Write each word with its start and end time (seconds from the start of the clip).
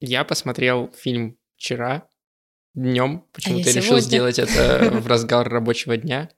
Я 0.00 0.24
посмотрел 0.24 0.90
фильм 0.96 1.38
вчера 1.56 2.08
днем. 2.74 3.26
Почему-то 3.32 3.68
я 3.68 3.76
решил 3.76 3.98
сегодня. 3.98 4.00
сделать 4.00 4.38
это 4.38 4.90
в 5.00 5.06
разгар 5.06 5.48
рабочего 5.48 5.96
дня. 5.96 6.30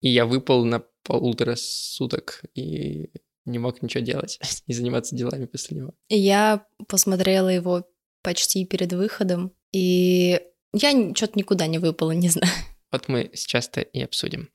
И 0.00 0.08
я 0.08 0.26
выпал 0.26 0.64
на 0.64 0.84
полутора 1.04 1.54
суток 1.56 2.42
и 2.54 3.10
не 3.44 3.58
мог 3.58 3.82
ничего 3.82 4.02
делать 4.02 4.38
и 4.66 4.72
заниматься 4.72 5.14
делами 5.14 5.46
после 5.46 5.78
него. 5.78 5.94
Я 6.08 6.66
посмотрела 6.88 7.48
его 7.48 7.88
почти 8.22 8.64
перед 8.66 8.92
выходом, 8.92 9.52
и 9.70 10.40
я 10.72 11.14
что-то 11.14 11.38
никуда 11.38 11.66
не 11.66 11.78
выпала, 11.78 12.12
не 12.12 12.30
знаю. 12.30 12.52
Вот 12.90 13.08
мы 13.08 13.30
сейчас-то 13.34 13.80
и 13.80 14.00
обсудим. 14.02 14.50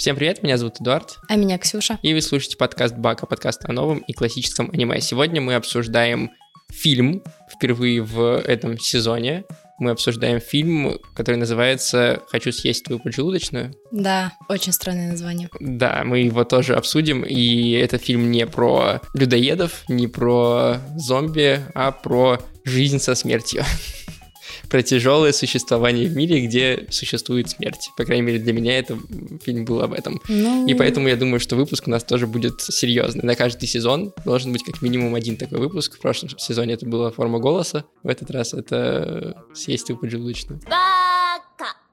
Всем 0.00 0.16
привет, 0.16 0.42
меня 0.42 0.56
зовут 0.56 0.80
Эдуард, 0.80 1.18
А 1.28 1.36
меня 1.36 1.58
Ксюша. 1.58 1.98
и 2.00 2.14
вы 2.14 2.22
слушаете 2.22 2.56
подкаст 2.56 2.96
Бака, 2.96 3.26
подкаст 3.26 3.66
о 3.66 3.72
новом 3.72 3.98
и 3.98 4.14
классическом 4.14 4.70
аниме. 4.72 4.98
Сегодня 5.02 5.42
мы 5.42 5.52
обсуждаем 5.56 6.30
фильм 6.72 7.22
впервые 7.54 8.00
в 8.00 8.38
этом 8.38 8.78
сезоне. 8.78 9.44
Мы 9.78 9.90
обсуждаем 9.90 10.40
фильм, 10.40 10.98
который 11.14 11.36
называется 11.36 12.22
«Хочу 12.30 12.50
съесть 12.50 12.84
твою 12.84 12.98
поджелудочную». 12.98 13.74
Да, 13.92 14.32
очень 14.48 14.72
странное 14.72 15.10
название. 15.10 15.50
Да, 15.60 16.00
мы 16.06 16.20
его 16.20 16.44
тоже 16.44 16.76
обсудим, 16.76 17.22
и 17.22 17.72
это 17.72 17.98
фильм 17.98 18.30
не 18.30 18.46
про 18.46 19.02
людоедов, 19.12 19.84
не 19.86 20.08
про 20.08 20.78
зомби, 20.96 21.60
а 21.74 21.92
про 21.92 22.38
жизнь 22.64 23.00
со 23.00 23.14
смертью. 23.14 23.64
Про 24.70 24.82
тяжелое 24.82 25.32
существование 25.32 26.08
в 26.08 26.16
мире, 26.16 26.46
где 26.46 26.86
существует 26.90 27.50
смерть. 27.50 27.90
По 27.96 28.04
крайней 28.04 28.22
мере, 28.22 28.38
для 28.38 28.52
меня 28.52 28.78
это 28.78 28.96
фильм 29.42 29.64
был 29.64 29.82
об 29.82 29.92
этом. 29.92 30.20
Ну, 30.28 30.66
И 30.68 30.74
поэтому 30.74 31.08
я 31.08 31.16
думаю, 31.16 31.40
что 31.40 31.56
выпуск 31.56 31.88
у 31.88 31.90
нас 31.90 32.04
тоже 32.04 32.26
будет 32.26 32.60
серьезный. 32.60 33.24
На 33.24 33.34
каждый 33.34 33.66
сезон 33.66 34.12
должен 34.24 34.52
быть 34.52 34.62
как 34.62 34.80
минимум 34.80 35.16
один 35.16 35.36
такой 35.36 35.58
выпуск. 35.58 35.96
В 35.96 36.00
прошлом 36.00 36.30
сезоне 36.38 36.74
это 36.74 36.86
была 36.86 37.10
форма 37.10 37.40
голоса, 37.40 37.84
в 38.04 38.08
этот 38.08 38.30
раз 38.30 38.54
это 38.54 39.44
съесть 39.54 39.86
твою 39.86 40.00
поджелудочную. 40.00 40.60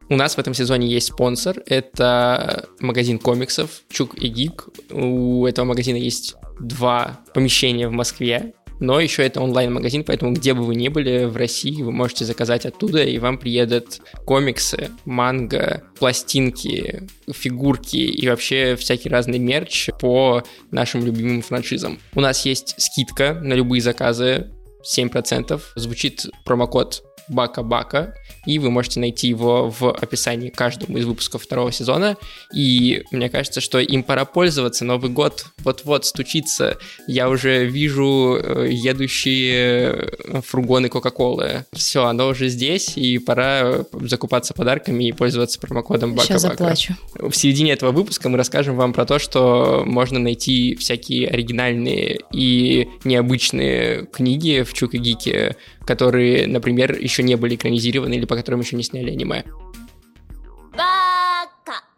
У 0.09 0.15
нас 0.15 0.35
в 0.35 0.39
этом 0.39 0.53
сезоне 0.53 0.87
есть 0.87 1.07
спонсор. 1.07 1.61
Это 1.65 2.69
магазин 2.79 3.19
комиксов 3.19 3.81
Чук 3.89 4.15
и 4.15 4.29
Гик. 4.29 4.69
У 4.89 5.45
этого 5.45 5.65
магазина 5.65 5.97
есть 5.97 6.35
два 6.61 7.19
помещения 7.33 7.89
в 7.89 7.91
Москве. 7.91 8.53
Но 8.79 8.99
еще 8.99 9.23
это 9.23 9.41
онлайн-магазин, 9.41 10.03
поэтому 10.03 10.33
где 10.33 10.53
бы 10.53 10.63
вы 10.63 10.75
ни 10.75 10.87
были 10.87 11.25
в 11.25 11.35
России, 11.35 11.81
вы 11.81 11.91
можете 11.91 12.25
заказать 12.25 12.65
оттуда, 12.65 13.03
и 13.03 13.17
вам 13.17 13.37
приедут 13.37 13.99
комиксы, 14.25 14.89
манга, 15.05 15.83
пластинки, 15.99 17.07
фигурки 17.31 17.97
и 17.97 18.27
вообще 18.29 18.75
всякий 18.75 19.09
разный 19.09 19.39
мерч 19.39 19.89
по 19.99 20.43
нашим 20.71 21.05
любимым 21.05 21.41
франшизам. 21.41 21.99
У 22.13 22.21
нас 22.21 22.45
есть 22.45 22.75
скидка 22.77 23.33
на 23.33 23.53
любые 23.53 23.81
заказы 23.81 24.51
7%. 24.83 25.59
Звучит 25.75 26.27
промокод 26.45 27.03
Бака-Бака, 27.29 28.13
и 28.47 28.59
вы 28.59 28.71
можете 28.71 28.99
найти 28.99 29.27
его 29.27 29.69
в 29.69 29.91
описании 29.91 30.49
каждому 30.49 30.97
из 30.97 31.05
выпусков 31.05 31.43
второго 31.43 31.71
сезона. 31.71 32.17
И 32.55 33.03
мне 33.11 33.29
кажется, 33.29 33.59
что 33.61 33.79
им 33.79 34.03
пора 34.03 34.25
пользоваться. 34.25 34.85
Новый 34.85 35.11
год 35.11 35.47
вот-вот 35.63 36.05
стучится. 36.05 36.77
Я 37.07 37.29
уже 37.29 37.65
вижу 37.65 38.39
э, 38.41 38.69
едущие 38.71 40.11
э, 40.23 40.41
фургоны 40.41 40.87
Кока-Колы. 40.87 41.65
Все, 41.73 42.05
оно 42.05 42.29
уже 42.29 42.47
здесь, 42.47 42.95
и 42.95 43.17
пора 43.19 43.85
закупаться 43.91 44.53
подарками 44.53 45.09
и 45.09 45.11
пользоваться 45.11 45.59
промокодом 45.59 46.17
сейчас 46.17 46.43
Бака-Бака. 46.43 46.75
заплачу. 46.75 46.93
В 47.15 47.35
середине 47.35 47.73
этого 47.73 47.91
выпуска 47.91 48.29
мы 48.29 48.37
расскажем 48.37 48.77
вам 48.77 48.93
про 48.93 49.05
то, 49.05 49.19
что 49.19 49.83
можно 49.85 50.19
найти 50.19 50.75
всякие 50.75 51.27
оригинальные 51.27 52.19
и 52.31 52.87
необычные 53.03 54.05
книги 54.05 54.61
в 54.61 54.73
Чук 54.73 54.93
и 54.93 54.99
Гике, 54.99 55.57
которые, 55.85 56.47
например, 56.47 56.97
еще 56.97 57.23
не 57.23 57.35
были 57.35 57.55
экранизированы 57.55 58.13
или 58.13 58.25
по 58.25 58.36
которым 58.37 58.61
еще 58.61 58.75
не 58.75 58.83
сняли 58.83 59.11
аниме. 59.11 59.43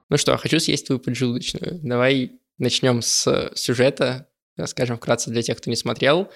Ну 0.10 0.18
что, 0.18 0.36
хочу 0.38 0.60
съесть 0.60 0.88
твою 0.88 1.00
поджелудочную. 1.00 1.80
Давай 1.84 2.32
начнем 2.58 3.02
с 3.02 3.52
сюжета, 3.56 4.28
расскажем 4.58 4.98
вкратце 4.98 5.30
для 5.30 5.42
тех, 5.44 5.58
кто 5.58 5.70
не 5.70 5.76
смотрел. 5.76 6.30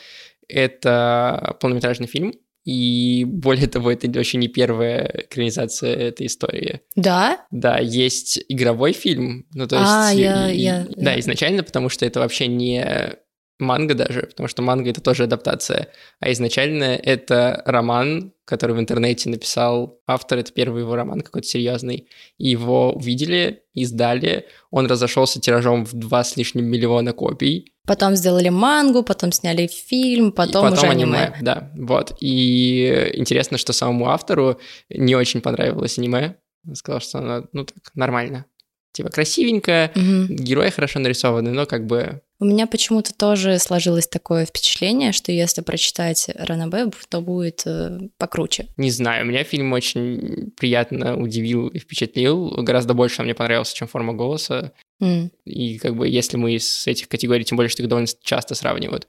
Это 0.47 1.57
полнометражный 1.59 2.05
фильм, 2.07 2.33
и 2.65 3.25
более 3.27 3.67
того, 3.67 3.91
это 3.91 4.07
вообще 4.11 4.37
не 4.37 4.47
первая 4.47 5.25
экранизация 5.27 5.95
этой 5.95 6.27
истории. 6.27 6.81
Да? 6.95 7.45
Да, 7.49 7.79
есть 7.79 8.39
игровой 8.47 8.93
фильм, 8.93 9.47
ну 9.53 9.67
то 9.67 9.75
есть... 9.77 9.87
А, 9.91 10.11
я- 10.11 10.51
и- 10.51 10.59
я- 10.59 10.87
Да, 10.95 11.13
я- 11.13 11.19
изначально, 11.19 11.63
потому 11.63 11.89
что 11.89 12.05
это 12.05 12.19
вообще 12.19 12.47
не 12.47 13.15
манга 13.59 13.93
даже, 13.93 14.23
потому 14.23 14.47
что 14.47 14.61
манга 14.61 14.89
это 14.89 15.01
тоже 15.01 15.23
адаптация, 15.23 15.89
а 16.19 16.31
изначально 16.31 16.83
это 16.83 17.61
роман, 17.65 18.33
который 18.45 18.75
в 18.75 18.79
интернете 18.79 19.29
написал 19.29 19.99
автор, 20.07 20.39
это 20.39 20.51
первый 20.51 20.81
его 20.81 20.95
роман 20.95 21.21
какой-то 21.21 21.47
серьезный, 21.47 22.09
и 22.37 22.49
его 22.49 22.93
увидели, 22.93 23.63
издали, 23.73 24.47
он 24.71 24.87
разошелся 24.87 25.39
тиражом 25.39 25.85
в 25.85 25.93
два 25.93 26.23
с 26.23 26.37
лишним 26.37 26.65
миллиона 26.65 27.13
копий, 27.13 27.73
Потом 27.85 28.15
сделали 28.15 28.47
мангу, 28.47 29.03
потом 29.03 29.33
сняли 29.33 29.67
фильм, 29.67 30.29
и 30.29 30.31
потом, 30.31 30.71
уже 30.71 30.87
аниме. 30.87 31.35
Да, 31.41 31.69
вот. 31.75 32.15
И 32.21 33.11
интересно, 33.13 33.57
что 33.57 33.73
самому 33.73 34.09
автору 34.09 34.57
не 34.89 35.15
очень 35.15 35.41
понравилось 35.41 35.97
аниме. 35.97 36.37
Он 36.65 36.75
сказал, 36.75 37.01
что 37.01 37.17
оно, 37.17 37.45
ну 37.51 37.65
так, 37.65 37.91
нормально. 37.93 38.45
Типа 38.93 39.09
красивенько, 39.09 39.91
Мгм. 39.95 40.27
герои 40.35 40.69
хорошо 40.69 40.99
нарисованы, 40.99 41.51
но 41.51 41.65
как 41.65 41.85
бы... 41.87 42.21
У 42.39 42.45
меня 42.45 42.67
почему-то 42.67 43.13
тоже 43.13 43.57
сложилось 43.57 44.07
такое 44.07 44.45
впечатление, 44.45 45.13
что 45.13 45.31
если 45.31 45.61
прочитать 45.61 46.29
Ранабе, 46.35 46.91
то 47.09 47.21
будет 47.21 47.63
э, 47.65 47.99
покруче. 48.17 48.67
Не 48.77 48.91
знаю, 48.91 49.25
меня 49.25 49.43
фильм 49.43 49.71
очень 49.73 50.51
приятно 50.57 51.17
удивил 51.17 51.67
и 51.69 51.79
впечатлил. 51.79 52.49
Гораздо 52.63 52.93
больше 52.93 53.21
он 53.21 53.25
мне 53.25 53.33
понравился, 53.33 53.75
чем 53.75 53.87
«Форма 53.87 54.13
голоса». 54.13 54.73
М. 55.01 55.31
И 55.45 55.77
как 55.79 55.95
бы 55.95 56.07
если 56.07 56.37
мы 56.37 56.53
из 56.55 56.85
этих 56.85 57.07
категорий, 57.07 57.43
тем 57.45 57.55
более, 57.55 57.69
что 57.69 57.81
их 57.81 57.89
довольно 57.89 58.07
часто 58.21 58.55
сравнивают. 58.55 59.07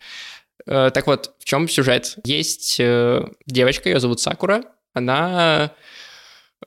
Э, 0.66 0.91
Так 0.95 1.06
вот, 1.06 1.34
в 1.41 1.45
чем 1.45 1.69
сюжет? 1.69 2.16
Есть 2.25 2.77
э, 2.78 3.22
девочка, 3.47 3.89
ее 3.91 4.01
зовут 4.01 4.21
Сакура. 4.21 4.62
Она 4.95 5.72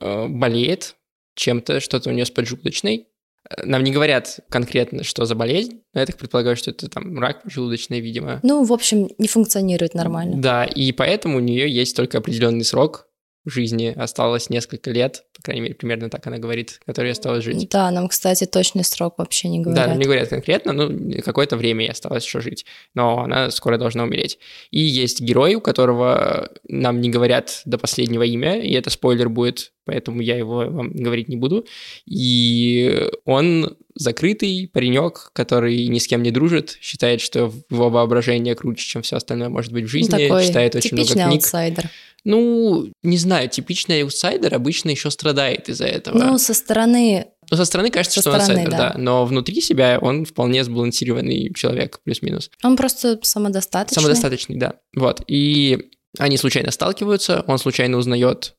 э, 0.01 0.27
болеет 0.27 0.95
чем-то, 1.37 1.79
что-то 1.79 2.09
у 2.09 2.13
нее 2.13 2.25
с 2.25 2.31
поджелудочной. 2.31 3.07
Э, 3.49 3.63
Нам 3.65 3.83
не 3.83 3.91
говорят 3.91 4.39
конкретно, 4.49 5.03
что 5.03 5.25
за 5.25 5.35
болезнь, 5.35 5.81
но 5.93 6.01
я 6.01 6.05
так 6.05 6.17
предполагаю, 6.17 6.57
что 6.57 6.71
это 6.71 6.89
там 6.89 7.17
рак 7.19 7.43
поджелудочной, 7.43 8.01
видимо. 8.01 8.39
Ну, 8.43 8.63
в 8.63 8.73
общем, 8.73 9.09
не 9.17 9.27
функционирует 9.27 9.93
нормально. 9.93 10.41
Да, 10.41 10.65
и 10.65 10.91
поэтому 10.91 11.37
у 11.37 11.41
нее 11.41 11.69
есть 11.69 11.95
только 11.95 12.17
определенный 12.17 12.65
срок 12.65 13.07
жизни, 13.49 13.93
осталось 13.95 14.49
несколько 14.49 14.91
лет, 14.91 15.23
по 15.35 15.41
крайней 15.41 15.61
мере, 15.61 15.75
примерно 15.75 16.09
так 16.09 16.25
она 16.27 16.37
говорит, 16.37 16.79
который 16.85 17.11
осталось 17.11 17.43
жить. 17.43 17.69
Да, 17.69 17.89
нам, 17.91 18.07
кстати, 18.07 18.45
точный 18.45 18.83
срок 18.83 19.15
вообще 19.17 19.47
не 19.47 19.59
Да, 19.59 19.63
говорят. 19.63 19.87
нам 19.87 19.99
не 19.99 20.05
говорят 20.05 20.29
конкретно, 20.29 20.73
ну, 20.73 21.21
какое-то 21.23 21.55
время 21.57 21.85
ей 21.85 21.91
осталось 21.91 22.25
еще 22.25 22.41
жить, 22.41 22.65
но 22.93 23.19
она 23.19 23.49
скоро 23.51 23.77
должна 23.77 24.03
умереть. 24.03 24.37
И 24.71 24.79
есть 24.79 25.21
герой, 25.21 25.55
у 25.55 25.61
которого 25.61 26.49
нам 26.67 27.01
не 27.01 27.09
говорят 27.09 27.61
до 27.65 27.77
последнего 27.77 28.23
имя, 28.23 28.59
и 28.59 28.73
это 28.73 28.89
спойлер 28.89 29.29
будет, 29.29 29.71
поэтому 29.85 30.21
я 30.21 30.35
его 30.37 30.57
вам 30.69 30.91
говорить 30.91 31.29
не 31.29 31.37
буду. 31.37 31.65
И 32.05 33.09
он 33.25 33.77
закрытый 33.97 34.69
паренек, 34.71 35.31
который 35.33 35.87
ни 35.87 35.99
с 35.99 36.07
кем 36.07 36.23
не 36.23 36.31
дружит, 36.31 36.77
считает, 36.81 37.21
что 37.21 37.51
его 37.69 37.89
воображение 37.89 38.55
круче, 38.55 38.85
чем 38.85 39.01
все 39.01 39.17
остальное 39.17 39.49
может 39.49 39.71
быть 39.71 39.83
в 39.83 39.87
Ну, 39.87 39.89
жизни, 39.89 40.09
такой 40.09 40.45
читает 40.45 40.75
очень 40.75 40.95
много 40.95 41.13
книг. 41.13 41.27
аутсайдер. 41.27 41.89
Ну, 42.23 42.91
не 43.03 43.17
знаю, 43.17 43.49
типичный 43.49 44.03
аутсайдер 44.03 44.53
обычно 44.53 44.89
еще 44.89 45.09
страдает 45.11 45.69
из-за 45.69 45.85
этого. 45.85 46.17
Ну, 46.17 46.37
со 46.37 46.53
стороны... 46.53 47.27
Ну, 47.49 47.55
со 47.55 47.63
стороны 47.63 47.89
кажется, 47.89 48.21
Со 48.21 48.21
что 48.21 48.31
он 48.31 48.41
стороны, 48.41 48.63
аутсайдер, 48.63 48.77
да. 48.77 48.93
да. 48.93 48.99
Но 48.99 49.25
внутри 49.25 49.61
себя 49.61 49.99
он 50.01 50.25
вполне 50.25 50.63
сбалансированный 50.65 51.53
человек, 51.53 52.01
плюс-минус. 52.03 52.51
Он 52.63 52.75
просто 52.75 53.17
самодостаточный. 53.21 54.01
Самодостаточный, 54.01 54.57
да. 54.57 54.73
Вот. 54.95 55.21
И 55.27 55.91
они 56.19 56.35
случайно 56.37 56.71
сталкиваются, 56.71 57.45
он 57.47 57.57
случайно 57.59 57.97
узнает 57.97 58.55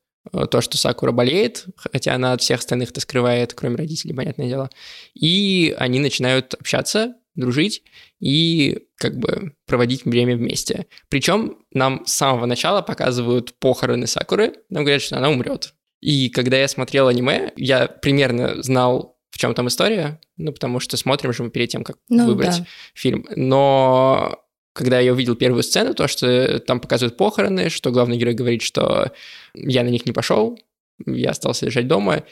то, 0.50 0.60
что 0.60 0.76
Сакура 0.76 1.12
болеет, 1.12 1.66
хотя 1.76 2.14
она 2.14 2.32
от 2.32 2.40
всех 2.42 2.60
остальных 2.60 2.90
это 2.90 3.00
скрывает, 3.00 3.54
кроме 3.54 3.76
родителей, 3.76 4.14
понятное 4.14 4.48
дело. 4.48 4.70
И 5.14 5.74
они 5.78 6.00
начинают 6.00 6.54
общаться, 6.54 7.14
дружить 7.34 7.82
и 8.20 8.80
как 8.96 9.16
бы 9.16 9.54
проводить 9.66 10.04
время 10.04 10.36
вместе. 10.36 10.86
Причем 11.08 11.58
нам 11.72 12.04
с 12.04 12.14
самого 12.14 12.46
начала 12.46 12.82
показывают 12.82 13.54
похороны 13.58 14.06
Сакуры, 14.06 14.54
нам 14.70 14.84
говорят, 14.84 15.02
что 15.02 15.16
она 15.16 15.30
умрет. 15.30 15.74
И 16.00 16.28
когда 16.30 16.56
я 16.56 16.68
смотрел 16.68 17.08
аниме, 17.08 17.52
я 17.56 17.86
примерно 17.86 18.62
знал, 18.62 19.18
в 19.30 19.38
чем 19.38 19.54
там 19.54 19.68
история, 19.68 20.20
ну, 20.36 20.52
потому 20.52 20.80
что 20.80 20.96
смотрим 20.96 21.32
же 21.32 21.42
мы 21.44 21.50
перед 21.50 21.68
тем, 21.70 21.84
как 21.84 21.98
Ну, 22.08 22.26
выбрать 22.26 22.58
да. 22.58 22.66
фильм. 22.94 23.26
Но 23.34 24.36
когда 24.78 25.00
я 25.00 25.12
увидел 25.12 25.34
первую 25.34 25.64
сцену, 25.64 25.92
то, 25.92 26.06
что 26.06 26.60
там 26.60 26.78
показывают 26.78 27.16
похороны, 27.16 27.68
что 27.68 27.90
главный 27.90 28.16
герой 28.16 28.34
говорит, 28.34 28.62
что 28.62 29.10
я 29.54 29.82
на 29.82 29.88
них 29.88 30.06
не 30.06 30.12
пошел, 30.12 30.56
я 31.04 31.30
остался 31.30 31.66
лежать 31.66 31.88
дома, 31.88 32.24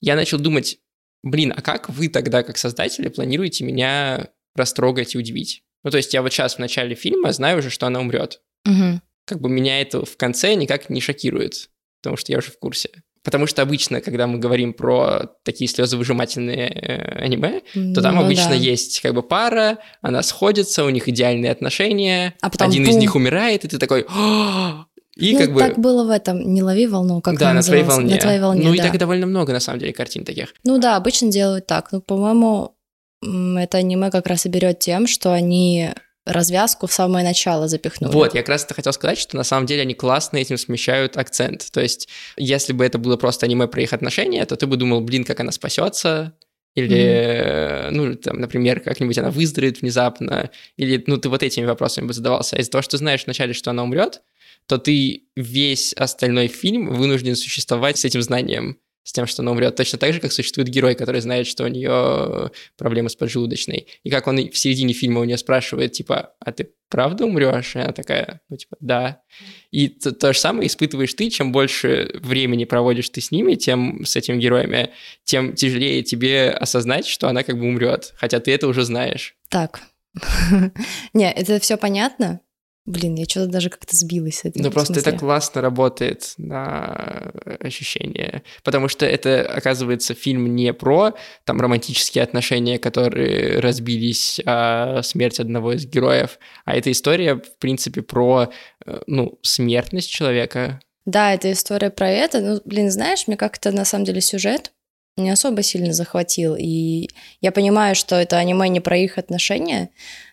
я 0.00 0.14
начал 0.14 0.38
думать, 0.38 0.78
блин, 1.24 1.52
а 1.56 1.60
как 1.60 1.88
вы 1.88 2.08
тогда, 2.08 2.44
как 2.44 2.56
создатели, 2.56 3.08
планируете 3.08 3.64
меня 3.64 4.28
растрогать 4.54 5.16
и 5.16 5.18
удивить? 5.18 5.64
Ну, 5.82 5.90
то 5.90 5.96
есть 5.96 6.14
я 6.14 6.22
вот 6.22 6.32
сейчас 6.32 6.54
в 6.54 6.58
начале 6.60 6.94
фильма 6.94 7.32
знаю 7.32 7.58
уже, 7.58 7.68
что 7.68 7.88
она 7.88 7.98
умрет. 7.98 8.42
Угу. 8.64 9.00
Как 9.24 9.40
бы 9.40 9.48
меня 9.48 9.80
это 9.80 10.04
в 10.04 10.16
конце 10.16 10.54
никак 10.54 10.90
не 10.90 11.00
шокирует, 11.00 11.68
потому 12.00 12.16
что 12.16 12.30
я 12.30 12.38
уже 12.38 12.52
в 12.52 12.60
курсе. 12.60 12.90
Потому 13.24 13.46
что 13.46 13.62
обычно, 13.62 14.00
когда 14.00 14.26
мы 14.26 14.38
говорим 14.38 14.72
про 14.72 15.30
такие 15.44 15.68
слезовыжимательные 15.68 16.68
э, 16.68 17.24
аниме, 17.24 17.62
то 17.94 18.00
там 18.02 18.16
Ну 18.16 18.22
обычно 18.24 18.50
да. 18.50 18.54
есть 18.54 19.00
как 19.00 19.14
бы 19.14 19.22
пара, 19.22 19.78
она 20.02 20.22
сходится, 20.22 20.84
у 20.84 20.90
них 20.90 21.08
идеальные 21.08 21.50
отношения, 21.52 22.34
А 22.40 22.50
потом 22.50 22.68
один 22.68 22.84
из 22.84 22.90
бум. 22.90 22.98
них 23.00 23.14
умирает, 23.14 23.64
и 23.64 23.68
ты 23.68 23.78
такой... 23.78 24.06
«А!» 24.08 24.84
И 25.16 25.32
ну, 25.32 25.38
как 25.40 25.52
бы... 25.52 25.60
так 25.60 25.78
было 25.80 26.04
в 26.04 26.10
этом 26.10 26.38
«Не 26.54 26.62
лови 26.62 26.86
волну», 26.86 27.20
как 27.20 27.36
да, 27.38 27.48
на 27.48 27.54
называлась? 27.54 27.88
волне. 27.88 28.14
На 28.14 28.20
твоей 28.20 28.40
волне, 28.40 28.62
Ну 28.62 28.72
и 28.72 28.76
да. 28.76 28.84
так 28.84 28.98
довольно 28.98 29.26
много, 29.26 29.52
на 29.52 29.58
самом 29.58 29.80
деле, 29.80 29.92
картин 29.92 30.24
таких. 30.24 30.54
Ну 30.64 30.78
да, 30.78 30.94
обычно 30.96 31.28
делают 31.28 31.66
так. 31.66 31.90
Ну, 31.90 32.00
по-моему, 32.00 32.76
это 33.20 33.78
аниме 33.78 34.12
как 34.12 34.28
раз 34.28 34.46
и 34.46 34.48
берет 34.48 34.78
тем, 34.78 35.08
что 35.08 35.32
они 35.32 35.90
развязку 36.28 36.86
в 36.86 36.92
самое 36.92 37.24
начало 37.24 37.68
запихнули. 37.68 38.12
Вот, 38.12 38.34
я 38.34 38.40
как 38.40 38.50
раз 38.50 38.64
это 38.64 38.74
хотел 38.74 38.92
сказать, 38.92 39.18
что 39.18 39.36
на 39.36 39.44
самом 39.44 39.66
деле 39.66 39.82
они 39.82 39.94
классно 39.94 40.36
этим 40.36 40.56
смещают 40.58 41.16
акцент. 41.16 41.70
То 41.72 41.80
есть, 41.80 42.08
если 42.36 42.72
бы 42.72 42.84
это 42.84 42.98
было 42.98 43.16
просто 43.16 43.46
аниме 43.46 43.66
про 43.66 43.82
их 43.82 43.92
отношения, 43.92 44.44
то 44.44 44.56
ты 44.56 44.66
бы 44.66 44.76
думал, 44.76 45.00
блин, 45.00 45.24
как 45.24 45.40
она 45.40 45.52
спасется, 45.52 46.34
или, 46.74 46.96
э, 46.96 47.90
ну, 47.90 48.14
там, 48.14 48.38
например, 48.38 48.80
как-нибудь 48.80 49.18
она 49.18 49.30
выздоровеет 49.30 49.80
внезапно, 49.80 50.50
или, 50.76 51.02
ну, 51.06 51.16
ты 51.16 51.28
вот 51.28 51.42
этими 51.42 51.64
вопросами 51.64 52.06
бы 52.06 52.12
задавался. 52.12 52.56
А 52.56 52.60
из-за 52.60 52.70
того, 52.70 52.82
что 52.82 52.92
ты 52.92 52.98
знаешь 52.98 53.24
вначале, 53.24 53.52
что 53.52 53.70
она 53.70 53.82
умрет, 53.82 54.22
то 54.66 54.78
ты 54.78 55.24
весь 55.34 55.92
остальной 55.94 56.46
фильм 56.46 56.94
вынужден 56.94 57.34
существовать 57.34 57.98
с 57.98 58.04
этим 58.04 58.22
знанием, 58.22 58.78
с 59.08 59.12
тем, 59.12 59.26
что 59.26 59.40
она 59.40 59.52
умрет. 59.52 59.74
Точно 59.74 59.98
так 59.98 60.12
же, 60.12 60.20
как 60.20 60.32
существует 60.32 60.68
герой, 60.68 60.94
который 60.94 61.22
знает, 61.22 61.46
что 61.46 61.64
у 61.64 61.68
нее 61.68 62.50
проблемы 62.76 63.08
с 63.08 63.16
поджелудочной. 63.16 63.86
И 64.04 64.10
как 64.10 64.26
он 64.26 64.36
в 64.50 64.58
середине 64.58 64.92
фильма 64.92 65.22
у 65.22 65.24
нее 65.24 65.38
спрашивает, 65.38 65.92
типа, 65.92 66.34
а 66.40 66.52
ты 66.52 66.72
правда 66.90 67.24
умрешь? 67.24 67.74
И 67.74 67.78
она 67.78 67.92
такая, 67.92 68.42
ну, 68.50 68.58
типа, 68.58 68.76
да. 68.80 69.22
И 69.70 69.88
то, 69.88 70.12
то 70.12 70.34
же 70.34 70.38
самое 70.38 70.66
испытываешь 70.66 71.14
ты, 71.14 71.30
чем 71.30 71.52
больше 71.52 72.10
времени 72.20 72.66
проводишь 72.66 73.08
ты 73.08 73.22
с 73.22 73.30
ними, 73.30 73.54
тем 73.54 74.04
с 74.04 74.14
этими 74.14 74.36
героями, 74.36 74.90
тем 75.24 75.54
тяжелее 75.54 76.02
тебе 76.02 76.50
осознать, 76.50 77.06
что 77.06 77.28
она 77.28 77.44
как 77.44 77.58
бы 77.58 77.64
умрет, 77.64 78.12
хотя 78.18 78.40
ты 78.40 78.52
это 78.52 78.68
уже 78.68 78.84
знаешь. 78.84 79.36
Так. 79.48 79.80
Не, 81.14 81.32
это 81.32 81.58
все 81.60 81.78
понятно. 81.78 82.42
Блин, 82.88 83.16
я 83.16 83.26
что-то 83.26 83.50
даже 83.50 83.68
как-то 83.68 83.94
сбилась 83.94 84.38
с 84.38 84.44
этим. 84.46 84.62
Ну, 84.62 84.70
просто 84.70 84.98
это 84.98 85.12
классно 85.12 85.60
работает 85.60 86.32
на 86.38 87.30
ощущение. 87.60 88.42
Потому 88.64 88.88
что 88.88 89.04
это, 89.04 89.42
оказывается, 89.42 90.14
фильм 90.14 90.56
не 90.56 90.72
про 90.72 91.12
там 91.44 91.60
романтические 91.60 92.24
отношения, 92.24 92.78
которые 92.78 93.60
разбились, 93.60 94.40
а 94.46 95.02
смерть 95.02 95.38
одного 95.38 95.74
из 95.74 95.84
героев, 95.84 96.38
а 96.64 96.76
это 96.76 96.90
история, 96.90 97.34
в 97.34 97.58
принципе, 97.58 98.00
про, 98.00 98.50
э, 98.86 99.00
ну, 99.06 99.38
смертность 99.42 100.08
человека. 100.08 100.80
Да, 101.04 101.34
это 101.34 101.52
история 101.52 101.90
про 101.90 102.08
это. 102.08 102.40
Ну, 102.40 102.60
блин, 102.64 102.90
знаешь, 102.90 103.26
мне 103.26 103.36
как-то 103.36 103.70
на 103.70 103.84
самом 103.84 104.06
деле 104.06 104.22
сюжет 104.22 104.72
не 105.18 105.30
особо 105.30 105.62
сильно 105.62 105.92
захватил. 105.92 106.56
И 106.58 107.10
я 107.42 107.52
понимаю, 107.52 107.94
что 107.94 108.16
это 108.16 108.38
аниме 108.38 108.68
не 108.68 108.80
про 108.80 108.96
их 108.96 109.18
отношения, 109.18 109.90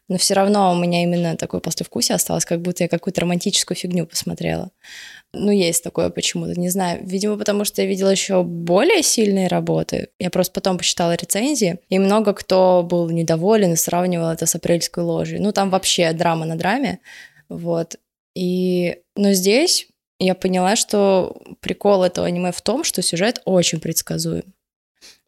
но 0.08 0.18
все 0.18 0.36
равно 0.36 0.72
у 0.72 0.76
меня 0.76 1.04
именно 1.04 1.36
такое 1.36 1.62
послевкусие 1.62 2.16
осталось, 2.16 2.46
как 2.46 2.62
будто 2.62 2.84
я 2.84 2.90
какую-то 2.90 3.22
романтическую 3.22 3.76
фигню 3.76 4.06
посмотрела. 4.06 4.72
Ну, 5.34 5.52
есть 5.52 5.84
такое 5.84 6.10
почему-то, 6.10 6.60
не 6.60 6.70
знаю. 6.70 7.00
Видимо, 7.04 7.38
потому 7.38 7.66
что 7.66 7.82
я 7.82 7.88
видела 7.88 8.10
еще 8.10 8.44
более 8.44 9.04
сильные 9.04 9.48
работы. 9.48 10.10
Я 10.20 10.30
просто 10.30 10.54
потом 10.54 10.78
посчитала 10.78 11.16
рецензии, 11.16 11.80
и 11.90 12.00
много 12.00 12.34
кто 12.34 12.86
был 12.88 13.10
недоволен 13.10 13.74
и 13.74 13.78
сравнивал 13.78 14.30
это 14.30 14.46
с 14.46 14.56
апрельской 14.56 15.04
ложей. 15.04 15.40
Ну, 15.40 15.52
там 15.52 15.70
вообще 15.70 16.14
драма 16.14 16.46
на 16.46 16.56
драме. 16.56 17.00
Вот. 17.50 17.98
И... 18.36 18.98
Но 19.16 19.34
здесь 19.34 19.88
я 20.20 20.36
поняла, 20.36 20.76
что 20.76 21.36
прикол 21.60 22.04
этого 22.04 22.28
аниме 22.28 22.52
в 22.52 22.62
том, 22.62 22.84
что 22.84 23.02
сюжет 23.02 23.42
очень 23.46 23.80
предсказуем. 23.80 24.55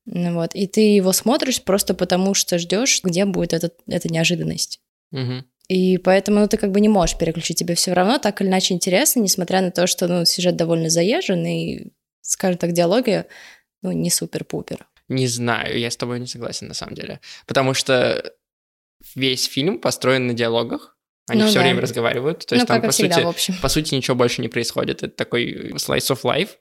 Ну 0.07 0.33
Вот. 0.33 0.55
И 0.55 0.67
ты 0.67 0.81
его 0.95 1.11
смотришь 1.11 1.61
просто 1.61 1.93
потому, 1.93 2.33
что 2.33 2.57
ждешь, 2.57 3.01
где 3.03 3.25
будет 3.25 3.53
этот, 3.53 3.75
эта 3.87 4.11
неожиданность. 4.11 4.79
Мгм. 5.11 5.45
И 5.67 5.97
поэтому 5.97 6.39
ну, 6.39 6.47
ты 6.47 6.57
как 6.57 6.71
бы 6.71 6.79
не 6.79 6.87
можешь 6.87 7.17
переключить. 7.17 7.59
Тебе 7.59 7.75
все 7.75 7.93
равно 7.93 8.17
так 8.17 8.41
или 8.41 8.47
иначе 8.47 8.73
интересно, 8.73 9.19
несмотря 9.19 9.61
на 9.61 9.71
то, 9.71 9.85
что 9.85 10.07
ну, 10.07 10.25
сюжет 10.25 10.55
довольно 10.55 10.89
заезжен, 10.89 11.45
и, 11.45 11.91
скажем 12.21 12.57
так, 12.57 12.71
диалоги 12.71 13.25
ну, 13.81 13.91
не 13.91 14.09
супер-пупер. 14.09 14.87
Не 15.09 15.27
знаю, 15.27 15.77
я 15.77 15.91
с 15.91 15.97
тобой 15.97 16.19
не 16.19 16.27
согласен 16.27 16.67
на 16.67 16.73
самом 16.73 16.95
деле. 16.95 17.19
Потому 17.45 17.73
что 17.73 18.33
весь 19.13 19.45
фильм 19.45 19.79
построен 19.79 20.27
на 20.27 20.33
диалогах. 20.33 20.96
Они 21.29 21.41
Ну 21.41 21.47
все 21.47 21.55
да. 21.55 21.61
время 21.63 21.81
разговаривают. 21.81 22.45
То 22.45 22.55
есть 22.55 22.67
ну, 22.69 22.73
там, 22.75 22.81
по 22.81 22.91
всегда, 22.91 23.15
сути, 23.15 23.25
в 23.25 23.27
общем. 23.27 23.55
по 23.61 23.67
сути, 23.67 23.95
ничего 23.95 24.15
больше 24.15 24.41
не 24.41 24.47
происходит. 24.47 25.03
Это 25.03 25.13
такой 25.13 25.71
slice 25.73 26.09
of 26.15 26.21
life. 26.23 26.51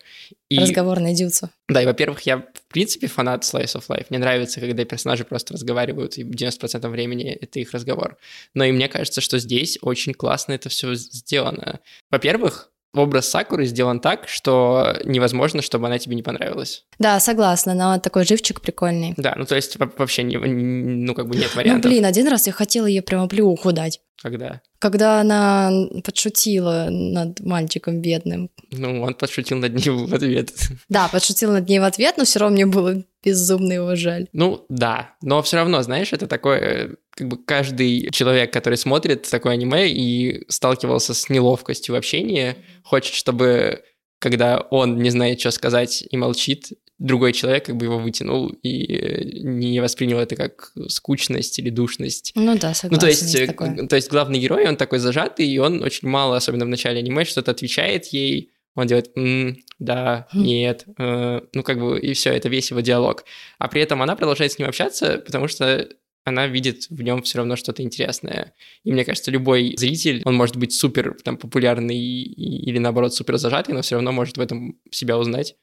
И, 0.49 0.59
Разговор 0.59 0.99
найдется. 0.99 1.51
да, 1.69 1.83
и, 1.83 1.87
во-первых, 1.87 2.23
я, 2.23 2.39
в 2.39 2.73
принципе, 2.73 3.07
фанат 3.07 3.43
slice 3.45 3.77
of 3.77 3.85
life. 3.89 4.07
Мне 4.11 4.19
нравится, 4.19 4.61
когда 4.61 4.85
персонажи 4.85 5.25
просто 5.25 5.55
разговаривают, 5.55 6.19
и 6.19 6.25
90% 6.25 6.89
времени 6.89 7.31
это 7.31 7.61
их 7.61 7.73
разговор. 7.73 8.17
Но 8.55 8.65
и 8.65 8.73
мне 8.73 8.89
кажется, 8.89 9.21
что 9.21 9.39
здесь 9.39 9.79
очень 9.83 10.15
классно 10.15 10.53
это 10.53 10.69
все 10.69 10.95
сделано. 10.95 11.81
Во-первых, 12.11 12.71
образ 12.95 13.29
Сакуры 13.29 13.67
сделан 13.67 14.01
так, 14.01 14.27
что 14.29 14.97
невозможно, 15.05 15.63
чтобы 15.63 15.87
она 15.87 15.99
тебе 15.99 16.17
не 16.17 16.23
понравилась. 16.23 16.85
Да, 16.99 17.21
согласна, 17.21 17.75
но 17.75 17.99
такой 18.01 18.25
живчик 18.25 18.61
прикольный. 18.61 19.15
Да, 19.17 19.35
ну 19.37 19.45
то 19.45 19.55
есть 19.55 19.77
во- 19.79 19.93
вообще, 19.99 20.23
не, 20.23 20.39
ну 20.39 21.15
как 21.15 21.29
бы 21.29 21.37
нет 21.37 21.51
Ну, 21.55 21.57
вариантов. 21.57 21.91
блин, 21.91 22.05
один 22.05 22.27
раз 22.29 22.47
я 22.47 22.53
хотела 22.53 22.87
ее 22.87 23.03
прямо 23.03 23.29
плюху 23.29 23.73
дать. 23.73 24.01
Когда? 24.23 24.63
Когда 24.79 25.21
она 25.21 25.71
подшутила 26.05 26.89
над 26.91 27.41
мальчиком 27.41 28.01
бедным. 28.01 28.51
Ну, 28.71 29.03
он 29.03 29.15
подшутил 29.15 29.59
над 29.59 29.75
ним 29.75 30.07
в 30.07 30.15
ответ. 30.15 30.53
Да, 30.89 31.09
подшутила 31.09 31.53
над 31.53 31.69
ней 31.69 31.79
в 31.79 31.85
ответ, 31.85 32.17
но 32.17 32.25
все 32.25 32.39
равно 32.39 32.55
мне 32.55 32.67
было 32.67 33.03
безумно 33.23 33.73
его 33.73 33.95
жаль. 33.97 34.29
Ну, 34.33 34.65
да, 34.69 35.15
но 35.21 35.43
все 35.43 35.57
равно, 35.57 35.83
знаешь, 35.83 36.13
это 36.13 36.27
такое, 36.27 36.97
как 37.11 37.29
бы 37.29 37.37
каждый 37.45 38.11
человек, 38.11 38.53
который 38.53 38.77
смотрит 38.77 39.29
такое 39.29 39.55
аниме 39.55 39.91
и 39.91 40.45
сталкивался 40.49 41.13
с 41.13 41.29
неловкостью 41.29 41.95
в 41.95 41.99
общении, 41.99 42.57
хочет, 42.85 43.15
чтобы 43.15 43.83
когда 44.19 44.59
он 44.59 44.99
не 45.03 45.11
знает, 45.11 45.41
что 45.41 45.51
сказать 45.51 46.05
и 46.09 46.17
молчит, 46.17 46.73
другой 46.99 47.33
человек 47.33 47.67
как 47.67 47.77
бы 47.77 47.87
его 47.87 47.99
вытянул 47.99 48.49
и 48.63 48.85
э, 48.95 49.25
не 49.43 49.81
воспринял 49.81 50.19
это 50.19 50.35
как 50.35 50.73
скучность 50.89 51.59
или 51.59 51.71
душность. 51.71 52.33
Ну 52.35 52.57
да, 52.59 52.73
согласна. 52.75 52.91
Ну, 52.91 52.99
то 52.99 53.07
есть, 53.07 53.35
э, 53.35 53.47
такое. 53.47 53.87
то 53.87 53.97
есть 53.97 54.11
главный 54.11 54.39
герой, 54.39 54.67
он 54.67 54.77
такой 54.77 54.99
зажатый, 54.99 55.47
и 55.47 55.59
он 55.59 55.83
очень 55.83 56.09
мало, 56.09 56.37
особенно 56.37 56.65
в 56.65 56.69
начале 56.69 57.01
аниме, 57.01 57.25
что-то 57.25 57.51
отвечает 57.51 58.07
ей, 58.07 58.51
он 58.75 58.87
делает 58.87 59.11
«М, 59.17 59.57
да, 59.79 60.27
Хм. 60.33 60.43
нет, 60.43 60.85
э, 60.99 61.41
ну 61.53 61.63
как 61.63 61.79
бы 61.79 61.99
и 62.01 62.13
все, 62.15 62.33
это 62.33 62.49
весь 62.49 62.71
его 62.71 62.81
диалог. 62.81 63.25
А 63.59 63.69
при 63.69 63.83
этом 63.83 64.03
она 64.03 64.17
продолжает 64.17 64.53
с 64.53 64.59
ним 64.59 64.69
общаться, 64.69 65.23
потому 65.25 65.49
что 65.49 65.89
она 66.25 66.49
видит 66.49 66.89
в 66.91 67.01
нем 67.03 67.23
все 67.23 67.39
равно 67.39 67.55
что-то 67.57 67.83
интересное. 67.83 68.53
И 68.83 68.93
мне 68.93 69.05
кажется, 69.05 69.31
любой 69.31 69.77
зритель, 69.77 70.23
он 70.25 70.35
может 70.35 70.57
быть 70.57 70.73
супер 70.73 71.17
там 71.23 71.37
популярный 71.37 71.97
или 71.97 72.79
наоборот 72.79 73.15
супер 73.15 73.39
зажатый, 73.39 73.75
но 73.75 73.83
все 73.83 73.95
равно 73.95 74.11
может 74.13 74.37
в 74.37 74.41
этом 74.41 74.79
себя 74.91 75.19
узнать. 75.19 75.55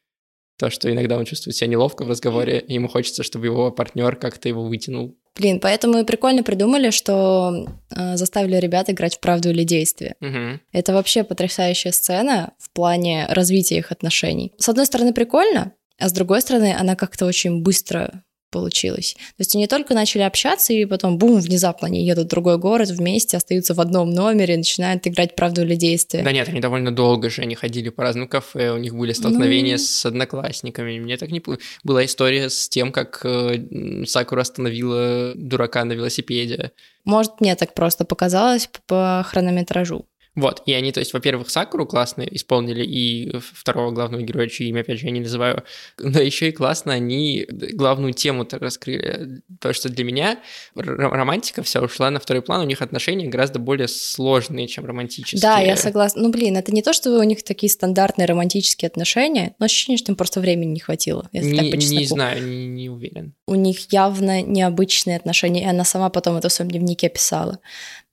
То, 0.57 0.69
что 0.69 0.91
иногда 0.91 1.17
он 1.17 1.25
чувствует 1.25 1.55
себя 1.55 1.67
неловко 1.67 2.03
в 2.05 2.10
разговоре, 2.10 2.60
и 2.60 2.74
ему 2.74 2.88
хочется, 2.88 3.24
чтобы 3.24 3.48
его 3.48 3.72
партнер 3.72 4.15
как-то 4.15 4.48
его 4.48 4.63
вытянул. 4.63 5.15
Блин, 5.36 5.60
поэтому 5.60 5.98
и 5.98 6.03
прикольно 6.03 6.43
придумали, 6.43 6.91
что 6.91 7.65
э, 7.89 8.17
заставили 8.17 8.57
ребят 8.57 8.89
играть 8.89 9.15
в 9.15 9.19
правду 9.19 9.50
или 9.50 9.63
действие. 9.63 10.15
Мгм. 10.19 10.62
Это 10.72 10.93
вообще 10.93 11.24
потрясающая 11.24 11.91
сцена 11.91 12.53
в 12.60 12.72
плане 12.72 13.25
развития 13.29 13.77
их 13.77 13.91
отношений. 13.91 14.53
С 14.60 14.69
одной 14.69 14.86
стороны, 14.86 15.12
прикольно, 15.12 15.74
а 15.98 16.10
с 16.10 16.13
другой 16.13 16.41
стороны, 16.41 16.75
она 16.77 16.95
как-то 16.95 17.25
очень 17.25 17.63
быстро 17.63 18.24
получилась. 18.53 19.15
То 19.15 19.39
есть 19.39 19.55
они 19.55 19.67
только 19.67 19.93
начали 19.93 20.22
общаться, 20.22 20.72
и 20.72 20.86
потом, 20.86 21.17
бум, 21.17 21.39
внезапно 21.41 21.88
они 21.88 22.05
едут 22.05 22.27
в 22.27 22.29
другой 22.29 22.57
город 22.57 22.89
вместе, 22.89 23.36
остаются 23.36 23.74
в 23.74 23.81
одном 23.81 24.12
номере, 24.12 24.55
начинают 24.55 25.05
играть 25.07 25.36
правду 25.36 25.63
или 25.63 25.75
действие. 25.75 26.24
Да 26.24 26.31
нет, 26.31 26.48
они 26.48 26.62
довольно 26.62 26.95
долго 26.95 27.29
же, 27.29 27.41
они 27.41 27.55
ходили 27.55 27.89
по 27.89 28.03
разным 28.03 28.27
кафе, 28.27 28.72
у 28.72 28.77
них 28.77 28.95
были 28.95 29.12
столкновения 29.13 29.74
Ну. 29.77 29.83
с 29.83 30.05
одноклассниками. 30.05 31.00
Мне 31.00 31.17
так 31.17 31.31
не... 31.31 31.41
Была 31.83 32.05
история 32.05 32.50
с 32.50 32.69
тем, 32.69 32.91
как 32.91 33.22
э, 33.25 34.05
Сакура 34.05 34.41
остановила 34.41 35.33
дурака 35.36 35.83
на 35.83 35.93
велосипеде. 35.93 36.72
Может, 37.05 37.41
мне 37.41 37.55
так 37.55 37.74
просто 37.74 38.05
показалось 38.05 38.69
по 38.88 39.25
хронометражу. 39.27 40.05
Вот, 40.36 40.63
и 40.66 40.74
они, 40.74 40.92
то 40.92 41.00
есть, 41.00 41.13
во-первых, 41.13 41.50
Сакуру 41.50 41.86
классно 41.86 42.24
исполнили, 42.24 42.84
и 42.84 43.38
второго 43.38 43.92
главного 43.92 44.24
героя, 44.24 44.48
чье 44.48 44.68
имя, 44.68 44.82
опять 44.82 45.00
же, 45.00 45.06
я 45.06 45.12
не 45.12 45.20
называю, 45.20 45.63
но 46.00 46.20
еще 46.20 46.50
и 46.50 46.52
классно 46.52 46.94
они 46.94 47.46
главную 47.50 48.13
тему-то 48.13 48.58
раскрыли. 48.58 49.44
Потому 49.60 49.74
что 49.74 49.90
для 49.90 50.04
меня 50.04 50.40
романтика 50.75 51.62
вся 51.62 51.82
ушла 51.82 52.10
на 52.10 52.20
второй 52.20 52.42
план, 52.42 52.62
у 52.62 52.66
них 52.66 52.82
отношения 52.82 53.28
гораздо 53.28 53.60
более 53.60 53.88
сложные, 53.88 54.68
чем 54.68 54.86
романтические. 54.86 55.42
Да, 55.42 55.60
я 55.60 55.78
согласна. 55.78 56.24
Ну, 56.24 56.32
блин, 56.32 56.58
это 56.58 56.72
не 56.72 56.82
то, 56.82 56.94
что 56.94 57.12
у 57.12 57.24
них 57.24 57.44
такие 57.44 57.70
стандартные 57.70 58.25
романтические 58.25 58.88
отношения, 58.88 59.56
но 59.60 59.66
ощущение, 59.66 59.98
что 59.98 60.12
им 60.12 60.16
просто 60.16 60.40
времени 60.40 60.72
не 60.72 60.80
хватило, 60.80 61.30
если 61.32 61.50
не, 61.50 61.60
так 61.60 61.72
по 61.72 61.75
Не 61.75 62.06
знаю, 62.06 62.48
не, 62.48 62.66
не 62.66 62.90
уверен. 62.90 63.34
У 63.46 63.56
них 63.56 63.92
явно 63.92 64.42
необычные 64.42 65.18
отношения, 65.18 65.63
и 65.63 65.68
она 65.68 65.84
сама 65.84 66.10
потом 66.10 66.38
это 66.38 66.50
в 66.50 66.54
своем 66.54 66.72
дневнике 66.72 67.10
писала. 67.10 67.60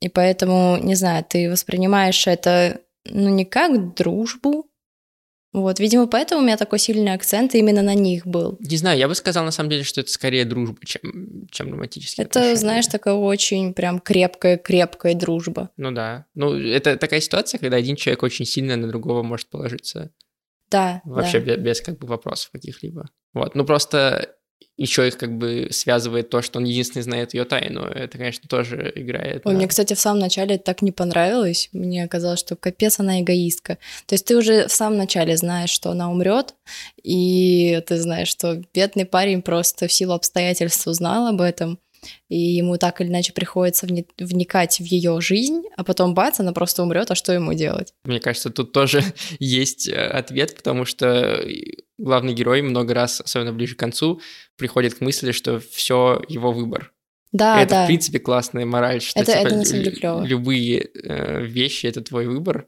И 0.00 0.08
поэтому, 0.08 0.78
не 0.82 0.94
знаю, 0.94 1.24
ты 1.28 1.50
воспринимаешь 1.50 2.26
это, 2.26 2.80
ну, 3.04 3.28
не 3.28 3.44
как 3.44 3.94
дружбу, 3.94 4.70
вот, 5.52 5.80
видимо, 5.80 6.06
поэтому 6.06 6.42
у 6.42 6.44
меня 6.44 6.56
такой 6.56 6.78
сильный 6.78 7.12
акцент 7.12 7.56
именно 7.56 7.82
на 7.82 7.94
них 7.94 8.24
был. 8.24 8.56
Не 8.60 8.76
знаю, 8.76 8.96
я 8.98 9.08
бы 9.08 9.16
сказал 9.16 9.44
на 9.44 9.50
самом 9.50 9.70
деле, 9.70 9.82
что 9.82 10.00
это 10.00 10.10
скорее 10.10 10.44
дружба, 10.44 10.78
чем, 10.84 11.48
чем 11.50 11.72
романтические 11.72 12.24
Это, 12.24 12.38
отношения. 12.38 12.56
знаешь, 12.56 12.86
такая 12.86 13.14
очень 13.14 13.74
прям 13.74 13.98
крепкая-крепкая 13.98 15.14
дружба. 15.14 15.70
Ну 15.76 15.90
да. 15.90 16.26
Ну, 16.34 16.54
это 16.54 16.96
такая 16.96 17.20
ситуация, 17.20 17.58
когда 17.58 17.78
один 17.78 17.96
человек 17.96 18.22
очень 18.22 18.44
сильно 18.44 18.76
на 18.76 18.86
другого 18.86 19.24
может 19.24 19.50
положиться. 19.50 20.12
Да. 20.70 21.02
Вообще 21.04 21.40
да. 21.40 21.56
Без, 21.56 21.64
без 21.64 21.80
как 21.80 21.98
бы 21.98 22.06
вопросов 22.06 22.50
каких-либо. 22.52 23.10
Вот. 23.34 23.56
Ну 23.56 23.64
просто 23.64 24.36
еще 24.76 25.06
их 25.06 25.18
как 25.18 25.36
бы 25.36 25.68
связывает 25.70 26.30
то, 26.30 26.40
что 26.40 26.58
он 26.58 26.64
единственный 26.64 27.02
знает 27.02 27.34
ее 27.34 27.44
тайну. 27.44 27.82
Это, 27.82 28.16
конечно, 28.16 28.48
тоже 28.48 28.90
играет. 28.94 29.42
Ой, 29.44 29.52
на... 29.52 29.58
Мне, 29.58 29.68
кстати, 29.68 29.94
в 29.94 30.00
самом 30.00 30.20
начале 30.20 30.54
это 30.54 30.64
так 30.64 30.80
не 30.80 30.90
понравилось. 30.90 31.68
Мне 31.72 32.08
казалось, 32.08 32.40
что 32.40 32.56
капец 32.56 32.98
она 32.98 33.20
эгоистка. 33.20 33.76
То 34.06 34.14
есть 34.14 34.24
ты 34.24 34.36
уже 34.36 34.68
в 34.68 34.72
самом 34.72 34.96
начале 34.96 35.36
знаешь, 35.36 35.70
что 35.70 35.90
она 35.90 36.10
умрет, 36.10 36.54
и 37.02 37.82
ты 37.86 37.98
знаешь, 37.98 38.28
что 38.28 38.62
бедный 38.72 39.04
парень 39.04 39.42
просто 39.42 39.86
в 39.86 39.92
силу 39.92 40.14
обстоятельств 40.14 40.86
узнал 40.86 41.26
об 41.26 41.42
этом 41.42 41.78
и 42.28 42.38
ему 42.38 42.78
так 42.78 43.00
или 43.00 43.08
иначе 43.08 43.32
приходится 43.32 43.86
вникать 43.86 44.78
в 44.78 44.84
ее 44.84 45.20
жизнь, 45.20 45.62
а 45.76 45.84
потом 45.84 46.14
бац, 46.14 46.40
она 46.40 46.52
просто 46.52 46.82
умрет, 46.82 47.10
а 47.10 47.14
что 47.14 47.32
ему 47.32 47.52
делать? 47.54 47.92
Мне 48.04 48.20
кажется, 48.20 48.50
тут 48.50 48.72
тоже 48.72 49.02
есть 49.38 49.88
э, 49.88 49.94
ответ, 49.94 50.56
потому 50.56 50.84
что 50.84 51.42
главный 52.00 52.32
герой 52.32 52.62
много 52.62 52.94
раз, 52.94 53.20
особенно 53.20 53.52
ближе 53.52 53.76
к 53.76 53.78
концу, 53.78 54.20
приходит 54.56 54.94
к 54.94 55.00
мысли, 55.00 55.32
что 55.32 55.60
все 55.60 56.22
его 56.28 56.52
выбор. 56.52 56.92
Да, 57.32 57.62
это, 57.62 57.70
да. 57.70 57.84
в 57.84 57.86
принципе, 57.86 58.18
классная 58.18 58.66
мораль, 58.66 59.00
что 59.00 59.20
это, 59.20 59.32
типа, 59.32 59.46
это 59.46 59.56
на 59.56 59.64
самом 59.64 59.84
деле 59.84 59.96
клево. 59.96 60.24
любые 60.24 60.90
э, 60.94 61.44
вещи 61.44 61.86
это 61.86 62.00
твой 62.00 62.26
выбор, 62.26 62.66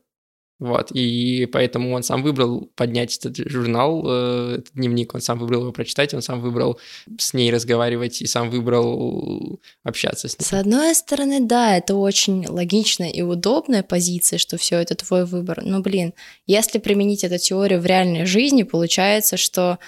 вот, 0.58 0.92
и 0.92 1.46
поэтому 1.46 1.92
он 1.92 2.02
сам 2.02 2.22
выбрал 2.22 2.70
поднять 2.76 3.18
этот 3.18 3.36
журнал, 3.50 4.04
э, 4.06 4.54
этот 4.58 4.74
дневник, 4.74 5.14
он 5.14 5.20
сам 5.20 5.38
выбрал 5.38 5.62
его 5.62 5.72
прочитать, 5.72 6.14
он 6.14 6.22
сам 6.22 6.40
выбрал 6.40 6.78
с 7.18 7.34
ней 7.34 7.50
разговаривать 7.52 8.22
и 8.22 8.26
сам 8.26 8.48
выбрал 8.48 9.60
общаться 9.82 10.28
с 10.28 10.38
ней. 10.38 10.44
С 10.44 10.52
одной 10.52 10.94
стороны, 10.94 11.40
да, 11.40 11.76
это 11.76 11.96
очень 11.96 12.46
логичная 12.46 13.10
и 13.10 13.22
удобная 13.22 13.82
позиция, 13.82 14.38
что 14.38 14.56
все 14.56 14.76
это 14.76 14.94
твой 14.94 15.24
выбор. 15.24 15.62
Но, 15.64 15.80
блин, 15.80 16.14
если 16.46 16.78
применить 16.78 17.24
эту 17.24 17.38
теорию 17.38 17.80
в 17.80 17.86
реальной 17.86 18.24
жизни, 18.24 18.62
получается, 18.62 19.36
что 19.36 19.80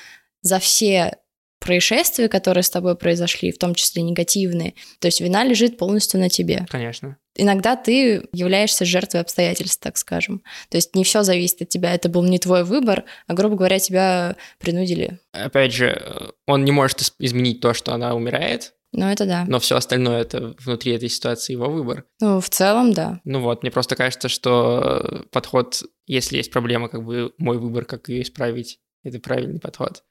за 0.42 0.58
все 0.58 1.18
происшествия, 1.60 2.28
которые 2.28 2.62
с 2.62 2.70
тобой 2.70 2.96
произошли, 2.96 3.52
в 3.52 3.58
том 3.58 3.74
числе 3.74 4.02
негативные, 4.02 4.74
то 4.98 5.06
есть 5.06 5.20
вина 5.20 5.44
лежит 5.44 5.78
полностью 5.78 6.20
на 6.20 6.28
тебе. 6.28 6.66
Конечно. 6.68 7.16
Иногда 7.36 7.76
ты 7.76 8.28
являешься 8.32 8.84
жертвой 8.84 9.20
обстоятельств, 9.20 9.82
так 9.82 9.96
скажем. 9.96 10.42
То 10.68 10.76
есть 10.76 10.94
не 10.94 11.04
все 11.04 11.22
зависит 11.22 11.62
от 11.62 11.68
тебя, 11.68 11.94
это 11.94 12.08
был 12.08 12.22
не 12.24 12.38
твой 12.38 12.64
выбор, 12.64 13.04
а, 13.26 13.34
грубо 13.34 13.56
говоря, 13.56 13.78
тебя 13.78 14.36
принудили. 14.58 15.18
Опять 15.32 15.72
же, 15.72 16.32
он 16.46 16.64
не 16.64 16.72
может 16.72 17.00
изменить 17.18 17.60
то, 17.60 17.74
что 17.74 17.92
она 17.92 18.14
умирает, 18.14 18.74
ну, 18.96 19.06
это 19.06 19.26
да. 19.26 19.44
Но 19.48 19.58
все 19.58 19.74
остальное 19.76 20.20
это 20.20 20.54
внутри 20.60 20.92
этой 20.92 21.08
ситуации 21.08 21.52
его 21.52 21.68
выбор. 21.68 22.04
Ну, 22.20 22.40
в 22.40 22.48
целом, 22.48 22.92
да. 22.92 23.20
Ну 23.24 23.40
вот, 23.40 23.62
мне 23.62 23.72
просто 23.72 23.96
кажется, 23.96 24.28
что 24.28 25.26
подход, 25.32 25.82
если 26.06 26.36
есть 26.36 26.52
проблема, 26.52 26.88
как 26.88 27.04
бы 27.04 27.34
мой 27.36 27.58
выбор, 27.58 27.86
как 27.86 28.08
ее 28.08 28.22
исправить, 28.22 28.78
это 29.02 29.18
правильный 29.18 29.58
подход. 29.58 30.04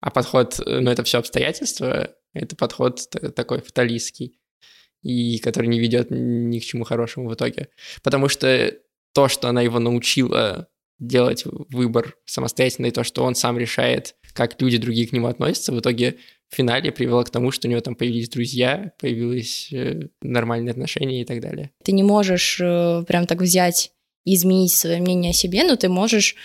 А 0.00 0.10
подход, 0.10 0.58
э, 0.58 0.80
ну, 0.80 0.90
это 0.90 1.04
все 1.04 1.18
обстоятельства, 1.18 2.14
это 2.32 2.56
подход 2.56 3.00
такой 3.36 3.60
фаталистский, 3.60 4.38
и 5.04 5.38
который 5.38 5.66
не 5.66 5.78
ведет 5.78 6.08
ни 6.10 6.58
к 6.58 6.64
чему 6.64 6.84
хорошему 6.84 7.28
в 7.28 7.34
итоге. 7.34 7.68
Потому 8.02 8.28
что 8.28 8.74
то, 9.12 9.28
что 9.28 9.48
она 9.48 9.62
его 9.62 9.78
научила 9.78 10.68
делать 10.98 11.44
выбор 11.44 12.16
самостоятельно, 12.24 12.86
и 12.86 12.90
то, 12.90 13.04
что 13.04 13.22
он 13.24 13.34
сам 13.34 13.58
решает, 13.58 14.16
как 14.32 14.60
люди 14.60 14.78
другие 14.78 15.06
к 15.06 15.12
нему 15.12 15.28
относятся, 15.28 15.72
в 15.72 15.78
итоге 15.78 16.16
в 16.48 16.56
финале 16.56 16.90
привело 16.90 17.22
к 17.22 17.30
тому, 17.30 17.50
что 17.50 17.68
у 17.68 17.70
него 17.70 17.80
там 17.80 17.94
появились 17.94 18.28
друзья, 18.28 18.92
появились 19.00 19.72
э, 19.72 20.08
нормальные 20.22 20.70
отношения 20.70 21.22
и 21.22 21.24
так 21.24 21.40
далее. 21.40 21.70
Ты 21.84 21.92
не 21.92 22.02
можешь 22.02 22.58
э, 22.60 23.04
прям 23.06 23.26
так 23.26 23.40
взять 23.40 23.92
и 24.24 24.34
изменить 24.34 24.72
свое 24.72 25.00
мнение 25.00 25.30
о 25.30 25.34
себе, 25.34 25.64
но 25.64 25.76
ты 25.76 25.88
можешь 25.88 26.36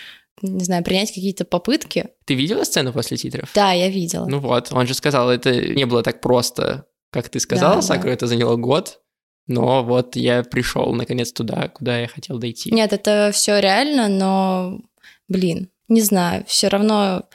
не 0.41 0.63
знаю, 0.63 0.83
принять 0.83 1.09
какие-то 1.09 1.45
попытки. 1.45 2.07
Ты 2.25 2.33
видела 2.33 2.63
сцену 2.63 2.93
после 2.93 3.17
титров? 3.17 3.51
Да, 3.53 3.73
я 3.73 3.89
видела. 3.89 4.25
Ну 4.25 4.39
вот, 4.39 4.71
он 4.71 4.87
же 4.87 4.93
сказал, 4.93 5.29
это 5.29 5.53
не 5.53 5.85
было 5.85 6.01
так 6.03 6.21
просто, 6.21 6.85
как 7.11 7.29
ты 7.29 7.39
сказала, 7.39 7.75
да, 7.75 7.81
Сакура, 7.81 8.07
да. 8.07 8.13
это 8.13 8.27
заняло 8.27 8.55
год, 8.55 9.01
но 9.47 9.83
вот 9.83 10.15
я 10.15 10.43
пришел 10.43 10.93
наконец 10.93 11.31
туда, 11.31 11.67
куда 11.69 11.99
я 11.99 12.07
хотел 12.07 12.37
дойти. 12.37 12.71
Нет, 12.71 12.93
это 12.93 13.31
все 13.33 13.59
реально, 13.59 14.07
но, 14.07 14.79
блин, 15.27 15.69
не 15.87 16.01
знаю, 16.01 16.45
все 16.47 16.67
равно 16.67 17.27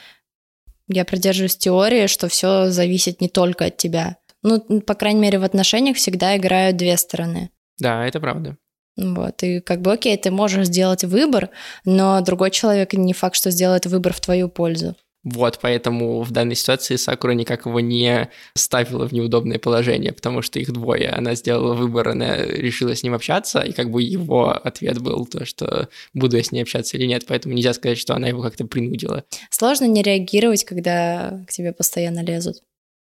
я 0.89 1.05
придерживаюсь 1.05 1.57
теории, 1.57 2.07
что 2.07 2.29
все 2.29 2.71
зависит 2.71 3.21
не 3.21 3.29
только 3.29 3.67
от 3.67 3.77
тебя. 3.77 4.19
Ну, 4.43 4.61
по 4.83 4.95
крайней 4.95 5.21
мере, 5.21 5.39
в 5.39 5.45
отношениях 5.45 5.97
всегда 5.97 6.37
играют 6.37 6.77
две 6.77 6.97
стороны. 6.97 7.51
Да, 7.79 8.07
это 8.07 8.21
правда. 8.21 8.57
Вот, 8.97 9.43
и 9.43 9.61
как 9.61 9.81
бы, 9.81 9.93
окей, 9.93 10.17
ты 10.17 10.31
можешь 10.31 10.67
сделать 10.69 11.03
выбор, 11.03 11.51
но 11.85 12.21
другой 12.21 12.53
человек 12.53 12.93
не 12.93 13.13
факт, 13.13 13.35
что 13.35 13.51
сделает 13.51 13.87
выбор 13.87 14.13
в 14.13 14.21
твою 14.21 14.49
пользу. 14.49 14.95
Вот, 15.25 15.59
поэтому 15.63 16.21
в 16.21 16.31
данной 16.31 16.55
ситуации 16.55 16.97
Сакура 16.97 17.33
никак 17.33 17.65
его 17.65 17.81
не 17.81 18.29
ставила 18.55 19.09
в 19.09 19.13
неудобное 19.13 19.59
положение, 19.59 20.13
потому 20.13 20.43
что 20.43 20.59
их 20.59 20.71
двое. 20.71 21.09
Она 21.09 21.35
сделала 21.35 21.73
выбор, 21.75 22.11
она 22.11 22.37
решила 22.37 22.95
с 22.95 23.03
ним 23.03 23.15
общаться, 23.15 23.61
и 23.61 23.73
как 23.73 23.91
бы 23.91 24.03
его 24.03 24.51
ответ 24.51 25.01
был 25.01 25.27
то, 25.27 25.47
что 25.47 25.89
буду 26.13 26.37
я 26.37 26.43
с 26.43 26.53
ней 26.53 26.61
общаться 26.61 26.99
или 26.99 27.07
нет, 27.07 27.25
поэтому 27.27 27.55
нельзя 27.55 27.73
сказать, 27.73 27.99
что 27.99 28.15
она 28.15 28.29
его 28.29 28.43
как-то 28.43 28.67
принудила. 28.67 29.25
Сложно 29.49 29.87
не 29.87 30.03
реагировать, 30.03 30.65
когда 30.65 31.43
к 31.49 31.53
тебе 31.53 31.73
постоянно 31.73 32.23
лезут. 32.23 32.63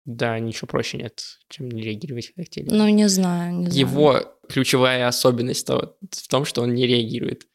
Да, 0.03 0.37
ничего 0.39 0.67
проще 0.67 0.97
нет, 0.97 1.23
чем 1.47 1.69
не 1.69 1.81
реагировать, 1.81 2.33
когда 2.33 2.43
к 2.43 2.49
тебе 2.49 2.71
Ну, 2.71 2.89
не 2.89 3.07
знаю, 3.07 3.53
не 3.53 3.67
знаю. 3.67 3.79
Его 3.79 4.37
ключевая 4.49 5.07
особенность 5.07 5.69
в 5.69 6.27
том, 6.27 6.43
что 6.43 6.61
он 6.61 6.73
не 6.73 6.87
реагирует. 6.87 7.47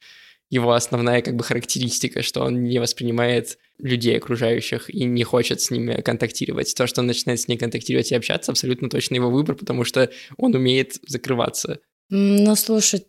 Его 0.49 0.73
основная 0.73 1.23
как 1.23 1.35
бы 1.35 1.43
характеристика, 1.43 2.23
что 2.23 2.43
он 2.43 2.63
не 2.63 2.79
воспринимает 2.79 3.59
людей 3.79 4.17
окружающих 4.17 4.89
и 4.91 5.05
не 5.05 5.25
хочет 5.25 5.61
с 5.61 5.71
ними 5.71 6.01
контактировать. 6.01 6.75
То, 6.75 6.87
что 6.87 7.01
он 7.01 7.07
начинает 7.07 7.41
с 7.41 7.49
ней 7.49 7.57
контактировать 7.57 8.11
и 8.13 8.15
общаться, 8.15 8.53
абсолютно 8.53 8.89
точно 8.89 9.17
его 9.17 9.31
выбор, 9.31 9.57
потому 9.57 9.85
что 9.85 10.11
он 10.37 10.55
умеет 10.55 10.99
закрываться. 11.07 11.81
Ну, 12.09 12.55
слушай, 12.57 13.07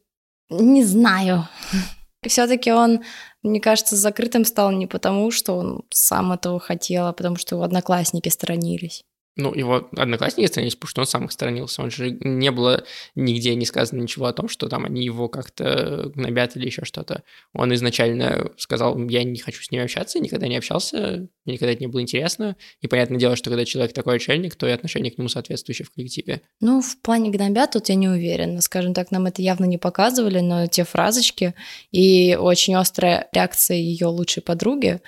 не 0.50 0.84
знаю. 0.84 1.48
Все-таки 2.28 2.72
он, 2.72 3.02
мне 3.44 3.62
кажется, 3.62 3.96
закрытым 3.96 4.44
стал 4.46 4.72
не 4.72 4.88
потому, 4.88 5.32
что 5.32 5.54
он 5.58 5.84
сам 5.90 6.34
этого 6.34 6.60
хотел, 6.60 7.08
а 7.08 7.14
потому 7.14 7.38
что 7.38 7.56
его 7.56 7.64
одноклассники 7.64 8.30
сторонились. 8.30 9.04
Ну, 9.38 9.54
его 9.54 9.88
одноклассники 9.96 10.48
сторонились, 10.48 10.76
потому 10.76 10.90
что 10.90 11.02
он 11.02 11.08
сам 11.08 11.26
их 11.26 11.32
сторонился. 11.32 11.82
Он 11.84 11.92
же 11.92 12.12
не 12.12 12.52
было 12.52 12.84
нигде 13.16 13.54
не 13.56 13.66
сказано 13.66 14.02
ничего 14.02 14.26
о 14.26 14.34
том, 14.34 14.50
что 14.50 14.68
там 14.68 14.86
они 14.86 15.06
его 15.06 15.30
как-то 15.30 16.12
гнобят 16.16 16.58
или 16.58 16.66
еще 16.66 16.86
что-то. 16.86 17.24
Он 17.54 17.74
изначально 17.76 18.52
сказал, 18.58 18.98
я 19.08 19.24
не 19.24 19.38
хочу 19.38 19.62
с 19.62 19.72
ним 19.72 19.84
общаться, 19.84 20.20
никогда 20.20 20.48
не 20.48 20.58
общался, 20.58 21.28
мне 21.46 21.54
никогда 21.54 21.74
это 21.74 21.82
не 21.82 21.88
было 21.88 22.02
интересно. 22.02 22.56
И 22.82 22.88
понятное 22.88 23.20
дело, 23.20 23.36
что 23.36 23.52
когда 23.52 23.64
человек 23.64 23.94
такой 23.94 24.16
отшельник, 24.16 24.56
то 24.56 24.68
и 24.68 24.72
отношение 24.72 25.12
к 25.12 25.18
нему 25.20 25.30
соответствующее 25.30 25.86
в 25.86 25.92
коллективе. 25.92 26.42
Ну, 26.60 26.82
в 26.82 27.00
плане 27.02 27.30
гнобят 27.30 27.72
тут 27.72 27.90
я 27.90 27.96
не 27.96 28.10
уверена. 28.10 28.62
Скажем 28.62 28.96
так, 28.96 29.12
нам 29.12 29.28
это 29.28 29.42
явно 29.44 29.66
не 29.66 29.78
показывали, 29.78 30.40
но 30.40 30.66
те 30.66 30.84
фразочки 30.84 31.54
и 31.92 32.36
очень 32.36 32.76
острая 32.76 33.28
реакция 33.32 33.78
ее 33.78 34.08
лучшей 34.08 34.42
подруги, 34.42 35.00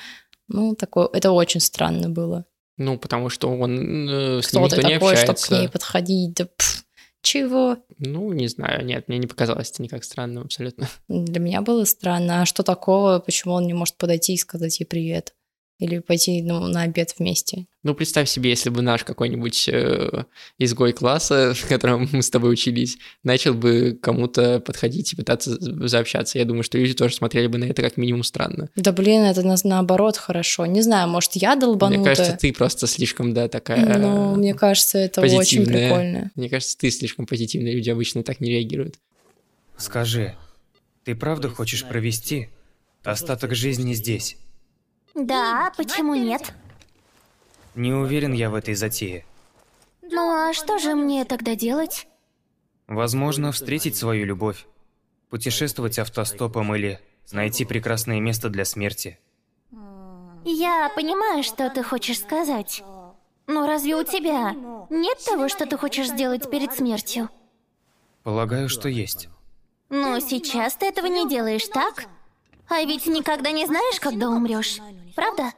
ну, 0.48 0.76
такое, 0.76 1.08
это 1.14 1.32
очень 1.32 1.60
странно 1.60 2.10
было. 2.10 2.46
Ну, 2.80 2.98
потому 2.98 3.30
что 3.30 3.50
он 3.50 4.10
э, 4.10 4.42
с 4.42 4.54
ним 4.54 4.64
никто 4.64 4.78
ты 4.78 4.88
не 4.88 4.94
такой, 4.94 5.12
общается. 5.12 5.46
чтобы 5.46 5.58
к 5.58 5.60
ней 5.60 5.70
подходить? 5.70 6.34
Да 6.34 6.46
пф, 6.46 6.86
чего? 7.22 7.78
Ну, 7.98 8.32
не 8.32 8.48
знаю, 8.48 8.86
нет, 8.86 9.10
мне 9.10 9.18
не 9.18 9.28
показалось 9.28 9.70
это 9.70 9.84
никак 9.84 10.06
странным 10.06 10.44
абсолютно. 10.46 10.88
Для 11.10 11.42
меня 11.42 11.62
было 11.62 11.84
странно. 11.84 12.42
А 12.42 12.46
что 12.46 12.64
такого? 12.64 13.20
Почему 13.20 13.54
он 13.54 13.68
не 13.68 13.74
может 13.74 13.98
подойти 13.98 14.34
и 14.34 14.38
сказать 14.38 14.80
ей 14.80 14.86
привет? 14.86 15.34
Или 15.80 16.00
пойти 16.00 16.42
ну, 16.42 16.68
на 16.68 16.82
обед 16.82 17.16
вместе. 17.18 17.66
Ну, 17.84 17.96
представь 17.96 18.30
себе, 18.30 18.50
если 18.50 18.70
бы 18.70 18.82
наш 18.82 19.06
какой-нибудь 19.06 19.70
э, 19.70 20.26
изгой 20.58 20.92
класса, 20.92 21.54
в 21.56 21.68
котором 21.68 22.10
мы 22.12 22.22
с 22.22 22.30
тобой 22.30 22.54
учились, 22.54 22.98
начал 23.24 23.54
бы 23.54 23.98
кому-то 24.02 24.60
подходить 24.60 25.14
и 25.14 25.16
пытаться 25.16 25.58
заобщаться. 25.88 26.38
Я 26.38 26.44
думаю, 26.44 26.64
что 26.64 26.78
люди 26.78 26.94
тоже 26.94 27.16
смотрели 27.16 27.48
бы 27.48 27.58
на 27.58 27.64
это 27.64 27.82
как 27.82 27.96
минимум 27.96 28.24
странно. 28.24 28.70
Да 28.76 28.92
блин, 28.92 29.24
это 29.24 29.42
на, 29.42 29.56
наоборот 29.64 30.18
хорошо. 30.18 30.66
Не 30.66 30.82
знаю, 30.82 31.08
может, 31.08 31.32
я 31.36 31.56
долбанутая. 31.56 32.00
Мне 32.00 32.16
кажется, 32.16 32.38
ты 32.38 32.52
просто 32.52 32.86
слишком, 32.86 33.34
да, 33.34 33.48
такая 33.48 33.98
Ну, 33.98 34.36
мне 34.36 34.54
кажется, 34.54 34.98
это 34.98 35.22
очень 35.22 35.66
прикольно. 35.66 36.32
Мне 36.36 36.50
кажется, 36.50 36.78
ты 36.78 36.92
слишком 36.92 37.26
позитивная. 37.26 37.72
Люди 37.72 37.90
обычно 37.90 38.24
так 38.24 38.42
не 38.42 38.50
реагируют. 38.50 38.96
Скажи, 39.78 40.36
ты 41.06 41.16
правда 41.16 41.48
хочешь 41.48 41.86
провести 41.86 42.50
остаток 43.04 43.56
жизни 43.56 43.94
здесь? 43.94 44.36
Да, 45.20 45.72
почему 45.76 46.16
нет? 46.16 46.54
Не 47.76 47.94
уверен 47.94 48.32
я 48.34 48.50
в 48.50 48.56
этой 48.56 48.74
затее. 48.74 49.26
Ну 50.02 50.32
а 50.32 50.54
что 50.54 50.80
же 50.80 50.96
мне 50.96 51.26
тогда 51.26 51.56
делать? 51.56 52.08
Возможно, 52.88 53.52
встретить 53.52 53.96
свою 53.96 54.26
любовь, 54.26 54.66
путешествовать 55.30 56.00
автостопом 56.00 56.74
или 56.74 57.00
найти 57.32 57.66
прекрасное 57.66 58.20
место 58.20 58.50
для 58.50 58.66
смерти. 58.66 59.20
Я 60.46 60.90
понимаю, 60.96 61.44
что 61.44 61.70
ты 61.70 61.84
хочешь 61.84 62.20
сказать. 62.20 62.82
Но 63.46 63.68
разве 63.68 63.96
у 63.96 64.04
тебя 64.04 64.54
нет 64.90 65.18
того, 65.26 65.50
что 65.50 65.66
ты 65.66 65.78
хочешь 65.78 66.08
сделать 66.08 66.50
перед 66.50 66.74
смертью? 66.74 67.30
Полагаю, 68.24 68.70
что 68.70 68.88
есть. 68.88 69.28
Но 69.90 70.20
сейчас 70.20 70.76
ты 70.76 70.86
этого 70.86 71.08
не 71.08 71.28
делаешь, 71.28 71.68
так? 71.68 72.06
А 72.70 72.84
ведь 72.84 73.08
никогда 73.08 73.52
не 73.52 73.66
знаешь, 73.66 74.00
когда 74.00 74.30
умрешь, 74.30 74.78
правда? 75.16 75.54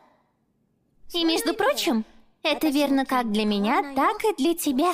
И 1.13 1.25
между 1.25 1.53
прочим, 1.53 2.05
это 2.41 2.69
верно 2.69 3.05
как 3.05 3.31
для 3.31 3.43
меня, 3.43 3.93
так 3.95 4.23
и 4.23 4.41
для 4.41 4.55
тебя. 4.55 4.93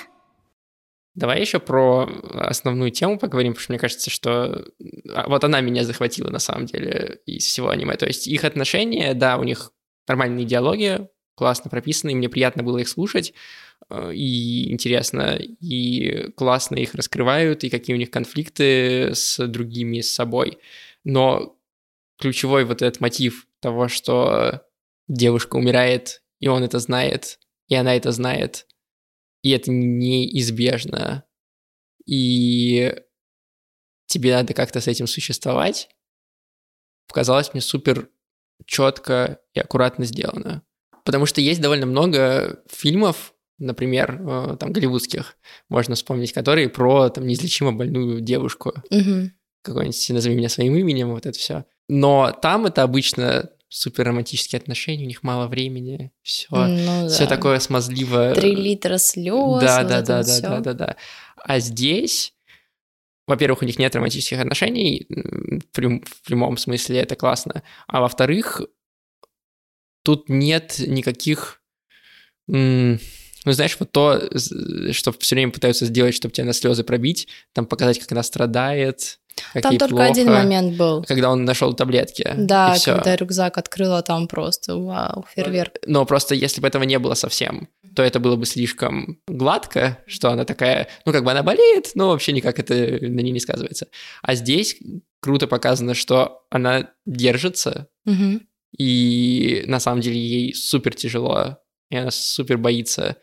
Давай 1.13 1.41
еще 1.41 1.59
про 1.59 2.07
основную 2.33 2.91
тему 2.91 3.17
поговорим, 3.17 3.53
потому 3.53 3.63
что 3.63 3.71
мне 3.71 3.79
кажется, 3.79 4.09
что 4.09 4.65
а, 5.09 5.27
вот 5.27 5.43
она 5.43 5.61
меня 5.61 5.83
захватила 5.83 6.29
на 6.29 6.39
самом 6.39 6.65
деле 6.65 7.21
из 7.25 7.45
всего 7.45 7.69
аниме. 7.69 7.95
То 7.95 8.05
есть 8.05 8.27
их 8.27 8.43
отношения, 8.43 9.13
да, 9.13 9.37
у 9.37 9.43
них 9.43 9.71
нормальные 10.07 10.45
диалоги, 10.45 11.07
классно 11.35 11.69
прописаны, 11.69 12.11
и 12.11 12.15
мне 12.15 12.29
приятно 12.29 12.63
было 12.63 12.79
их 12.79 12.87
слушать, 12.87 13.33
э, 13.89 14.13
и 14.13 14.71
интересно, 14.71 15.37
и 15.39 16.31
классно 16.35 16.75
их 16.75 16.93
раскрывают, 16.95 17.63
и 17.63 17.69
какие 17.69 17.95
у 17.95 17.99
них 17.99 18.11
конфликты 18.11 19.13
с 19.13 19.45
другими, 19.47 20.01
с 20.01 20.13
собой. 20.13 20.59
Но 21.03 21.56
ключевой 22.17 22.65
вот 22.65 22.81
этот 22.81 22.99
мотив 22.99 23.47
того, 23.59 23.87
что 23.87 24.63
девушка 25.07 25.55
умирает, 25.55 26.23
и 26.39 26.47
он 26.47 26.63
это 26.63 26.79
знает, 26.79 27.39
и 27.67 27.75
она 27.75 27.95
это 27.95 28.11
знает, 28.11 28.67
и 29.41 29.51
это 29.51 29.71
неизбежно, 29.71 31.25
и 32.05 32.95
тебе 34.07 34.33
надо 34.33 34.53
как-то 34.53 34.81
с 34.81 34.87
этим 34.87 35.07
существовать, 35.07 35.89
показалось 37.07 37.53
мне 37.53 37.61
супер 37.61 38.09
четко 38.65 39.39
и 39.53 39.59
аккуратно 39.59 40.05
сделано. 40.05 40.63
Потому 41.03 41.25
что 41.25 41.39
есть 41.39 41.61
довольно 41.61 41.85
много 41.85 42.63
фильмов, 42.69 43.33
например, 43.59 44.21
э, 44.21 44.57
там, 44.59 44.73
голливудских, 44.73 45.37
можно 45.69 45.95
вспомнить, 45.95 46.33
которые 46.33 46.69
про 46.69 47.09
там 47.09 47.25
неизлечимо 47.25 47.71
больную 47.71 48.19
девушку. 48.19 48.73
Угу. 48.89 49.31
Какой-нибудь 49.61 50.09
«Назови 50.09 50.35
меня 50.35 50.49
своим 50.49 50.75
именем», 50.75 51.11
вот 51.11 51.25
это 51.25 51.37
все. 51.37 51.65
Но 51.87 52.31
там 52.41 52.65
это 52.65 52.83
обычно 52.83 53.49
супер 53.69 54.05
романтические 54.05 54.59
отношения, 54.59 55.03
у 55.03 55.07
них 55.07 55.23
мало 55.23 55.47
времени, 55.47 56.11
все, 56.21 56.47
ну, 56.51 57.07
все 57.09 57.25
да. 57.25 57.35
такое 57.35 57.59
смазливое. 57.59 58.33
Три 58.33 58.55
литра 58.55 58.97
слез. 58.97 59.61
Да, 59.61 59.83
да, 59.83 60.01
да, 60.01 60.23
да, 60.23 60.39
да, 60.41 60.59
да, 60.59 60.73
да. 60.73 60.95
А 61.35 61.59
здесь, 61.59 62.33
во-первых, 63.27 63.61
у 63.61 63.65
них 63.65 63.77
нет 63.77 63.95
романтических 63.95 64.39
отношений, 64.39 65.05
в, 65.09 65.61
прям, 65.73 66.01
в 66.01 66.21
прямом 66.23 66.57
смысле 66.57 66.99
это 66.99 67.15
классно, 67.15 67.63
а 67.87 68.01
во-вторых, 68.01 68.61
тут 70.03 70.29
нет 70.29 70.79
никаких 70.79 71.61
ну, 73.47 73.53
знаешь, 73.53 73.77
вот 73.79 73.91
то, 73.91 74.29
что 74.91 75.11
все 75.19 75.35
время 75.35 75.51
пытаются 75.51 75.85
сделать, 75.85 76.15
чтобы 76.15 76.33
тебя 76.33 76.45
на 76.45 76.53
слезы 76.53 76.83
пробить, 76.83 77.27
там 77.53 77.65
показать, 77.65 77.99
как 77.99 78.11
она 78.11 78.23
страдает, 78.23 79.19
как 79.53 79.63
Там 79.63 79.77
только 79.77 79.95
плохо, 79.95 80.09
один 80.09 80.31
момент 80.31 80.77
был. 80.77 81.03
Когда 81.03 81.31
он 81.31 81.45
нашел 81.45 81.73
таблетки. 81.73 82.33
Да, 82.37 82.75
когда 82.83 83.15
рюкзак 83.15 83.57
открыла, 83.57 84.01
там 84.01 84.27
просто 84.27 84.75
вау, 84.75 85.25
фейерверк. 85.33 85.75
Но 85.85 86.05
просто 86.05 86.35
если 86.35 86.61
бы 86.61 86.67
этого 86.67 86.83
не 86.83 86.99
было 86.99 87.13
совсем, 87.13 87.69
то 87.95 88.03
это 88.03 88.19
было 88.19 88.35
бы 88.35 88.45
слишком 88.45 89.19
гладко, 89.27 89.99
что 90.07 90.31
она 90.31 90.45
такая, 90.45 90.87
ну, 91.05 91.11
как 91.11 91.23
бы 91.23 91.31
она 91.31 91.43
болеет, 91.43 91.91
но 91.95 92.09
вообще 92.09 92.31
никак 92.31 92.59
это 92.59 92.73
на 92.73 93.21
ней 93.21 93.31
не 93.31 93.39
сказывается. 93.39 93.87
А 94.21 94.35
здесь 94.35 94.77
круто 95.19 95.47
показано, 95.47 95.93
что 95.93 96.43
она 96.49 96.91
держится, 97.05 97.87
угу. 98.05 98.41
и 98.77 99.63
на 99.67 99.79
самом 99.79 100.01
деле 100.01 100.19
ей 100.19 100.53
супер 100.53 100.93
тяжело, 100.93 101.57
и 101.89 101.97
она 101.97 102.11
супер 102.11 102.57
боится 102.57 103.17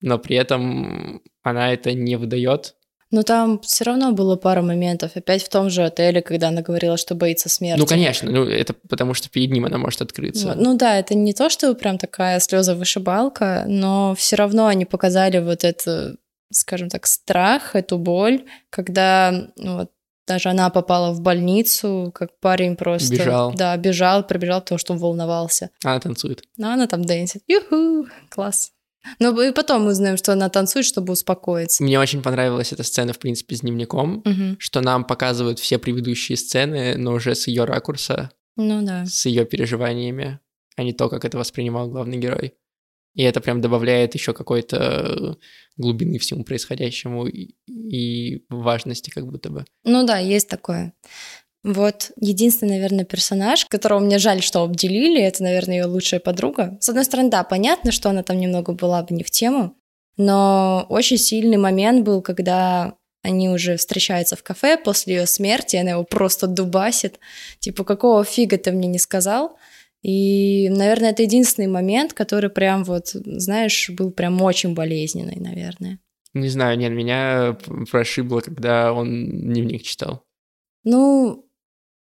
но 0.00 0.18
при 0.18 0.36
этом 0.36 1.22
она 1.42 1.72
это 1.72 1.92
не 1.92 2.16
выдает. 2.16 2.76
Но 3.12 3.22
там 3.22 3.60
все 3.60 3.84
равно 3.84 4.12
было 4.12 4.36
пара 4.36 4.62
моментов. 4.62 5.12
Опять 5.14 5.44
в 5.44 5.48
том 5.48 5.70
же 5.70 5.84
отеле, 5.84 6.22
когда 6.22 6.48
она 6.48 6.62
говорила, 6.62 6.96
что 6.96 7.14
боится 7.14 7.48
смерти. 7.48 7.78
Ну, 7.78 7.86
конечно, 7.86 8.30
ну, 8.30 8.44
это 8.44 8.74
потому 8.88 9.14
что 9.14 9.28
перед 9.30 9.50
ним 9.50 9.64
она 9.64 9.78
может 9.78 10.02
открыться. 10.02 10.54
Ну, 10.56 10.72
ну 10.72 10.76
да, 10.76 10.98
это 10.98 11.14
не 11.14 11.32
то, 11.32 11.48
что 11.48 11.72
прям 11.74 11.98
такая 11.98 12.40
слеза 12.40 12.74
вышибалка, 12.74 13.64
но 13.68 14.14
все 14.16 14.36
равно 14.36 14.66
они 14.66 14.84
показали 14.84 15.38
вот 15.38 15.62
это, 15.62 16.16
скажем 16.52 16.88
так, 16.88 17.06
страх, 17.06 17.76
эту 17.76 17.98
боль, 17.98 18.44
когда 18.70 19.50
ну, 19.56 19.78
вот, 19.78 19.90
даже 20.26 20.48
она 20.48 20.70
попала 20.70 21.12
в 21.12 21.20
больницу, 21.20 22.10
как 22.12 22.30
парень 22.40 22.76
просто... 22.76 23.14
Бежал. 23.14 23.54
Да, 23.54 23.76
бежал, 23.76 24.26
пробежал, 24.26 24.60
потому 24.60 24.78
что 24.78 24.94
он 24.94 24.98
волновался. 24.98 25.70
Она 25.84 26.00
танцует. 26.00 26.42
Ну, 26.56 26.68
она 26.68 26.88
там 26.88 27.04
дэнсит. 27.04 27.42
Юху, 27.46 28.08
класс. 28.28 28.72
Ну 29.18 29.40
и 29.40 29.52
потом 29.52 29.84
мы 29.84 29.94
знаем, 29.94 30.16
что 30.16 30.32
она 30.32 30.48
танцует, 30.48 30.86
чтобы 30.86 31.12
успокоиться. 31.12 31.82
Мне 31.82 31.98
очень 31.98 32.22
понравилась 32.22 32.72
эта 32.72 32.82
сцена, 32.82 33.12
в 33.12 33.18
принципе, 33.18 33.56
с 33.56 33.60
дневником, 33.60 34.18
угу. 34.18 34.56
что 34.58 34.80
нам 34.80 35.04
показывают 35.04 35.58
все 35.58 35.78
предыдущие 35.78 36.36
сцены, 36.36 36.96
но 36.96 37.14
уже 37.14 37.34
с 37.34 37.46
ее 37.46 37.64
ракурса. 37.64 38.30
Ну 38.56 38.84
да. 38.84 39.04
С 39.06 39.26
ее 39.26 39.44
переживаниями, 39.44 40.40
а 40.76 40.82
не 40.82 40.92
то, 40.92 41.08
как 41.08 41.24
это 41.24 41.38
воспринимал 41.38 41.88
главный 41.88 42.18
герой. 42.18 42.54
И 43.14 43.22
это 43.22 43.40
прям 43.40 43.62
добавляет 43.62 44.14
еще 44.14 44.34
какой-то 44.34 45.38
глубины 45.78 46.18
всему 46.18 46.44
происходящему 46.44 47.26
и, 47.26 47.54
и 47.66 48.44
важности 48.50 49.08
как 49.10 49.26
будто 49.26 49.48
бы. 49.48 49.64
Ну 49.84 50.06
да, 50.06 50.18
есть 50.18 50.48
такое. 50.48 50.92
Вот 51.66 52.12
единственный, 52.20 52.76
наверное, 52.76 53.04
персонаж, 53.04 53.66
которого 53.66 53.98
мне 53.98 54.18
жаль, 54.18 54.40
что 54.40 54.62
обделили, 54.62 55.20
это, 55.20 55.42
наверное, 55.42 55.78
ее 55.78 55.86
лучшая 55.86 56.20
подруга. 56.20 56.78
С 56.80 56.88
одной 56.88 57.04
стороны, 57.04 57.28
да, 57.28 57.42
понятно, 57.42 57.90
что 57.90 58.08
она 58.08 58.22
там 58.22 58.38
немного 58.38 58.72
была 58.72 59.02
бы 59.02 59.12
не 59.16 59.24
в 59.24 59.32
тему, 59.32 59.74
но 60.16 60.86
очень 60.88 61.18
сильный 61.18 61.56
момент 61.56 62.04
был, 62.04 62.22
когда 62.22 62.94
они 63.24 63.48
уже 63.48 63.76
встречаются 63.78 64.36
в 64.36 64.44
кафе 64.44 64.78
после 64.78 65.16
ее 65.16 65.26
смерти, 65.26 65.74
она 65.74 65.90
его 65.90 66.04
просто 66.04 66.46
дубасит. 66.46 67.18
Типа, 67.58 67.82
какого 67.82 68.22
фига 68.22 68.58
ты 68.58 68.70
мне 68.70 68.86
не 68.86 69.00
сказал? 69.00 69.58
И, 70.02 70.68
наверное, 70.68 71.10
это 71.10 71.24
единственный 71.24 71.66
момент, 71.66 72.12
который 72.12 72.48
прям 72.48 72.84
вот, 72.84 73.08
знаешь, 73.08 73.90
был 73.90 74.12
прям 74.12 74.40
очень 74.40 74.72
болезненный, 74.74 75.40
наверное. 75.40 75.98
Не 76.32 76.48
знаю, 76.48 76.78
нет, 76.78 76.92
меня 76.92 77.58
прошибло, 77.90 78.38
когда 78.38 78.92
он 78.92 79.28
дневник 79.28 79.82
читал. 79.82 80.22
Ну, 80.84 81.45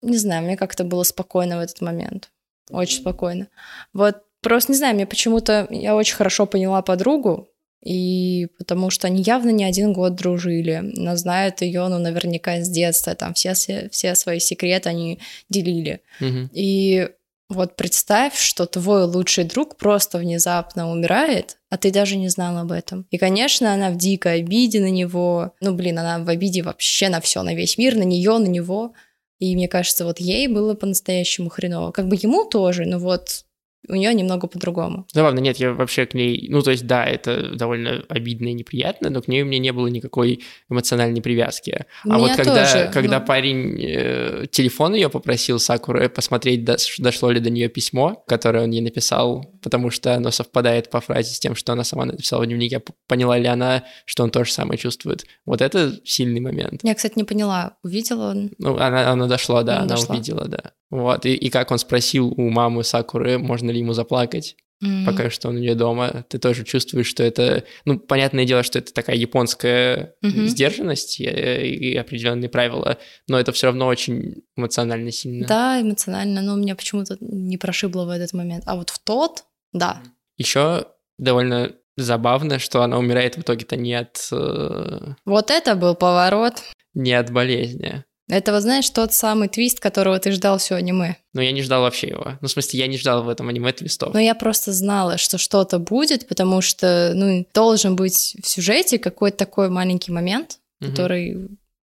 не 0.02 0.18
знаю, 0.18 0.44
мне 0.44 0.58
как-то 0.58 0.84
было 0.84 1.04
спокойно 1.04 1.58
в 1.58 1.62
этот 1.62 1.82
момент. 1.82 2.32
Очень 2.70 3.02
спокойно. 3.02 3.48
Вот 3.94 4.24
просто 4.42 4.72
не 4.72 4.78
знаю, 4.78 4.96
мне 4.96 5.06
почему-то... 5.06 5.68
Я 5.70 5.96
очень 5.96 6.16
хорошо 6.16 6.46
поняла 6.46 6.82
подругу, 6.82 7.50
и 7.84 8.48
потому 8.58 8.90
что 8.90 9.08
они 9.08 9.24
явно 9.24 9.50
не 9.50 9.64
один 9.64 9.94
год 9.94 10.16
дружили, 10.16 10.82
но 10.84 11.16
знают 11.16 11.62
ее, 11.62 11.88
ну, 11.88 11.98
наверняка 11.98 12.62
с 12.62 12.70
детства, 12.70 13.16
там 13.16 13.34
все, 13.34 13.54
все, 13.54 14.16
свои 14.16 14.40
секреты 14.40 14.90
они 14.90 15.20
делили. 15.50 16.02
Угу. 16.20 16.50
И 16.54 17.10
вот 17.50 17.76
представь, 17.76 18.38
что 18.38 18.66
твой 18.66 19.04
лучший 19.04 19.44
друг 19.44 19.78
просто 19.78 20.20
внезапно 20.20 20.92
умирает, 20.92 21.58
а 21.70 21.78
ты 21.78 21.92
даже 21.92 22.16
не 22.18 22.30
знал 22.30 22.58
об 22.58 22.72
этом. 22.72 23.08
И, 23.12 23.18
конечно, 23.18 23.74
она 23.74 23.90
в 23.90 23.98
дикой 23.98 24.40
обиде 24.40 24.80
на 24.80 24.90
него. 24.90 25.54
Ну, 25.60 25.74
блин, 25.74 26.00
она 26.00 26.20
в 26.24 26.30
обиде 26.30 26.62
вообще 26.62 27.10
на 27.10 27.20
все, 27.20 27.42
на 27.44 27.54
весь 27.54 27.78
мир, 27.78 27.96
на 27.96 28.04
нее, 28.04 28.38
на 28.38 28.48
него. 28.48 28.94
И 29.41 29.56
мне 29.56 29.67
кажется, 29.67 30.06
вот 30.06 30.19
ей 30.19 30.47
было 30.47 30.75
по-настоящему 30.75 31.49
хреново. 31.49 31.91
Как 31.91 32.08
бы 32.08 32.15
ему 32.15 32.45
тоже, 32.45 32.86
но 32.86 32.99
вот 32.99 33.43
у 33.88 33.96
нее 33.96 34.13
немного 34.13 34.48
по-другому. 34.48 35.08
Забавно, 35.13 35.39
нет, 35.39 35.58
я 35.58 35.74
вообще 35.74 36.06
к 36.06 36.13
ней, 36.13 36.48
ну, 36.50 36.62
то 36.62 36.72
есть, 36.72 36.86
да, 36.86 37.06
это 37.06 37.56
довольно 37.56 38.04
обидно 38.10 38.50
и 38.50 38.54
неприятно, 38.54 39.10
но 39.10 39.22
к 39.22 39.28
ней 39.28 39.41
у 39.41 39.46
меня 39.46 39.60
не 39.60 39.74
было 39.74 39.88
никакой 39.88 40.44
эмоциональной 40.70 41.22
привязки. 41.22 41.86
А 42.04 42.20
вот 42.20 42.32
когда, 42.36 42.65
тоже, 42.65 42.91
когда 42.94 43.20
ну... 43.20 43.26
парень 43.26 43.82
э, 43.82 44.46
телефон 44.52 44.94
ее 44.94 45.10
попросил 45.10 45.60
Сакуры 45.60 46.10
посмотреть, 46.10 46.63
дошло 46.63 47.32
ли 47.32 47.39
до 47.39 47.50
нее 47.50 47.70
письмо, 47.70 48.24
которое 48.28 48.63
он 48.63 48.72
ей 48.72 48.82
написал, 48.82 49.46
потому 49.62 49.89
что 49.89 50.15
оно 50.15 50.32
совпадает 50.32 50.89
по 50.89 51.02
фразе 51.02 51.34
с 51.34 51.39
тем, 51.39 51.56
что 51.56 51.74
она 51.74 51.84
сама 51.84 52.06
написала 52.06 52.44
в 52.44 52.46
дневнике, 52.46 52.82
поняла 53.08 53.38
ли 53.38 53.48
она, 53.48 53.84
что 54.06 54.24
он 54.24 54.30
то 54.30 54.44
же 54.44 54.52
самое 54.52 54.78
чувствует. 54.78 55.26
Вот 55.46 55.62
это 55.62 56.00
сильный 56.06 56.39
момент. 56.39 56.82
Я, 56.84 56.94
кстати, 56.94 57.13
не 57.15 57.24
поняла, 57.24 57.78
увидела 57.84 58.32
он? 58.32 58.52
Ну, 58.58 58.78
она, 58.78 59.12
она 59.12 59.28
дошла, 59.28 59.63
да, 59.63 59.78
она, 59.78 59.84
она 59.84 59.96
дошла. 59.96 60.15
увидела, 60.15 60.48
да. 60.48 60.72
Вот, 60.91 61.25
и, 61.25 61.34
и 61.34 61.49
как 61.49 61.71
он 61.71 61.80
спросил 61.80 62.27
у 62.27 62.49
мамы 62.49 62.84
Сакуры, 62.84 63.39
можно 63.39 63.71
ли 63.71 63.80
ему 63.80 63.93
заплакать, 63.93 64.58
mm-hmm. 64.84 65.06
пока 65.06 65.30
что 65.30 65.47
он 65.47 65.56
у 65.56 65.60
нее 65.60 65.73
дома, 65.73 66.25
ты 66.27 66.38
тоже 66.38 66.65
чувствуешь, 66.65 67.08
что 67.08 67.23
это, 67.23 67.63
ну, 67.86 67.97
понятное 67.97 68.45
дело, 68.45 68.62
что 68.62 68.80
это 68.80 68.93
такая 68.93 69.15
японская 69.15 70.15
mm-hmm. 70.23 70.45
сдержанность 70.47 71.19
и, 71.21 71.23
и 71.23 71.95
определенные 71.95 72.49
правила, 72.49 72.97
но 73.27 73.39
это 73.39 73.54
все 73.54 73.67
равно 73.67 73.88
очень 73.88 74.43
эмоционально 74.58 75.12
сильно. 75.12 75.47
Да, 75.47 75.82
эмоционально, 75.82 76.41
но 76.41 76.56
меня 76.58 76.75
почему-то 76.75 77.17
не 77.21 77.58
прошибло 77.58 78.04
в 78.04 78.10
этот 78.10 78.34
момент. 78.34 78.65
А 78.67 78.75
вот 78.75 78.89
в 78.89 78.99
тот, 78.99 79.45
да. 79.71 80.01
Еще 80.38 80.88
довольно 81.17 81.71
забавно, 81.95 82.60
что 82.60 82.82
она 82.82 82.97
умирает 82.97 83.38
в 83.38 83.41
итоге-то 83.41 83.77
не 83.77 83.93
от... 83.93 84.27
Э... 84.32 85.13
Вот 85.23 85.51
это 85.51 85.75
был 85.75 85.95
поворот. 85.95 86.62
Не 86.93 87.13
от 87.13 87.32
болезни. 87.32 88.04
Это, 88.32 88.54
вот 88.54 88.62
знаешь, 88.62 88.89
тот 88.89 89.13
самый 89.13 89.50
твист, 89.50 89.82
которого 89.82 90.17
ты 90.17 90.32
ждал 90.32 90.58
все 90.58 90.76
аниме. 90.76 91.17
Но 91.34 91.41
я 91.41 91.52
не 91.52 91.62
ждал 91.62 91.82
вообще 91.82 92.08
его. 92.08 92.38
Ну, 92.39 92.48
в 92.48 92.52
смысле, 92.52 92.80
я 92.80 92.88
не 92.88 92.98
ждал 92.98 93.24
в 93.24 93.30
этом 93.30 93.50
аниме 93.50 93.74
твистов. 93.74 94.13
Но 94.13 94.22
я 94.22 94.36
просто 94.36 94.72
знала, 94.72 95.17
что 95.17 95.38
что-то 95.38 95.80
будет, 95.80 96.30
потому 96.30 96.62
что, 96.62 97.12
ну, 97.13 97.46
должен 97.54 97.98
быть 97.98 98.38
в 98.41 98.48
сюжете 98.48 99.00
какой-то 99.00 99.38
такой 99.38 99.70
маленький 99.70 100.13
момент, 100.13 100.60
угу. 100.80 100.91
который 100.91 101.50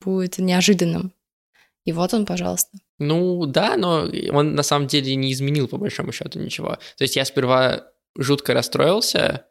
будет 0.02 0.38
неожиданным. 0.38 1.12
И 1.84 1.92
вот 1.92 2.14
он, 2.14 2.24
пожалуйста. 2.24 2.78
Ну, 2.98 3.44
да, 3.44 3.76
но 3.76 4.08
он 4.30 4.54
на 4.54 4.62
самом 4.62 4.86
деле 4.86 5.14
не 5.16 5.34
изменил, 5.34 5.68
по 5.68 5.76
большому 5.76 6.12
счету, 6.12 6.38
ничего. 6.38 6.78
То 6.96 7.04
есть 7.04 7.14
я 7.14 7.26
сперва 7.26 7.88
жутко 8.16 8.54
расстроился, 8.54 9.44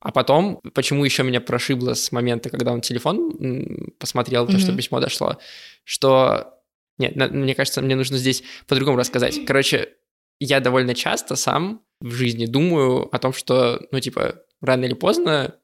а 0.00 0.12
потом, 0.12 0.60
почему 0.74 1.04
еще 1.04 1.22
меня 1.22 1.40
прошибло 1.40 1.94
с 1.94 2.10
момента, 2.10 2.48
когда 2.48 2.72
он 2.72 2.80
телефон 2.80 3.92
посмотрел, 3.98 4.46
то, 4.46 4.54
mm-hmm. 4.54 4.58
что 4.58 4.76
письмо 4.76 5.00
дошло, 5.00 5.38
что... 5.84 6.54
Нет, 6.98 7.16
мне 7.16 7.54
кажется, 7.54 7.80
мне 7.80 7.96
нужно 7.96 8.18
здесь 8.18 8.42
по-другому 8.66 8.98
рассказать. 8.98 9.44
Короче, 9.46 9.90
я 10.38 10.60
довольно 10.60 10.94
часто 10.94 11.36
сам 11.36 11.82
в 12.00 12.12
жизни 12.12 12.46
думаю 12.46 13.14
о 13.14 13.18
том, 13.18 13.32
что, 13.32 13.86
ну, 13.90 14.00
типа, 14.00 14.42
рано 14.60 14.84
или 14.84 14.94
поздно 14.94 15.54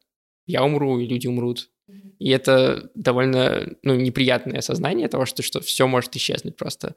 я 0.46 0.62
умру, 0.62 0.99
и 0.99 1.07
люди 1.07 1.27
умрут. 1.27 1.70
И 2.18 2.31
это 2.31 2.90
довольно 2.94 3.77
ну, 3.83 3.94
неприятное 3.94 4.59
осознание 4.59 5.07
того, 5.09 5.25
что, 5.25 5.42
что 5.42 5.61
все 5.61 5.87
может 5.87 6.16
исчезнуть 6.16 6.57
просто. 6.57 6.96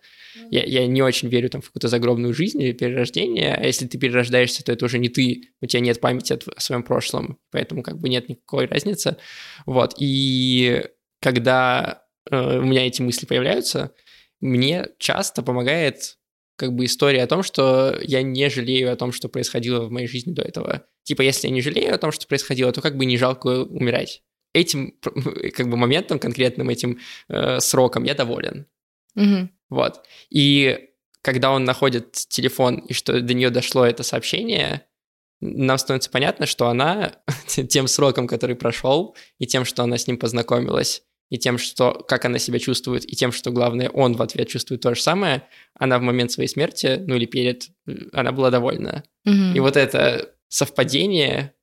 Я, 0.49 0.63
я 0.63 0.87
не 0.87 1.01
очень 1.01 1.29
верю 1.29 1.49
там, 1.49 1.61
в 1.61 1.67
какую-то 1.67 1.89
загробную 1.89 2.33
жизнь 2.33 2.61
или 2.61 2.71
перерождение, 2.71 3.53
а 3.53 3.65
если 3.65 3.85
ты 3.85 3.99
перерождаешься, 3.99 4.63
то 4.63 4.71
это 4.71 4.85
уже 4.85 4.97
не 4.97 5.09
ты, 5.09 5.49
у 5.61 5.67
тебя 5.67 5.81
нет 5.81 6.01
памяти 6.01 6.33
о 6.33 6.59
своем 6.59 6.83
прошлом, 6.83 7.37
поэтому 7.51 7.83
как 7.83 7.99
бы 7.99 8.09
нет 8.09 8.29
никакой 8.29 8.65
разницы. 8.65 9.17
Вот, 9.65 9.93
и 9.99 10.85
когда 11.21 12.03
э, 12.31 12.59
у 12.59 12.63
меня 12.63 12.87
эти 12.87 13.01
мысли 13.01 13.27
появляются, 13.27 13.93
мне 14.39 14.87
часто 14.97 15.43
помогает 15.43 16.17
как 16.55 16.73
бы 16.73 16.85
история 16.85 17.23
о 17.23 17.27
том, 17.27 17.43
что 17.43 17.97
я 18.01 18.21
не 18.21 18.49
жалею 18.49 18.91
о 18.91 18.95
том, 18.95 19.11
что 19.11 19.29
происходило 19.29 19.85
в 19.85 19.91
моей 19.91 20.07
жизни 20.07 20.33
до 20.33 20.41
этого. 20.41 20.85
Типа, 21.03 21.21
если 21.21 21.47
я 21.47 21.53
не 21.53 21.61
жалею 21.61 21.93
о 21.93 21.97
том, 21.97 22.11
что 22.11 22.27
происходило, 22.27 22.71
то 22.71 22.81
как 22.81 22.97
бы 22.97 23.05
не 23.05 23.17
жалко 23.17 23.63
умирать 23.63 24.23
этим 24.53 24.93
как 25.55 25.69
бы 25.69 25.77
моментом 25.77 26.19
конкретным, 26.19 26.69
этим 26.69 26.99
э, 27.27 27.59
сроком 27.59 28.03
я 28.03 28.15
доволен. 28.15 28.67
Угу. 29.15 29.49
Вот. 29.69 30.05
И 30.29 30.89
когда 31.21 31.51
он 31.51 31.63
находит 31.63 32.11
телефон, 32.11 32.77
и 32.77 32.93
что 32.93 33.19
до 33.21 33.33
нее 33.33 33.49
дошло 33.49 33.85
это 33.85 34.03
сообщение, 34.03 34.85
нам 35.41 35.77
становится 35.77 36.09
понятно, 36.09 36.45
что 36.45 36.67
она 36.67 37.13
тем 37.47 37.87
сроком, 37.87 38.27
который 38.27 38.55
прошел, 38.55 39.15
и 39.37 39.45
тем, 39.45 39.65
что 39.65 39.83
она 39.83 39.97
с 39.97 40.07
ним 40.07 40.17
познакомилась, 40.17 41.03
и 41.29 41.37
тем, 41.37 41.57
что, 41.57 41.93
как 42.07 42.25
она 42.25 42.39
себя 42.39 42.59
чувствует, 42.59 43.05
и 43.05 43.15
тем, 43.15 43.31
что, 43.31 43.51
главное, 43.51 43.89
он 43.89 44.15
в 44.15 44.21
ответ 44.21 44.47
чувствует 44.49 44.81
то 44.81 44.95
же 44.95 45.01
самое, 45.01 45.43
она 45.75 45.99
в 45.99 46.01
момент 46.01 46.31
своей 46.31 46.49
смерти, 46.49 47.01
ну 47.05 47.15
или 47.15 47.25
перед, 47.25 47.69
она 48.13 48.31
была 48.31 48.49
довольна. 48.49 49.03
Угу. 49.25 49.55
И 49.55 49.59
вот 49.59 49.77
это 49.77 50.33
совпадение 50.47 51.53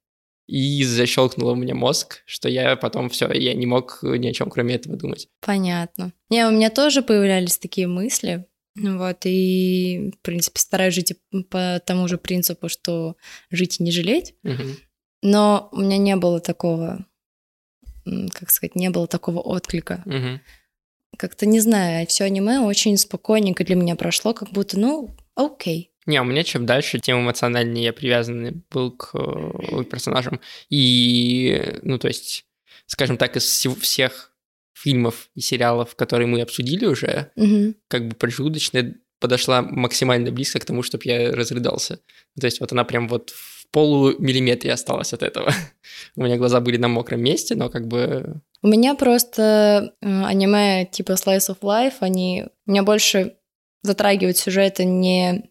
и 0.47 0.85
защелкнуло 0.85 1.55
меня 1.55 1.75
мозг, 1.75 2.23
что 2.25 2.49
я 2.49 2.77
потом 2.77 3.11
все, 3.11 3.31
я 3.33 3.55
не 3.55 3.67
мог 3.67 3.99
ни 4.03 4.29
о 4.29 4.33
чем 4.33 4.49
кроме 4.51 4.77
этого 4.77 4.97
думать. 4.97 5.29
Понятно. 5.41 6.13
Не, 6.31 6.47
у 6.47 6.51
меня 6.51 6.71
тоже 6.71 7.03
появлялись 7.03 7.59
такие 7.59 7.87
мысли, 7.87 8.47
вот, 8.77 9.25
и, 9.25 10.13
в 10.19 10.23
принципе, 10.23 10.61
стараюсь 10.61 10.95
жить 10.95 11.15
по 11.51 11.81
тому 11.85 12.09
же 12.09 12.19
принципу, 12.19 12.69
что 12.69 13.17
жить 13.51 13.81
и 13.81 13.83
не 13.83 13.91
жалеть. 13.91 14.35
Угу. 14.45 14.63
Но 15.23 15.69
у 15.73 15.81
меня 15.81 15.97
не 15.97 16.15
было 16.17 16.41
такого, 16.41 17.07
как 18.05 18.51
сказать, 18.51 18.77
не 18.77 18.91
было 18.91 19.07
такого 19.07 19.41
отклика. 19.41 20.03
Угу. 20.05 20.41
Как-то 21.17 21.47
не 21.47 21.61
знаю, 21.61 22.07
все 22.07 22.25
аниме 22.25 22.61
очень 22.61 22.99
спокойненько 22.99 23.65
для 23.65 23.77
меня 23.77 23.97
прошло, 23.97 24.35
как 24.35 24.51
будто, 24.51 24.79
ну, 24.79 25.17
окей. 25.35 25.91
Не, 26.07 26.21
у 26.21 26.25
меня 26.25 26.45
чем 26.45 26.67
дальше, 26.67 27.01
тем 27.01 27.21
эмоциональнее 27.21 27.87
я 27.87 27.93
привязан 27.93 28.65
был 28.71 28.93
к, 28.93 29.11
к 29.13 29.85
персонажам. 29.85 30.41
И, 30.71 31.79
ну, 31.83 31.99
то 31.99 32.09
есть, 32.09 32.47
скажем 32.87 33.17
так, 33.17 33.37
из 33.37 33.45
всех 33.45 34.33
фильмов 34.73 35.29
и 35.35 35.41
сериалов, 35.41 35.97
которые 35.97 36.29
мы 36.29 36.41
обсудили 36.41 36.87
уже, 36.87 37.33
угу. 37.35 37.75
как 37.89 38.09
бы 38.09 38.15
поджелудочная 38.15 38.95
подошла 39.19 39.63
максимально 39.63 40.31
близко 40.31 40.59
к 40.59 40.65
тому, 40.65 40.83
чтобы 40.83 41.05
я 41.07 41.33
разрыдался. 41.33 42.01
То 42.39 42.47
есть 42.47 42.61
вот 42.61 42.73
она 42.73 42.85
прям 42.85 43.09
вот 43.09 43.31
в 43.31 43.67
полумиллиметре 43.71 44.73
осталась 44.73 45.13
от 45.13 45.23
этого. 45.23 45.53
У 46.17 46.23
меня 46.23 46.37
глаза 46.37 46.61
были 46.61 46.77
на 46.77 46.89
мокром 46.89 47.21
месте, 47.21 47.55
но 47.55 47.69
как 47.71 47.89
бы... 47.89 48.41
У 48.63 48.69
меня 48.69 48.95
просто 48.95 49.95
э, 50.01 50.25
аниме 50.25 50.87
типа 50.87 51.13
Slice 51.13 51.51
of 51.51 51.61
Life, 51.61 51.97
они... 52.01 52.45
Меня 52.67 52.83
больше 52.83 53.37
затрагивают 53.83 54.37
сюжеты 54.37 54.85
не 54.85 55.51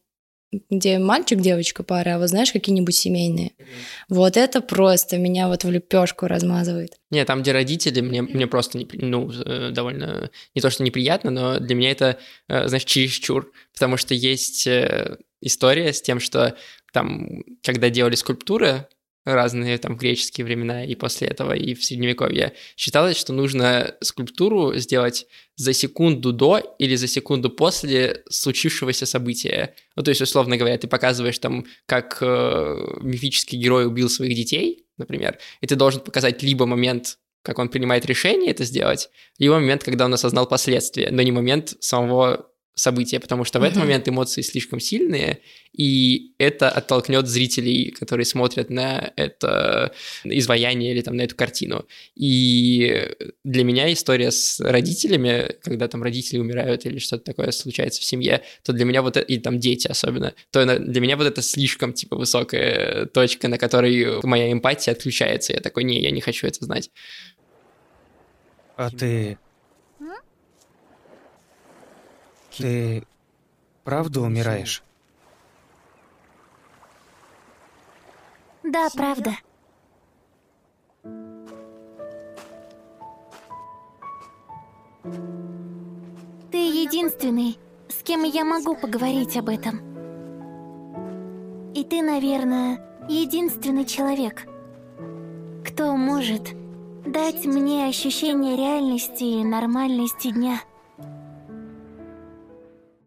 где 0.69 0.99
мальчик, 0.99 1.39
девочка 1.39 1.83
пара, 1.83 2.15
а 2.15 2.19
вот 2.19 2.29
знаешь, 2.29 2.51
какие-нибудь 2.51 2.95
семейные. 2.95 3.49
Mm-hmm. 3.49 3.63
Вот 4.09 4.37
это 4.37 4.61
просто 4.61 5.17
меня 5.17 5.47
вот 5.47 5.63
в 5.63 5.71
лепешку 5.71 6.27
размазывает. 6.27 6.97
Не, 7.11 7.25
там, 7.25 7.41
где 7.41 7.51
родители, 7.51 8.01
мне, 8.01 8.21
мне 8.21 8.47
просто, 8.47 8.77
не, 8.77 8.87
ну, 8.93 9.31
э, 9.31 9.71
довольно, 9.71 10.29
не 10.53 10.61
то, 10.61 10.69
что 10.69 10.83
неприятно, 10.83 11.31
но 11.31 11.59
для 11.59 11.75
меня 11.75 11.91
это, 11.91 12.17
э, 12.47 12.67
знаешь, 12.67 12.85
чересчур, 12.85 13.51
потому 13.73 13.97
что 13.97 14.13
есть 14.13 14.67
э, 14.67 15.17
история 15.41 15.93
с 15.93 16.01
тем, 16.01 16.19
что 16.19 16.55
там, 16.91 17.43
когда 17.63 17.89
делали 17.89 18.15
скульптуры, 18.15 18.87
разные 19.25 19.77
там 19.77 19.97
греческие 19.97 20.45
времена 20.45 20.85
и 20.85 20.95
после 20.95 21.27
этого, 21.27 21.53
и 21.53 21.73
в 21.73 21.83
Средневековье, 21.83 22.53
считалось, 22.77 23.17
что 23.17 23.33
нужно 23.33 23.95
скульптуру 24.01 24.75
сделать 24.75 25.25
за 25.55 25.73
секунду 25.73 26.31
до 26.31 26.59
или 26.79 26.95
за 26.95 27.07
секунду 27.07 27.49
после 27.49 28.23
случившегося 28.29 29.05
события. 29.05 29.75
Ну, 29.95 30.03
то 30.03 30.09
есть, 30.09 30.21
условно 30.21 30.57
говоря, 30.57 30.77
ты 30.77 30.87
показываешь 30.87 31.39
там, 31.39 31.65
как 31.87 32.19
э, 32.21 32.97
мифический 33.01 33.57
герой 33.57 33.87
убил 33.87 34.09
своих 34.09 34.35
детей, 34.35 34.85
например, 34.97 35.39
и 35.61 35.67
ты 35.67 35.75
должен 35.75 36.01
показать 36.01 36.43
либо 36.43 36.65
момент 36.65 37.17
как 37.41 37.59
он 37.59 37.69
принимает 37.69 38.07
решение 38.07 38.49
это 38.49 38.63
сделать, 38.63 39.11
либо 39.37 39.53
момент, 39.53 39.83
когда 39.83 40.05
он 40.05 40.13
осознал 40.15 40.47
последствия, 40.47 41.09
но 41.11 41.21
не 41.21 41.31
момент 41.31 41.75
самого 41.79 42.49
события, 42.75 43.19
потому 43.19 43.45
что 43.45 43.59
в 43.59 43.63
этот 43.63 43.77
момент 43.77 44.07
эмоции 44.07 44.41
слишком 44.41 44.79
сильные, 44.81 45.39
и 45.71 46.33
это 46.37 46.69
оттолкнет 46.69 47.25
зрителей, 47.27 47.91
которые 47.91 48.25
смотрят 48.25 48.69
на 48.69 49.13
это 49.15 49.93
изваяние 50.25 50.91
или 50.91 51.01
там 51.01 51.15
на 51.15 51.21
эту 51.21 51.35
картину. 51.35 51.85
И 52.15 53.09
для 53.43 53.63
меня 53.63 53.91
история 53.91 54.31
с 54.31 54.59
родителями, 54.59 55.55
когда 55.63 55.87
там 55.87 56.03
родители 56.03 56.37
умирают 56.37 56.85
или 56.85 56.99
что-то 56.99 57.23
такое 57.23 57.51
случается 57.51 58.01
в 58.01 58.03
семье, 58.03 58.41
то 58.63 58.73
для 58.73 58.83
меня 58.83 59.01
вот 59.01 59.15
это, 59.15 59.25
и 59.25 59.37
там 59.37 59.59
дети 59.59 59.87
особенно, 59.87 60.33
то 60.51 60.65
для 60.77 61.01
меня 61.01 61.15
вот 61.15 61.27
это 61.27 61.41
слишком 61.41 61.93
типа 61.93 62.17
высокая 62.17 63.05
точка, 63.05 63.47
на 63.47 63.57
которой 63.57 64.21
моя 64.23 64.51
эмпатия 64.51 64.91
отключается. 64.91 65.53
Я 65.53 65.61
такой, 65.61 65.85
не, 65.85 66.01
я 66.01 66.11
не 66.11 66.21
хочу 66.21 66.45
это 66.45 66.63
знать. 66.65 66.91
А 68.75 68.89
ты 68.89 69.37
ты 72.57 73.03
правда 73.83 74.21
умираешь? 74.21 74.83
Да, 78.63 78.87
правда. 78.95 79.31
Ты 86.51 86.57
единственный, 86.57 87.59
с 87.89 88.01
кем 88.03 88.23
я 88.23 88.43
могу 88.43 88.75
поговорить 88.75 89.37
об 89.37 89.49
этом. 89.49 89.79
И 91.73 91.83
ты, 91.83 92.01
наверное, 92.01 92.79
единственный 93.07 93.85
человек, 93.85 94.47
кто 95.65 95.95
может 95.95 96.55
дать 97.05 97.45
мне 97.45 97.87
ощущение 97.87 98.55
реальности 98.55 99.23
и 99.23 99.43
нормальности 99.43 100.31
дня. 100.31 100.59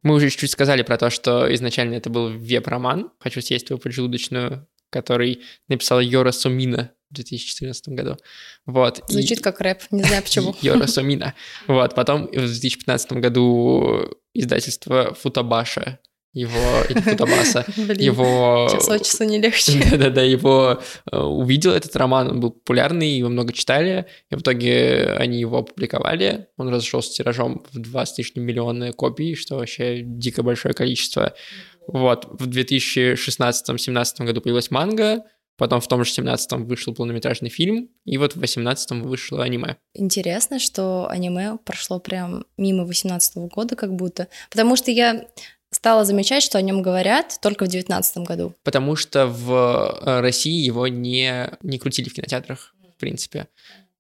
Мы 0.09 0.15
уже 0.15 0.31
чуть-чуть 0.31 0.51
сказали 0.51 0.81
про 0.81 0.97
то, 0.97 1.11
что 1.11 1.55
изначально 1.55 1.95
это 1.97 2.09
был 2.09 2.31
веб-роман 2.31 3.11
«Хочу 3.19 3.43
съесть 3.43 3.67
твою 3.67 3.79
поджелудочную», 3.79 4.67
который 4.89 5.43
написала 5.69 6.01
Йора 6.01 6.33
Сумина 6.33 6.93
в 7.11 7.15
2014 7.17 7.91
году. 7.91 8.17
Вот. 8.65 9.05
Звучит 9.09 9.41
и... 9.41 9.43
как 9.43 9.61
рэп, 9.61 9.83
не 9.91 10.03
знаю 10.03 10.23
почему. 10.23 10.57
Йора 10.63 10.87
Сумина. 10.87 11.35
Вот. 11.67 11.95
Потом 11.95 12.27
в 12.29 12.31
2015 12.31 13.13
году 13.13 14.17
издательство 14.33 15.13
Футабаша 15.13 15.99
его, 16.39 16.85
или 16.89 17.01
Футабаса, 17.01 17.65
его... 17.77 18.69
Час 18.71 18.89
от 18.89 19.05
часу 19.05 19.25
не 19.25 19.41
легче. 19.41 19.83
Да-да-да, 19.91 20.23
его 20.23 20.81
э, 21.11 21.19
увидел 21.19 21.73
этот 21.73 21.95
роман, 21.97 22.29
он 22.29 22.41
был 22.41 22.51
популярный, 22.51 23.11
его 23.11 23.29
много 23.29 23.53
читали, 23.53 24.07
и 24.31 24.37
в 24.37 24.41
итоге 24.41 25.15
они 25.19 25.41
его 25.41 25.59
опубликовали, 25.59 26.49
он 26.57 26.69
разошелся 26.69 27.13
тиражом 27.13 27.65
в 27.73 27.79
20 27.79 28.15
с 28.15 28.19
лишним 28.19 28.45
миллиона 28.45 28.93
копий, 28.93 29.35
что 29.35 29.57
вообще 29.57 30.01
дико 30.03 30.43
большое 30.43 30.75
количество. 30.75 31.35
Вот, 31.87 32.27
в 32.31 32.49
2016-2017 32.49 34.25
году 34.25 34.41
появилась 34.41 34.71
манга, 34.71 35.25
Потом 35.59 35.81
в 35.81 35.89
том 35.89 36.05
же 36.05 36.13
17-м 36.13 36.67
вышел 36.67 36.95
полнометражный 36.95 37.51
фильм, 37.51 37.91
и 38.05 38.17
вот 38.17 38.37
в 38.37 38.41
18-м 38.41 39.03
вышло 39.03 39.43
аниме. 39.43 39.77
Интересно, 39.93 40.61
что 40.61 41.09
аниме 41.11 41.59
прошло 41.65 41.99
прям 41.99 42.45
мимо 42.57 42.85
18-го 42.85 43.49
года 43.49 43.75
как 43.75 43.93
будто. 43.93 44.29
Потому 44.51 44.77
что 44.77 44.93
я 44.93 45.27
стала 45.71 46.05
замечать, 46.05 46.43
что 46.43 46.59
о 46.59 46.63
нем 46.63 46.83
говорят 46.83 47.39
только 47.43 47.65
в 47.65 47.69
2019 47.69 48.19
году. 48.19 48.55
Потому 48.63 48.97
что 48.97 49.27
в 49.27 50.01
э, 50.03 50.21
России 50.21 50.65
его 50.65 50.89
не, 50.89 51.51
не 51.63 51.79
крутили 51.79 52.09
в 52.09 52.15
кинотеатрах, 52.15 52.75
в 52.97 53.01
принципе. 53.01 53.49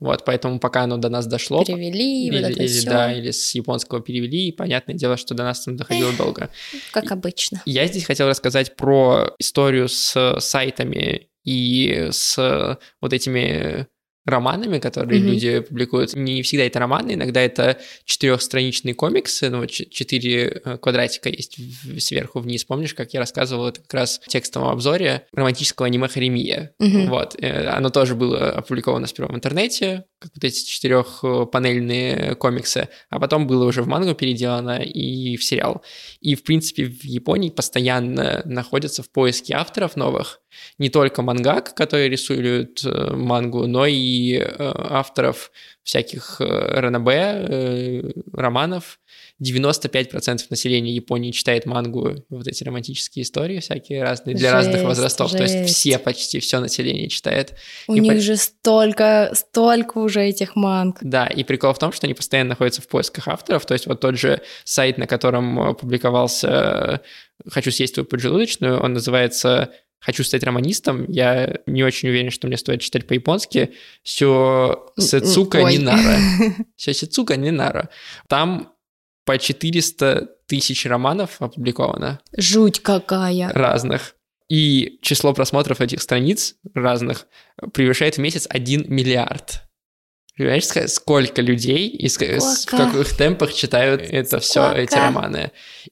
Вот, 0.01 0.25
поэтому 0.25 0.61
пока 0.61 0.83
оно 0.83 0.97
до 0.97 1.09
нас 1.09 1.27
дошло... 1.27 1.65
Перевели, 1.65 2.27
или, 2.29 2.37
вот 2.37 2.51
это 2.51 2.63
или. 2.63 2.85
Да, 2.85 3.13
или 3.13 3.33
с 3.33 3.53
японского 3.55 4.01
перевели, 4.01 4.49
и 4.49 4.53
понятное 4.53 4.95
дело, 4.95 5.17
что 5.17 5.35
до 5.35 5.43
нас 5.43 5.61
там 5.65 5.77
доходило 5.77 6.13
долго. 6.13 6.51
Как 6.93 7.11
обычно. 7.11 7.63
Я 7.65 7.87
здесь 7.87 8.05
хотел 8.05 8.29
рассказать 8.29 8.77
про 8.77 9.35
историю 9.39 9.89
с 9.89 10.39
сайтами 10.39 11.29
и 11.45 12.09
с 12.13 12.79
вот 13.01 13.13
этими 13.13 13.89
романами, 14.29 14.79
которые 14.79 15.21
mm-hmm. 15.21 15.25
люди 15.25 15.61
публикуют. 15.61 16.15
Не 16.15 16.43
всегда 16.43 16.65
это 16.65 16.79
романы, 16.79 17.13
иногда 17.13 17.41
это 17.41 17.79
четырехстраничные 18.05 18.95
комиксы, 18.95 19.49
ну, 19.51 19.67
четыре 19.67 20.61
э, 20.65 20.79
квадратика 20.79 21.29
есть 21.29 21.57
сверху 21.99 22.41
вниз. 22.41 22.65
Помнишь, 22.65 22.95
как 22.95 23.15
я 23.15 23.21
рассказывал 23.21 23.69
это 23.69 23.81
как 23.81 23.95
раз 23.95 24.21
в 24.25 24.29
текстовом 24.29 24.69
обзоре 24.69 25.27
романтического 25.33 25.87
аниме 25.87 26.09
Харемия? 26.09 26.73
Mm-hmm. 26.81 27.09
Вот. 27.09 27.37
Э, 27.41 27.69
оно 27.69 27.91
тоже 27.91 28.15
было 28.15 28.51
опубликовано 28.51 29.07
сперва 29.07 29.33
в 29.33 29.37
интернете, 29.37 30.05
как 30.19 30.33
вот 30.35 30.45
эти 30.45 30.65
четырехпанельные 30.65 32.35
комиксы, 32.35 32.89
а 33.11 33.19
потом 33.19 33.47
было 33.47 33.65
уже 33.65 33.83
в 33.83 33.89
мангу 33.89 34.15
переделано 34.15 34.83
и 34.83 35.37
в 35.37 35.45
сериал. 35.45 35.83
И, 36.21 36.35
в 36.35 36.43
принципе, 36.43 36.85
в 36.85 37.05
Японии 37.05 37.51
постоянно 37.51 38.43
находятся 38.45 39.03
в 39.03 39.11
поиске 39.11 39.55
авторов 39.55 39.97
новых, 39.97 40.41
не 40.79 40.91
только 40.91 41.23
мангак, 41.23 41.75
которые 41.75 42.09
рисуют 42.09 42.85
э, 42.85 43.11
мангу, 43.15 43.67
но 43.67 43.87
и 43.87 44.35
э, 44.39 44.55
авторов 44.59 45.51
всяких 45.83 46.41
э, 46.41 46.45
ранобэ, 46.45 48.13
романов. 48.33 48.99
95% 49.43 50.47
населения 50.51 50.93
Японии 50.93 51.31
читает 51.31 51.65
мангу, 51.65 52.25
вот 52.29 52.47
эти 52.49 52.65
романтические 52.65 53.23
истории 53.23 53.61
всякие 53.61 54.03
разные, 54.03 54.35
для 54.35 54.51
Жесть, 54.51 54.67
разных 54.67 54.83
возрастов. 54.87 55.31
То 55.31 55.43
есть 55.43 55.55
жесть. 55.55 55.77
все, 55.77 55.99
почти 55.99 56.41
все 56.41 56.59
население 56.61 57.09
читает. 57.09 57.55
У 57.87 57.95
И 57.95 58.01
них 58.01 58.15
по- 58.15 58.21
же 58.21 58.37
столько, 58.37 59.31
столько 59.35 59.99
уже 59.99 60.23
этих 60.25 60.57
манг. 60.57 60.99
Да, 61.03 61.27
и 61.27 61.45
прикол 61.45 61.73
в 61.73 61.79
том, 61.79 61.93
что 61.93 62.07
они 62.07 62.15
постоянно 62.15 62.51
находятся 62.51 62.83
в 62.83 62.89
поисках 62.89 63.29
авторов. 63.29 63.65
То 63.65 63.75
есть 63.75 63.87
вот 63.87 64.01
тот 64.01 64.19
же 64.19 64.41
сайт, 64.65 64.99
на 64.99 65.07
котором 65.07 65.77
публиковался 65.77 67.01
«Хочу 67.49 67.71
съесть 67.71 67.95
твою 67.95 68.07
поджелудочную», 68.07 68.81
он 68.81 68.93
называется 68.95 69.71
«Хочу 70.01 70.25
стать 70.25 70.45
романистом». 70.45 71.05
Я 71.09 71.59
не 71.67 71.83
очень 71.83 72.09
уверен, 72.09 72.31
что 72.31 72.47
мне 72.47 72.57
стоит 72.57 72.81
читать 72.81 73.07
по-японски. 73.07 73.75
Сё 74.03 74.93
Сэцука 74.99 75.59
Ой. 75.59 75.77
Нинара. 75.77 76.19
Сё 76.77 76.93
Сэцука 76.93 77.37
Нинара. 77.37 77.89
Там 78.29 78.73
по 79.25 79.39
400 79.39 80.29
тысяч 80.47 80.87
романов 80.87 81.37
опубликовано 81.41 82.21
Жуть 82.37 82.81
какая. 82.81 83.51
разных. 83.51 84.15
И 84.49 84.99
число 85.03 85.35
просмотров 85.35 85.83
этих 85.83 86.01
страниц 86.01 86.55
разных 86.73 87.27
превышает 87.75 88.17
в 88.17 88.21
месяц 88.21 88.47
1 88.49 88.87
миллиард. 88.89 89.68
Понимаешь, 90.39 90.65
сколько 90.91 91.43
людей 91.43 91.89
и 91.89 92.07
ска- 92.07 92.39
с- 92.39 92.59
в 92.59 92.61
Сколько? 92.63 92.93
каких 92.93 93.17
темпах 93.17 93.53
читают 93.53 94.03
это 94.03 94.39
все, 94.39 94.63
Сколько? 94.65 94.81
эти 94.81 94.95
романы. 94.95 95.51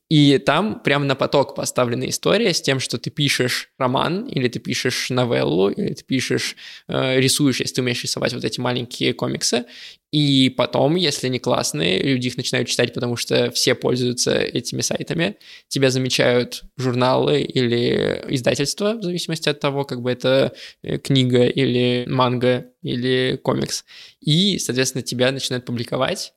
И 0.08 0.38
там 0.38 0.78
прям 0.80 1.08
на 1.08 1.16
поток 1.16 1.56
поставлена 1.56 2.08
история 2.08 2.54
с 2.54 2.62
тем, 2.62 2.78
что 2.78 2.96
ты 2.96 3.10
пишешь 3.10 3.70
роман, 3.76 4.26
или 4.26 4.46
ты 4.46 4.60
пишешь 4.60 5.10
новеллу, 5.10 5.70
или 5.70 5.94
ты 5.94 6.04
пишешь, 6.04 6.54
э, 6.88 7.18
рисуешь, 7.20 7.58
если 7.60 7.74
ты 7.74 7.82
умеешь 7.82 8.02
рисовать 8.04 8.32
вот 8.34 8.44
эти 8.44 8.60
маленькие 8.60 9.12
комиксы, 9.14 9.64
и 10.12 10.50
потом, 10.50 10.94
если 10.94 11.26
они 11.26 11.38
классные, 11.38 12.00
люди 12.00 12.28
их 12.28 12.36
начинают 12.36 12.68
читать, 12.68 12.94
потому 12.94 13.16
что 13.16 13.50
все 13.50 13.74
пользуются 13.74 14.38
этими 14.38 14.80
сайтами, 14.80 15.36
тебя 15.68 15.90
замечают 15.90 16.62
журналы 16.76 17.40
или 17.40 18.24
издательства, 18.28 18.94
в 18.94 19.02
зависимости 19.02 19.48
от 19.48 19.60
того, 19.60 19.84
как 19.84 20.02
бы 20.02 20.10
это 20.10 20.52
э, 20.82 20.98
книга 20.98 21.44
или 21.44 22.04
манга 22.08 22.66
или 22.82 23.38
комикс. 23.42 23.84
И, 24.20 24.58
соответственно, 24.58 25.02
тебя 25.02 25.32
начинают 25.32 25.64
публиковать, 25.64 26.34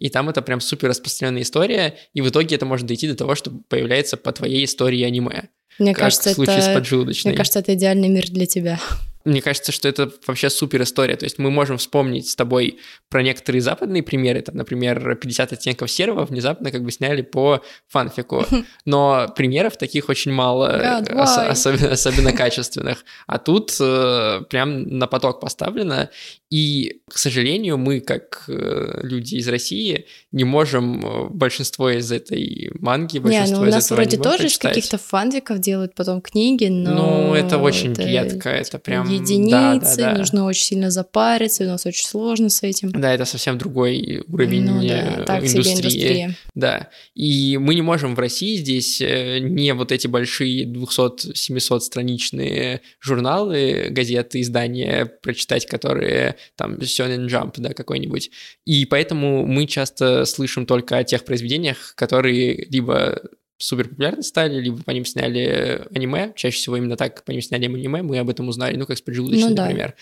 и 0.00 0.08
там 0.08 0.30
это 0.30 0.40
прям 0.40 0.60
супер 0.60 0.88
распространенная 0.88 1.42
история, 1.42 1.96
и 2.14 2.22
в 2.22 2.28
итоге 2.28 2.56
это 2.56 2.64
может 2.64 2.86
дойти 2.86 3.06
до 3.06 3.14
того, 3.14 3.34
что 3.34 3.52
появляется 3.68 4.16
по 4.16 4.32
твоей 4.32 4.64
истории 4.64 5.02
аниме. 5.02 5.50
Мне 5.78 5.92
как 5.92 6.04
кажется, 6.04 6.30
в 6.30 6.34
случае 6.34 6.62
с 6.62 6.66
это... 6.66 6.78
поджелудочной. 6.78 7.32
Мне 7.32 7.36
кажется, 7.36 7.58
это 7.58 7.74
идеальный 7.74 8.08
мир 8.08 8.28
для 8.28 8.46
тебя. 8.46 8.80
Мне 9.24 9.42
кажется, 9.42 9.72
что 9.72 9.88
это 9.88 10.10
вообще 10.26 10.48
супер 10.48 10.82
история. 10.82 11.16
То 11.16 11.26
есть 11.26 11.38
мы 11.38 11.50
можем 11.50 11.76
вспомнить 11.78 12.28
с 12.28 12.36
тобой 12.36 12.78
про 13.08 13.22
некоторые 13.22 13.60
западные 13.60 14.02
примеры. 14.02 14.40
Там, 14.40 14.56
например, 14.56 15.16
50 15.16 15.52
оттенков 15.52 15.90
серого 15.90 16.24
внезапно 16.24 16.70
как 16.70 16.82
бы 16.82 16.90
сняли 16.90 17.22
по 17.22 17.62
фанфику. 17.88 18.46
Но 18.84 19.32
примеров 19.36 19.76
таких 19.76 20.08
очень 20.08 20.32
мало, 20.32 21.02
God, 21.02 21.14
ос- 21.14 21.38
особенно, 21.38 21.92
особенно 21.92 22.32
качественных. 22.32 23.04
А 23.26 23.38
тут 23.38 23.76
э, 23.80 24.42
прям 24.48 24.82
на 24.82 25.06
поток 25.06 25.40
поставлено. 25.40 26.10
И, 26.50 27.02
к 27.08 27.16
сожалению, 27.16 27.78
мы, 27.78 28.00
как 28.00 28.44
э, 28.48 29.00
люди 29.02 29.36
из 29.36 29.48
России, 29.48 30.06
не 30.32 30.42
можем 30.42 31.04
э, 31.04 31.28
большинство 31.28 31.90
из 31.90 32.10
этой 32.10 32.72
манги, 32.74 33.18
Не, 33.18 33.20
большинство 33.20 33.58
ну 33.58 33.64
у 33.64 33.68
из 33.68 33.74
нас 33.74 33.86
этого 33.86 33.96
вроде 33.96 34.16
аниме 34.16 34.30
тоже 34.30 34.46
из 34.46 34.58
каких-то 34.58 34.98
фанфиков 34.98 35.60
делают 35.60 35.94
потом 35.94 36.20
книги, 36.20 36.66
но... 36.66 36.94
Ну, 36.94 37.34
это 37.34 37.58
очень 37.58 37.94
редко, 37.94 38.48
это 38.48 38.78
прям... 38.80 39.06
Единицы, 39.20 39.50
да, 39.50 39.78
да, 39.78 40.12
да. 40.12 40.18
нужно 40.18 40.44
очень 40.44 40.64
сильно 40.64 40.90
запариться, 40.90 41.64
у 41.64 41.68
нас 41.68 41.86
очень 41.86 42.06
сложно 42.06 42.48
с 42.48 42.62
этим. 42.62 42.90
Да, 42.92 43.12
это 43.12 43.24
совсем 43.24 43.58
другой 43.58 44.22
уровень 44.28 44.64
ну 44.64 44.82
э, 44.82 44.88
да, 44.88 45.24
так 45.24 45.46
себе 45.46 45.60
индустрии. 45.60 45.80
индустрия. 45.80 46.36
Да, 46.54 46.88
и 47.14 47.58
мы 47.58 47.74
не 47.74 47.82
можем 47.82 48.14
в 48.14 48.18
России 48.18 48.56
здесь 48.56 49.00
э, 49.00 49.38
не 49.38 49.74
вот 49.74 49.92
эти 49.92 50.06
большие 50.06 50.66
200-700 50.66 51.80
страничные 51.80 52.80
журналы, 53.00 53.88
газеты, 53.90 54.40
издания 54.40 55.06
прочитать, 55.06 55.66
которые 55.66 56.36
там 56.56 56.76
Shonen 56.76 57.26
Jump, 57.26 57.54
да, 57.58 57.74
какой-нибудь. 57.74 58.30
И 58.64 58.84
поэтому 58.86 59.46
мы 59.46 59.66
часто 59.66 60.24
слышим 60.24 60.66
только 60.66 60.98
о 60.98 61.04
тех 61.04 61.24
произведениях, 61.24 61.94
которые 61.96 62.66
либо 62.70 63.20
супер 63.60 63.88
популярны 63.88 64.22
стали, 64.22 64.58
либо 64.60 64.82
по 64.82 64.90
ним 64.90 65.04
сняли 65.04 65.86
аниме. 65.94 66.32
Чаще 66.34 66.56
всего 66.56 66.76
именно 66.76 66.96
так 66.96 67.22
по 67.24 67.30
ним 67.30 67.42
сняли 67.42 67.66
аниме, 67.66 68.02
мы 68.02 68.18
об 68.18 68.30
этом 68.30 68.48
узнали, 68.48 68.76
ну, 68.76 68.86
как 68.86 68.98
с 68.98 69.02
поджелудочной, 69.02 69.50
Ну 69.50 69.54
да. 69.54 69.64
например. 69.64 69.94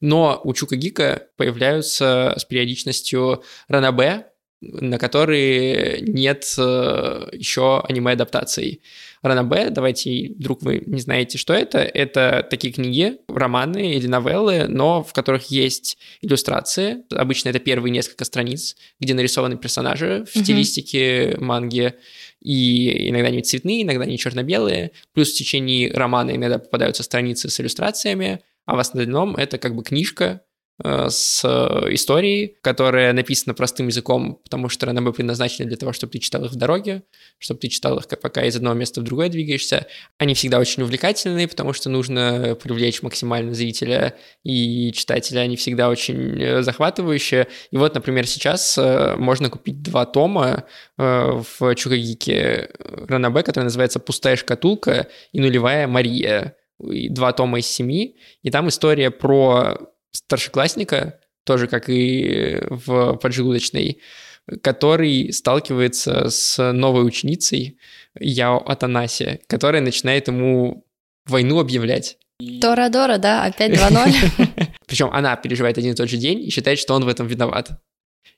Но 0.00 0.40
у 0.42 0.52
Чука 0.54 0.76
Гика 0.76 1.28
появляются 1.36 2.34
с 2.36 2.44
периодичностью 2.44 3.44
ранобэ, 3.68 4.26
на 4.62 4.98
которые 4.98 6.00
нет 6.02 6.54
э, 6.56 7.28
еще 7.32 7.80
аниме-адаптаций. 7.80 8.80
Ранобэ, 9.22 9.70
давайте, 9.70 10.34
вдруг 10.36 10.62
вы 10.62 10.82
не 10.86 11.00
знаете, 11.00 11.36
что 11.36 11.52
это, 11.52 11.78
это 11.78 12.46
такие 12.48 12.72
книги, 12.72 13.18
романы 13.28 13.94
или 13.94 14.06
новеллы, 14.06 14.66
но 14.68 15.02
в 15.02 15.12
которых 15.12 15.50
есть 15.50 15.98
иллюстрации. 16.22 16.98
Обычно 17.10 17.48
это 17.48 17.58
первые 17.58 17.90
несколько 17.90 18.24
страниц, 18.24 18.76
где 19.00 19.14
нарисованы 19.14 19.56
персонажи 19.56 20.24
в 20.32 20.38
стилистике 20.38 21.36
манги, 21.38 21.94
и 22.42 23.08
иногда 23.10 23.28
они 23.28 23.42
цветные, 23.42 23.82
иногда 23.82 24.04
они 24.04 24.18
черно-белые. 24.18 24.92
Плюс 25.12 25.32
в 25.32 25.36
течение 25.36 25.92
романа 25.92 26.34
иногда 26.34 26.58
попадаются 26.58 27.02
страницы 27.02 27.48
с 27.48 27.60
иллюстрациями, 27.60 28.40
а 28.66 28.76
в 28.76 28.78
основном 28.78 29.36
это 29.36 29.58
как 29.58 29.74
бы 29.74 29.82
книжка, 29.82 30.42
с 30.84 31.44
историей, 31.90 32.56
которая 32.60 33.12
написана 33.12 33.54
простым 33.54 33.88
языком, 33.88 34.40
потому 34.42 34.68
что 34.68 34.86
ранобэ 34.86 35.12
предназначены 35.12 35.68
для 35.68 35.76
того, 35.76 35.92
чтобы 35.92 36.12
ты 36.12 36.18
читал 36.18 36.44
их 36.44 36.52
в 36.52 36.56
дороге, 36.56 37.02
чтобы 37.38 37.60
ты 37.60 37.68
читал 37.68 37.98
их, 37.98 38.08
пока 38.08 38.44
из 38.44 38.56
одного 38.56 38.74
места 38.74 39.00
в 39.00 39.04
другое 39.04 39.28
двигаешься. 39.28 39.86
Они 40.18 40.34
всегда 40.34 40.58
очень 40.58 40.82
увлекательные, 40.82 41.46
потому 41.46 41.72
что 41.72 41.88
нужно 41.88 42.56
привлечь 42.60 43.02
максимально 43.02 43.54
зрителя 43.54 44.16
и 44.42 44.92
читателя. 44.92 45.40
Они 45.40 45.56
всегда 45.56 45.88
очень 45.88 46.42
э, 46.42 46.62
захватывающие. 46.62 47.46
И 47.70 47.76
вот, 47.76 47.94
например, 47.94 48.26
сейчас 48.26 48.76
э, 48.78 49.14
можно 49.16 49.50
купить 49.50 49.82
два 49.82 50.06
тома 50.06 50.64
в 50.96 51.74
Чукагике 51.74 52.70
ранобэ, 52.78 53.42
который 53.42 53.64
называется 53.64 54.00
«Пустая 54.00 54.36
шкатулка» 54.36 55.08
и 55.32 55.40
«Нулевая 55.40 55.86
Мария» 55.86 56.56
два 56.78 57.32
тома 57.32 57.60
из 57.60 57.66
семи, 57.66 58.16
и 58.42 58.50
там 58.50 58.68
история 58.68 59.10
про 59.10 59.91
старшеклассника, 60.12 61.20
тоже 61.44 61.66
как 61.66 61.88
и 61.88 62.58
в 62.68 63.14
поджелудочной, 63.16 64.00
который 64.62 65.32
сталкивается 65.32 66.28
с 66.30 66.72
новой 66.72 67.06
ученицей 67.06 67.78
Яо 68.18 68.58
Атанаси, 68.58 69.40
которая 69.46 69.82
начинает 69.82 70.28
ему 70.28 70.86
войну 71.26 71.58
объявлять. 71.60 72.18
Тора-дора, 72.60 73.18
да, 73.18 73.44
опять 73.44 73.72
2-0. 73.72 74.68
Причем 74.86 75.10
она 75.12 75.36
переживает 75.36 75.78
один 75.78 75.92
и 75.92 75.96
тот 75.96 76.08
же 76.08 76.16
день 76.16 76.42
и 76.42 76.50
считает, 76.50 76.78
что 76.78 76.94
он 76.94 77.04
в 77.04 77.08
этом 77.08 77.26
виноват. 77.26 77.70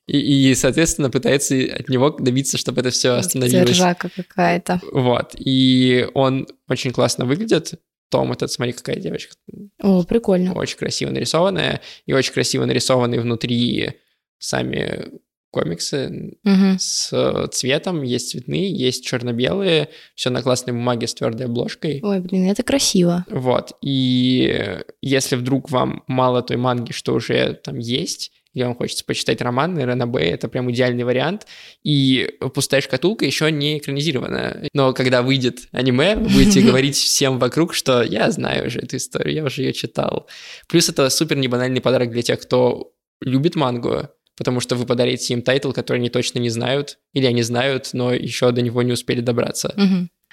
И, 0.06 0.50
и, 0.50 0.54
соответственно, 0.54 1.08
пытается 1.08 1.54
от 1.54 1.88
него 1.88 2.10
добиться, 2.10 2.58
чтобы 2.58 2.80
это 2.80 2.90
все 2.90 3.12
остановилось. 3.14 3.70
Держака 3.70 4.10
какая-то. 4.14 4.80
Вот. 4.92 5.34
И 5.38 6.06
он 6.12 6.46
очень 6.68 6.92
классно 6.92 7.24
выглядит. 7.24 7.74
Том 8.14 8.30
этот, 8.30 8.52
смотри, 8.52 8.72
какая 8.72 8.94
девочка. 8.94 9.34
О, 9.82 10.04
прикольно. 10.04 10.54
Очень 10.54 10.78
красиво 10.78 11.10
нарисованная, 11.10 11.80
и 12.06 12.12
очень 12.12 12.32
красиво 12.32 12.64
нарисованные 12.64 13.20
внутри 13.20 13.94
сами 14.38 15.18
комиксы 15.50 16.36
угу. 16.44 16.78
с 16.78 17.48
цветом, 17.50 18.04
есть 18.04 18.30
цветные, 18.30 18.72
есть 18.72 19.04
черно-белые, 19.04 19.88
все 20.14 20.30
на 20.30 20.42
классной 20.42 20.74
бумаге 20.74 21.08
с 21.08 21.14
твердой 21.14 21.46
обложкой. 21.46 21.98
Ой, 22.04 22.20
блин, 22.20 22.48
это 22.48 22.62
красиво. 22.62 23.26
Вот, 23.28 23.72
и 23.82 24.78
если 25.02 25.34
вдруг 25.34 25.72
вам 25.72 26.04
мало 26.06 26.40
той 26.42 26.56
манги, 26.56 26.92
что 26.92 27.14
уже 27.14 27.54
там 27.54 27.78
есть, 27.78 28.30
или 28.54 28.62
вам 28.62 28.76
хочется 28.76 29.04
почитать 29.04 29.42
роман, 29.42 29.74
наверное, 29.74 30.06
Б 30.06 30.20
это 30.20 30.48
прям 30.48 30.70
идеальный 30.70 31.04
вариант. 31.04 31.46
И 31.82 32.30
«Пустая 32.54 32.80
шкатулка» 32.80 33.26
еще 33.26 33.50
не 33.50 33.78
экранизирована. 33.78 34.68
Но 34.72 34.92
когда 34.92 35.22
выйдет 35.22 35.68
аниме, 35.72 36.16
вы 36.16 36.28
будете 36.30 36.60
говорить 36.66 36.96
всем 36.96 37.38
вокруг, 37.38 37.74
что 37.74 38.02
я 38.02 38.30
знаю 38.30 38.68
уже 38.68 38.78
эту 38.78 38.96
историю, 38.96 39.34
я 39.34 39.44
уже 39.44 39.62
ее 39.62 39.72
читал. 39.72 40.28
Плюс 40.68 40.88
это 40.88 41.10
супер 41.10 41.36
небанальный 41.36 41.80
подарок 41.80 42.10
для 42.10 42.22
тех, 42.22 42.40
кто 42.40 42.92
любит 43.20 43.56
мангу, 43.56 44.08
потому 44.36 44.60
что 44.60 44.76
вы 44.76 44.86
подарите 44.86 45.34
им 45.34 45.42
тайтл, 45.42 45.72
который 45.72 45.98
они 45.98 46.08
точно 46.08 46.38
не 46.38 46.50
знают, 46.50 46.98
или 47.12 47.26
они 47.26 47.42
знают, 47.42 47.90
но 47.92 48.12
еще 48.12 48.52
до 48.52 48.62
него 48.62 48.82
не 48.82 48.92
успели 48.92 49.20
добраться. 49.20 49.74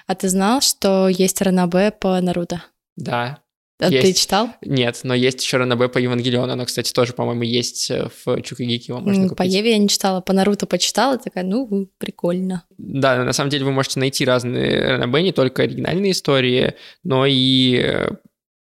А 0.06 0.14
ты 0.14 0.28
знал, 0.28 0.60
что 0.60 1.08
есть 1.08 1.40
ранобэ 1.40 1.92
по 1.92 2.20
Наруто? 2.20 2.64
Да, 2.96 3.38
а 3.78 3.88
есть. 3.88 4.02
ты 4.02 4.12
читал? 4.12 4.50
Нет, 4.62 5.00
но 5.02 5.14
есть 5.14 5.42
еще 5.42 5.56
Ранобэ 5.56 5.88
по 5.88 5.98
Евангелиону. 5.98 6.52
Оно, 6.52 6.64
кстати, 6.64 6.92
тоже, 6.92 7.12
по-моему, 7.12 7.42
есть 7.42 7.90
э, 7.90 8.08
в 8.24 8.40
Чук 8.42 8.62
и 8.62 8.67
Гике. 8.67 8.92
Его 8.92 9.00
можно 9.00 9.24
купить. 9.24 9.38
По 9.38 9.42
Еве 9.42 9.72
я 9.72 9.78
не 9.78 9.88
читала, 9.88 10.20
по 10.20 10.32
Наруто 10.32 10.66
почитала, 10.66 11.18
такая, 11.18 11.44
ну, 11.44 11.88
прикольно. 11.98 12.64
Да, 12.78 13.24
на 13.24 13.32
самом 13.32 13.50
деле 13.50 13.64
вы 13.64 13.72
можете 13.72 13.98
найти 13.98 14.24
разные 14.24 14.86
Ранобэ, 14.86 15.22
не 15.22 15.32
только 15.32 15.64
оригинальные 15.64 16.12
истории, 16.12 16.74
но 17.02 17.26
и 17.26 17.76
э, 17.82 18.10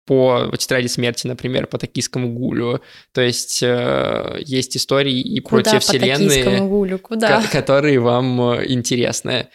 по 0.06 0.52
тетради 0.58 0.88
смерти, 0.88 1.28
например, 1.28 1.68
по 1.68 1.78
токийскому 1.78 2.34
гулю. 2.34 2.82
То 3.12 3.22
есть 3.22 3.62
э, 3.62 4.38
есть 4.40 4.78
истории 4.78 5.20
и 5.20 5.40
Куда 5.42 5.64
про 5.64 5.72
те 5.72 5.80
вселенные, 5.80 6.62
гулю? 6.62 6.98
Куда? 6.98 7.44
которые 7.52 8.00
вам 8.00 8.40
интересны. 8.66 9.50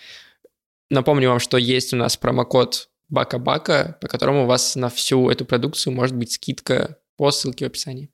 Напомню 0.91 1.31
вам, 1.31 1.41
что 1.41 1.57
есть 1.57 1.95
у 1.95 1.97
нас 1.97 2.17
промокод 2.17 2.89
Бака-Бака, 3.09 3.99
по 4.01 4.09
которому 4.09 4.45
у 4.45 4.47
вас 4.47 4.77
на 4.77 4.89
всю 4.89 5.31
эту 5.31 5.45
продукцию 5.45 5.95
может 5.95 6.17
быть 6.17 6.33
скидка 6.33 6.99
по 7.17 7.31
ссылке 7.31 7.67
в 7.67 7.69
описании. 7.69 8.11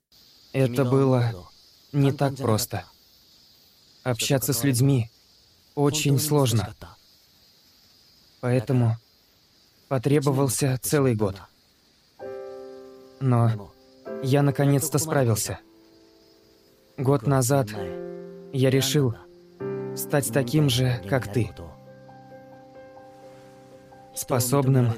Это 0.53 0.85
было 0.85 1.33
не 1.91 2.11
так 2.11 2.35
просто. 2.35 2.85
Общаться 4.03 4.53
с 4.53 4.63
людьми 4.63 5.09
очень 5.75 6.19
сложно. 6.19 6.75
Поэтому 8.41 8.97
потребовался 9.87 10.79
целый 10.81 11.15
год. 11.15 11.37
Но 13.19 13.71
я 14.23 14.41
наконец-то 14.41 14.97
справился. 14.97 15.59
Год 16.97 17.27
назад 17.27 17.69
я 18.51 18.69
решил 18.69 19.15
стать 19.95 20.31
таким 20.33 20.69
же, 20.69 21.01
как 21.07 21.31
ты 21.31 21.51
способным 24.21 24.93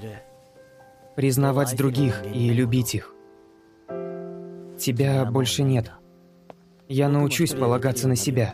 признавать 1.15 1.75
других 1.77 2.23
и 2.25 2.49
любить 2.49 2.93
их. 2.93 3.13
Тебя 4.77 5.23
больше 5.25 5.63
нет. 5.63 5.91
Я 6.89 7.07
научусь 7.07 7.51
полагаться 7.53 8.07
на 8.09 8.17
себя. 8.17 8.53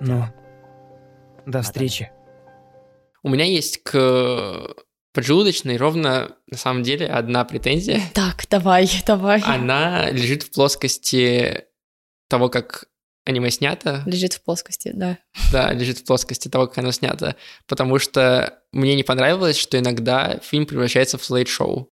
Ну, 0.00 0.24
до 1.46 1.62
встречи. 1.62 2.12
У 3.22 3.28
меня 3.28 3.44
есть 3.44 3.82
к 3.82 4.74
поджелудочной 5.12 5.76
ровно, 5.76 6.36
на 6.46 6.56
самом 6.56 6.84
деле, 6.84 7.06
одна 7.06 7.44
претензия. 7.44 8.00
Так, 8.14 8.46
давай, 8.48 8.88
давай. 9.04 9.42
Она 9.44 10.10
лежит 10.10 10.44
в 10.44 10.52
плоскости 10.52 11.64
того, 12.28 12.48
как 12.48 12.84
аниме 13.30 13.50
снято. 13.50 14.02
Лежит 14.06 14.34
в 14.34 14.42
плоскости, 14.42 14.92
да. 14.94 15.18
Да, 15.52 15.72
лежит 15.72 15.98
в 15.98 16.04
плоскости 16.04 16.48
того, 16.48 16.66
как 16.66 16.78
оно 16.78 16.92
снято. 16.92 17.36
Потому 17.66 17.98
что 17.98 18.60
мне 18.72 18.94
не 18.94 19.02
понравилось, 19.02 19.56
что 19.56 19.78
иногда 19.78 20.38
фильм 20.42 20.66
превращается 20.66 21.18
в 21.18 21.24
слайд-шоу. 21.24 21.90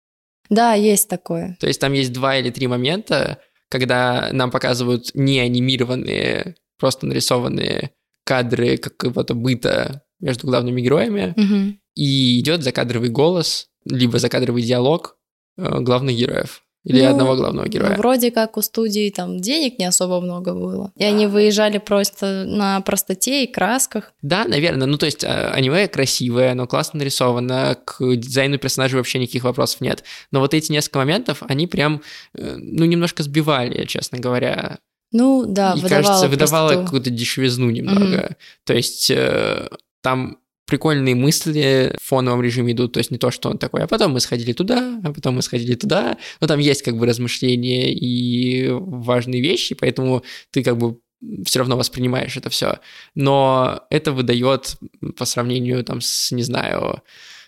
Да, 0.49 0.75
есть 0.75 1.09
такое. 1.09 1.57
То 1.61 1.67
есть 1.67 1.81
там 1.81 1.93
есть 1.93 2.13
два 2.13 2.37
или 2.37 2.51
три 2.51 2.67
момента, 2.67 3.39
когда 3.69 4.31
нам 4.33 4.51
показывают 4.51 5.11
не 5.15 5.41
анимированные, 5.41 6.57
просто 6.79 7.07
нарисованные 7.07 7.91
кадры 8.25 8.77
какого-то 8.77 9.35
быта 9.35 10.03
между 10.21 10.47
главными 10.47 10.81
героями, 10.81 11.35
угу. 11.37 11.79
и 11.95 12.41
идет 12.41 12.63
закадровый 12.63 13.09
голос, 13.09 13.69
либо 13.85 14.19
закадровый 14.19 14.63
диалог 14.63 15.17
э, 15.57 15.81
главных 15.81 16.17
героев. 16.17 16.63
Или 16.87 17.03
ну, 17.03 17.11
одного 17.11 17.35
главного 17.35 17.67
героя? 17.67 17.91
Ну, 17.91 17.97
вроде 17.97 18.31
как 18.31 18.57
у 18.57 18.63
студии 18.63 19.11
там 19.11 19.41
денег 19.41 19.77
не 19.81 19.87
особо 19.87 20.21
много 20.21 20.55
было. 20.55 20.93
И 20.95 21.03
они 21.03 21.27
выезжали 21.27 21.79
просто 21.79 22.45
на 22.47 22.81
простоте 22.81 23.43
и 23.43 23.53
красках. 23.53 24.13
Да, 24.23 24.45
наверное. 24.45 24.87
Ну, 24.87 24.97
то 24.97 25.07
есть 25.07 25.25
а, 25.25 25.51
аниме 25.51 25.89
красивое, 25.89 26.53
оно 26.53 26.69
классно 26.69 27.01
нарисовано, 27.01 27.77
к 27.85 27.99
дизайну 28.15 28.59
персонажей 28.59 28.99
вообще 28.99 29.19
никаких 29.19 29.43
вопросов 29.43 29.81
нет. 29.81 30.05
Но 30.31 30.39
вот 30.39 30.55
эти 30.55 30.71
несколько 30.71 30.99
моментов, 30.99 31.43
они 31.49 31.67
прям, 31.67 32.03
э, 32.35 32.55
ну, 32.57 32.85
немножко 32.85 33.25
сбивали, 33.25 33.85
честно 33.87 34.19
говоря. 34.19 34.79
Ну, 35.11 35.45
да, 35.45 35.73
и, 35.73 35.81
выдавало 35.81 36.05
кажется, 36.05 36.29
выдавало 36.29 36.85
какую-то 36.85 37.11
дешевизну 37.11 37.69
немного. 37.69 38.17
Mm-hmm. 38.17 38.37
То 38.65 38.75
есть 38.75 39.11
э, 39.11 39.69
там 40.03 40.39
прикольные 40.67 41.15
мысли 41.15 41.95
в 42.01 42.09
фоновом 42.09 42.43
режиме 42.43 42.73
идут, 42.73 42.93
то 42.93 42.99
есть 42.99 43.11
не 43.11 43.19
то, 43.19 43.31
что 43.31 43.51
он 43.51 43.59
такой, 43.59 43.83
а 43.83 43.87
потом 43.87 44.13
мы 44.13 44.21
сходили 44.21 44.53
туда, 44.53 45.01
а 45.05 45.13
потом 45.13 45.37
мы 45.37 45.43
сходили 45.43 45.75
туда, 45.75 46.19
но 46.41 46.47
там 46.47 46.59
есть 46.59 46.83
как 46.83 46.97
бы 46.97 47.07
размышления 47.07 47.93
и 47.93 48.69
важные 48.71 49.41
вещи, 49.41 49.75
поэтому 49.75 50.23
ты 50.51 50.63
как 50.63 50.77
бы 50.77 50.99
все 51.45 51.61
равно 51.61 51.77
воспринимаешь 51.77 52.37
это 52.37 52.51
все. 52.51 52.79
Но 53.15 53.87
это 53.91 54.13
выдает 54.13 54.77
по 55.17 55.25
сравнению 55.25 55.83
там 55.85 56.01
с, 56.01 56.31
не 56.33 56.43
знаю, 56.43 57.03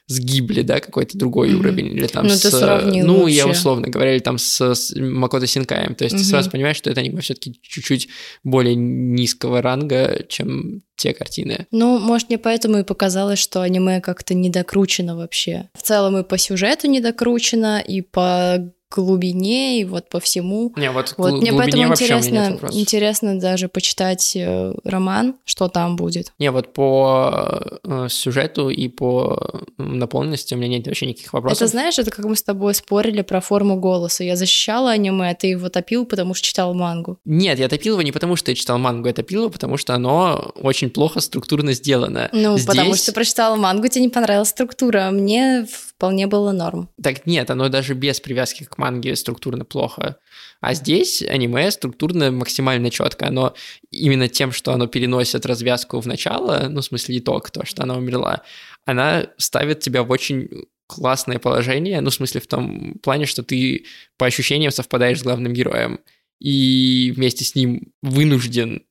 с 0.08 0.18
Гибли, 0.18 0.62
да, 0.62 0.80
какой-то 0.80 1.18
другой 1.18 1.50
mm-hmm. 1.50 1.58
уровень, 1.58 1.86
или 1.88 2.06
там 2.06 2.26
ну, 2.26 2.30
с... 2.30 2.40
Ты 2.40 3.04
ну, 3.04 3.20
вообще. 3.20 3.36
я 3.36 3.46
условно 3.46 3.88
говоря, 3.88 4.14
или 4.14 4.20
там 4.20 4.38
с, 4.38 4.74
с 4.74 4.94
Макото 4.96 5.46
Синкаем. 5.46 5.94
То 5.94 6.04
есть 6.04 6.16
mm-hmm. 6.16 6.18
ты 6.18 6.24
сразу 6.24 6.50
понимаешь, 6.50 6.76
что 6.76 6.90
это 6.90 7.00
аниме 7.00 7.20
все 7.20 7.34
таки 7.34 7.58
чуть-чуть 7.62 8.08
более 8.42 8.74
низкого 8.74 9.60
ранга, 9.60 10.24
чем 10.28 10.82
те 10.96 11.12
картины. 11.12 11.66
Ну, 11.70 11.98
может, 11.98 12.30
мне 12.30 12.38
поэтому 12.38 12.78
и 12.78 12.84
показалось, 12.84 13.38
что 13.38 13.60
аниме 13.60 14.00
как-то 14.00 14.34
недокручено 14.34 15.14
вообще. 15.14 15.68
В 15.74 15.82
целом 15.82 16.16
и 16.16 16.24
по 16.24 16.38
сюжету 16.38 16.88
недокручено, 16.88 17.78
и 17.78 18.00
по 18.00 18.72
глубине 18.90 19.80
и 19.80 19.84
вот 19.84 20.08
по 20.08 20.20
всему. 20.20 20.72
Не, 20.76 20.90
вот, 20.90 21.14
вот 21.16 21.40
мне 21.40 21.52
поэтому 21.52 21.84
интересно, 21.84 22.58
интересно 22.72 23.38
даже 23.38 23.68
почитать 23.68 24.34
э, 24.36 24.72
роман, 24.84 25.36
что 25.44 25.68
там 25.68 25.96
будет. 25.96 26.32
Не, 26.38 26.50
вот 26.50 26.72
по 26.72 27.60
э, 27.84 28.06
сюжету 28.08 28.70
и 28.70 28.88
по 28.88 29.62
наполненности 29.76 30.54
у 30.54 30.56
меня 30.56 30.68
нет 30.68 30.86
вообще 30.86 31.06
никаких 31.06 31.32
вопросов. 31.32 31.62
Это 31.62 31.70
знаешь, 31.70 31.98
это 31.98 32.10
как 32.10 32.24
мы 32.24 32.36
с 32.36 32.42
тобой 32.42 32.74
спорили 32.74 33.22
про 33.22 33.40
форму 33.40 33.76
голоса. 33.76 34.24
Я 34.24 34.36
защищала 34.36 34.90
аниме, 34.90 35.30
а 35.30 35.34
ты 35.34 35.48
его 35.48 35.68
топил, 35.68 36.06
потому 36.06 36.34
что 36.34 36.46
читал 36.46 36.74
мангу. 36.74 37.18
Нет, 37.24 37.58
я 37.58 37.68
топил 37.68 37.94
его 37.94 38.02
не 38.02 38.12
потому, 38.12 38.36
что 38.36 38.50
я 38.50 38.54
читал 38.54 38.78
мангу, 38.78 39.08
я 39.08 39.14
топил 39.14 39.42
его, 39.42 39.50
потому 39.50 39.76
что 39.76 39.94
оно 39.94 40.52
очень 40.56 40.90
плохо 40.90 41.20
структурно 41.20 41.72
сделано. 41.72 42.28
Ну, 42.32 42.56
Здесь... 42.56 42.66
потому 42.66 42.94
что 42.94 43.12
прочитала 43.12 43.56
мангу, 43.56 43.88
тебе 43.88 44.02
не 44.02 44.08
понравилась 44.08 44.48
структура. 44.48 45.08
А 45.08 45.10
мне 45.10 45.66
вполне 45.98 46.28
было 46.28 46.52
норм. 46.52 46.88
Так 47.02 47.26
нет, 47.26 47.50
оно 47.50 47.68
даже 47.68 47.94
без 47.94 48.20
привязки 48.20 48.62
к 48.62 48.78
манге 48.78 49.16
структурно 49.16 49.64
плохо. 49.64 50.16
А 50.60 50.74
здесь 50.74 51.22
аниме 51.22 51.72
структурно 51.72 52.30
максимально 52.30 52.90
четко. 52.90 53.26
Оно 53.26 53.54
именно 53.90 54.28
тем, 54.28 54.52
что 54.52 54.72
оно 54.72 54.86
переносит 54.86 55.44
развязку 55.44 55.98
в 55.98 56.06
начало, 56.06 56.68
ну, 56.68 56.82
в 56.82 56.84
смысле 56.84 57.18
итог, 57.18 57.50
то, 57.50 57.66
что 57.66 57.82
она 57.82 57.96
умерла, 57.96 58.42
она 58.84 59.26
ставит 59.38 59.80
тебя 59.80 60.04
в 60.04 60.10
очень 60.12 60.66
классное 60.86 61.40
положение, 61.40 62.00
ну, 62.00 62.10
в 62.10 62.14
смысле 62.14 62.40
в 62.40 62.46
том 62.46 62.94
плане, 63.02 63.26
что 63.26 63.42
ты 63.42 63.84
по 64.16 64.26
ощущениям 64.26 64.70
совпадаешь 64.70 65.18
с 65.18 65.24
главным 65.24 65.52
героем 65.52 65.98
и 66.38 67.12
вместе 67.16 67.44
с 67.44 67.56
ним 67.56 67.92
вынужден 68.02 68.84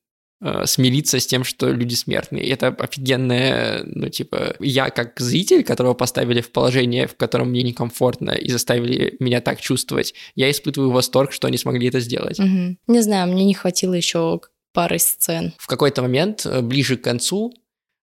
смириться 0.66 1.18
с 1.18 1.26
тем, 1.26 1.42
что 1.42 1.68
люди 1.70 1.94
смертные. 1.94 2.48
Это 2.48 2.68
офигенное, 2.68 3.82
ну, 3.84 4.08
типа, 4.08 4.54
я 4.60 4.90
как 4.90 5.18
зритель, 5.18 5.64
которого 5.64 5.94
поставили 5.94 6.40
в 6.40 6.52
положение, 6.52 7.08
в 7.08 7.16
котором 7.16 7.50
мне 7.50 7.62
некомфортно, 7.62 8.30
и 8.30 8.48
заставили 8.48 9.16
меня 9.18 9.40
так 9.40 9.60
чувствовать, 9.60 10.14
я 10.36 10.50
испытываю 10.50 10.90
восторг, 10.90 11.32
что 11.32 11.48
они 11.48 11.58
смогли 11.58 11.88
это 11.88 11.98
сделать. 12.00 12.38
Угу. 12.38 12.76
Не 12.86 13.00
знаю, 13.00 13.32
мне 13.32 13.44
не 13.44 13.54
хватило 13.54 13.94
еще 13.94 14.40
пары 14.72 14.98
сцен. 14.98 15.54
В 15.58 15.66
какой-то 15.66 16.02
момент, 16.02 16.46
э, 16.46 16.60
ближе 16.60 16.96
к 16.96 17.02
концу, 17.02 17.52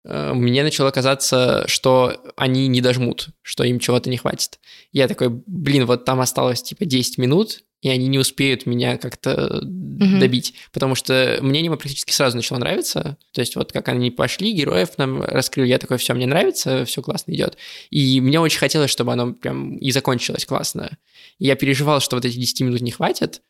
Э, 0.05 0.33
мне 0.33 0.63
начало 0.63 0.91
казаться, 0.91 1.65
что 1.67 2.23
они 2.37 2.67
не 2.69 2.81
дожмут, 2.81 3.29
что 3.43 3.65
им 3.65 3.79
чего-то 3.79 4.11
не 4.11 4.17
хватит. 4.17 4.59
Я 4.91 5.09
такой, 5.09 5.29
блин, 5.29 5.87
вот 5.87 6.05
там 6.05 6.21
осталось 6.21 6.63
типа 6.63 6.85
10 6.85 7.19
минут, 7.19 7.65
и 7.83 7.89
они 7.89 8.09
не 8.09 8.19
успеют 8.19 8.65
меня 8.65 8.97
как-то 8.97 9.61
mm-hmm. 9.63 10.19
добить, 10.19 10.55
потому 10.73 10.95
что 10.95 11.39
мне 11.43 11.59
аниме 11.59 11.77
практически 11.77 12.13
сразу 12.13 12.37
начало 12.37 12.59
нравиться, 12.59 13.19
то 13.33 13.41
есть 13.41 13.57
вот 13.57 13.73
как 13.73 13.89
они 13.89 14.11
пошли, 14.11 14.53
героев 14.53 14.97
нам 14.99 15.21
раскрыли, 15.23 15.69
я 15.69 15.79
такой, 15.79 15.99
все, 15.99 16.15
мне 16.15 16.27
нравится, 16.27 16.85
все 16.85 17.03
классно 17.03 17.33
идет, 17.33 17.59
и 17.91 18.21
мне 18.21 18.41
очень 18.41 18.59
хотелось, 18.59 18.91
чтобы 18.91 19.13
оно 19.13 19.33
прям 19.33 19.77
и 19.77 19.91
закончилось 19.91 20.47
классно. 20.47 20.97
И 21.39 21.47
я 21.47 21.57
переживал, 21.57 22.01
что 22.01 22.17
вот 22.17 22.25
эти 22.25 22.37
10 22.37 22.61
минут 22.61 22.81
не 22.81 22.93
хватит, 22.93 23.43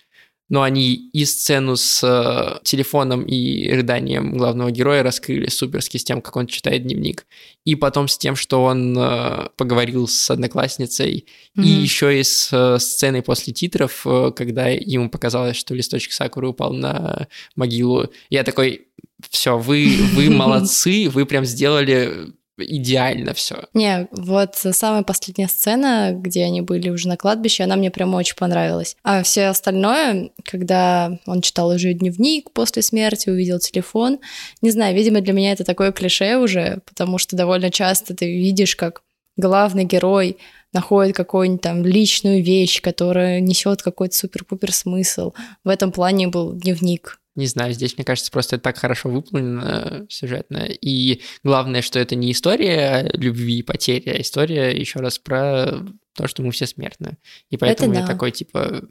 но 0.48 0.62
они 0.62 0.94
и 0.94 1.24
сцену 1.24 1.76
с 1.76 2.02
э, 2.02 2.60
телефоном 2.64 3.22
и 3.22 3.70
рыданием 3.70 4.36
главного 4.36 4.70
героя 4.70 5.02
раскрыли 5.02 5.48
суперски 5.48 5.96
с 5.96 6.04
тем, 6.04 6.20
как 6.20 6.36
он 6.36 6.46
читает 6.46 6.82
дневник, 6.82 7.26
и 7.64 7.74
потом 7.74 8.08
с 8.08 8.18
тем, 8.18 8.36
что 8.36 8.64
он 8.64 8.96
э, 8.98 9.48
поговорил 9.56 10.08
с 10.08 10.30
одноклассницей, 10.30 11.26
mm-hmm. 11.56 11.64
и 11.64 11.68
еще 11.68 12.20
и 12.20 12.22
с 12.22 12.50
э, 12.52 12.78
сценой 12.78 13.22
после 13.22 13.52
титров, 13.52 14.02
э, 14.04 14.32
когда 14.36 14.68
ему 14.68 15.08
показалось, 15.08 15.56
что 15.56 15.74
листочек 15.74 16.12
сакуры 16.12 16.48
упал 16.48 16.72
на 16.72 17.28
могилу. 17.56 18.10
Я 18.28 18.44
такой, 18.44 18.88
все, 19.30 19.56
вы, 19.56 19.96
вы 20.14 20.30
молодцы, 20.34 21.08
вы 21.08 21.24
прям 21.24 21.44
сделали 21.44 22.32
идеально 22.64 23.34
все. 23.34 23.64
Не, 23.74 24.08
вот 24.12 24.54
самая 24.54 25.02
последняя 25.02 25.48
сцена, 25.48 26.12
где 26.14 26.44
они 26.44 26.60
были 26.60 26.88
уже 26.88 27.08
на 27.08 27.16
кладбище, 27.16 27.64
она 27.64 27.76
мне 27.76 27.90
прям 27.90 28.14
очень 28.14 28.36
понравилась. 28.36 28.96
А 29.02 29.22
все 29.22 29.46
остальное, 29.46 30.30
когда 30.44 31.18
он 31.26 31.40
читал 31.42 31.68
уже 31.68 31.92
дневник 31.92 32.50
после 32.52 32.82
смерти, 32.82 33.30
увидел 33.30 33.58
телефон, 33.58 34.18
не 34.60 34.70
знаю, 34.70 34.94
видимо, 34.94 35.20
для 35.20 35.32
меня 35.32 35.52
это 35.52 35.64
такое 35.64 35.92
клише 35.92 36.36
уже, 36.36 36.80
потому 36.86 37.18
что 37.18 37.36
довольно 37.36 37.70
часто 37.70 38.14
ты 38.14 38.26
видишь, 38.26 38.76
как 38.76 39.02
главный 39.36 39.84
герой 39.84 40.36
находит 40.72 41.16
какую-нибудь 41.16 41.60
там 41.60 41.84
личную 41.84 42.42
вещь, 42.42 42.80
которая 42.80 43.40
несет 43.40 43.82
какой-то 43.82 44.16
супер-пупер 44.16 44.72
смысл. 44.72 45.32
В 45.64 45.68
этом 45.68 45.92
плане 45.92 46.28
был 46.28 46.52
дневник 46.54 47.18
не 47.34 47.46
знаю, 47.46 47.72
здесь, 47.72 47.96
мне 47.96 48.04
кажется, 48.04 48.30
просто 48.30 48.56
это 48.56 48.64
так 48.64 48.78
хорошо 48.78 49.08
выполнено 49.08 50.06
сюжетно. 50.08 50.66
И 50.66 51.22
главное, 51.42 51.82
что 51.82 51.98
это 51.98 52.14
не 52.14 52.32
история 52.32 53.10
любви 53.14 53.58
и 53.58 53.62
потери, 53.62 54.10
а 54.10 54.20
история, 54.20 54.78
еще 54.78 55.00
раз, 55.00 55.18
про 55.18 55.84
то, 56.14 56.26
что 56.26 56.42
мы 56.42 56.50
все 56.50 56.66
смертны. 56.66 57.16
И 57.50 57.56
поэтому 57.56 57.92
это 57.92 58.00
я 58.02 58.06
такой, 58.06 58.32
типа, 58.32 58.82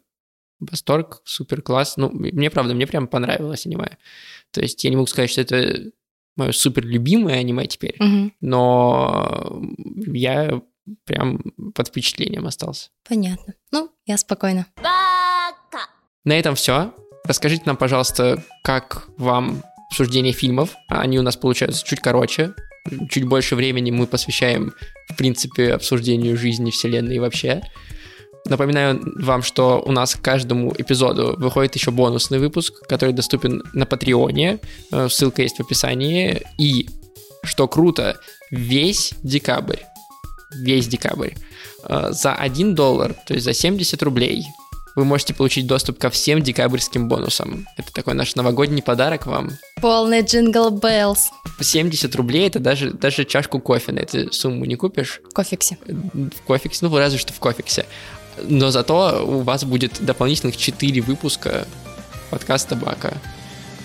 восторг, 0.60 1.22
супер 1.26 1.62
класс. 1.62 1.98
Ну, 1.98 2.10
мне 2.10 2.50
правда, 2.50 2.74
мне 2.74 2.88
прям 2.88 3.08
понравилось 3.08 3.66
аниме. 3.66 3.98
То 4.52 4.62
есть 4.62 4.84
я 4.84 4.90
не 4.90 4.96
могу 4.96 5.08
сказать, 5.08 5.30
что 5.30 5.42
это 5.42 5.92
мое 6.36 6.52
супер 6.52 6.86
любимое 6.86 7.40
аниме 7.40 7.68
теперь, 7.68 7.98
угу. 8.00 8.32
но 8.42 9.62
я 10.08 10.62
прям 11.06 11.44
под 11.76 11.88
впечатлением 11.90 12.48
остался. 12.48 12.90
Понятно. 13.08 13.56
Ну, 13.72 13.92
я 14.06 14.18
спокойно. 14.18 14.66
На 16.24 16.38
этом 16.38 16.56
все. 16.56 16.94
Расскажите 17.26 17.64
нам, 17.66 17.78
пожалуйста, 17.78 18.44
как 18.64 19.08
вам 19.18 19.64
обсуждение 19.90 20.34
фильмов. 20.34 20.76
Они 20.88 21.20
у 21.20 21.22
нас 21.22 21.36
получаются 21.36 21.86
чуть 21.86 22.00
короче. 22.00 22.54
Чуть 23.10 23.26
больше 23.26 23.56
времени 23.56 23.92
мы 23.92 24.08
посвящаем, 24.08 24.74
в 25.10 25.16
принципе, 25.16 25.74
обсуждению 25.74 26.38
жизни, 26.38 26.72
вселенной 26.72 27.18
и 27.18 27.20
вообще. 27.20 27.62
Напоминаю 28.46 29.00
вам, 29.20 29.44
что 29.44 29.84
у 29.86 29.92
нас 29.92 30.16
к 30.16 30.22
каждому 30.22 30.74
эпизоду 30.76 31.36
выходит 31.38 31.76
еще 31.76 31.92
бонусный 31.92 32.40
выпуск, 32.40 32.88
который 32.88 33.14
доступен 33.14 33.62
на 33.74 33.86
Патреоне. 33.86 34.60
Э, 34.92 35.10
ссылка 35.10 35.44
есть 35.44 35.58
в 35.58 35.62
описании. 35.62 36.42
И, 36.58 36.90
что 37.44 37.68
круто, 37.68 38.18
весь 38.50 39.14
декабрь, 39.22 39.82
весь 40.56 40.88
декабрь, 40.88 41.34
э, 41.84 42.08
за 42.12 42.34
1 42.34 42.74
доллар, 42.74 43.14
то 43.28 43.36
есть 43.36 43.46
за 43.46 43.54
70 43.54 44.02
рублей, 44.02 44.46
вы 44.96 45.06
можете 45.06 45.34
получить 45.34 45.68
доступ 45.68 45.98
ко 45.98 46.10
всем 46.10 46.42
декабрьским 46.42 47.08
бонусам. 47.08 47.68
Это 47.78 47.94
такой 47.94 48.14
наш 48.14 48.36
новогодний 48.36 48.82
подарок 48.82 49.26
вам. 49.26 49.52
Полный 49.82 50.22
джингл 50.22 50.70
беллс. 50.70 51.30
70 51.60 52.16
рублей 52.16 52.48
это 52.48 52.60
даже, 52.60 52.92
даже 52.92 53.26
чашку 53.26 53.60
кофе 53.60 53.92
на 53.92 54.00
эту 54.00 54.32
сумму 54.34 54.66
не 54.66 54.76
купишь. 54.76 55.22
В 55.30 55.34
кофексе. 55.34 55.78
В 55.84 56.42
кофексе, 56.46 56.86
ну 56.86 56.98
разве 56.98 57.18
что 57.18 57.34
в 57.34 57.40
кофексе. 57.40 57.86
Но 58.44 58.72
зато 58.72 59.26
у 59.26 59.42
вас 59.42 59.64
будет 59.64 60.04
дополнительных 60.04 60.58
4 60.58 61.02
выпуска 61.02 61.68
подкаста 62.30 62.76
Бака. 62.76 63.14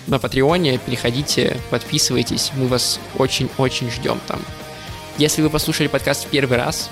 На 0.07 0.19
Патреоне 0.19 0.77
переходите, 0.77 1.57
подписывайтесь, 1.69 2.51
мы 2.55 2.67
вас 2.67 2.99
очень-очень 3.17 3.91
ждем 3.91 4.19
там. 4.27 4.39
Если 5.17 5.41
вы 5.41 5.49
послушали 5.49 5.87
подкаст 5.87 6.25
в 6.25 6.29
первый 6.29 6.57
раз, 6.57 6.89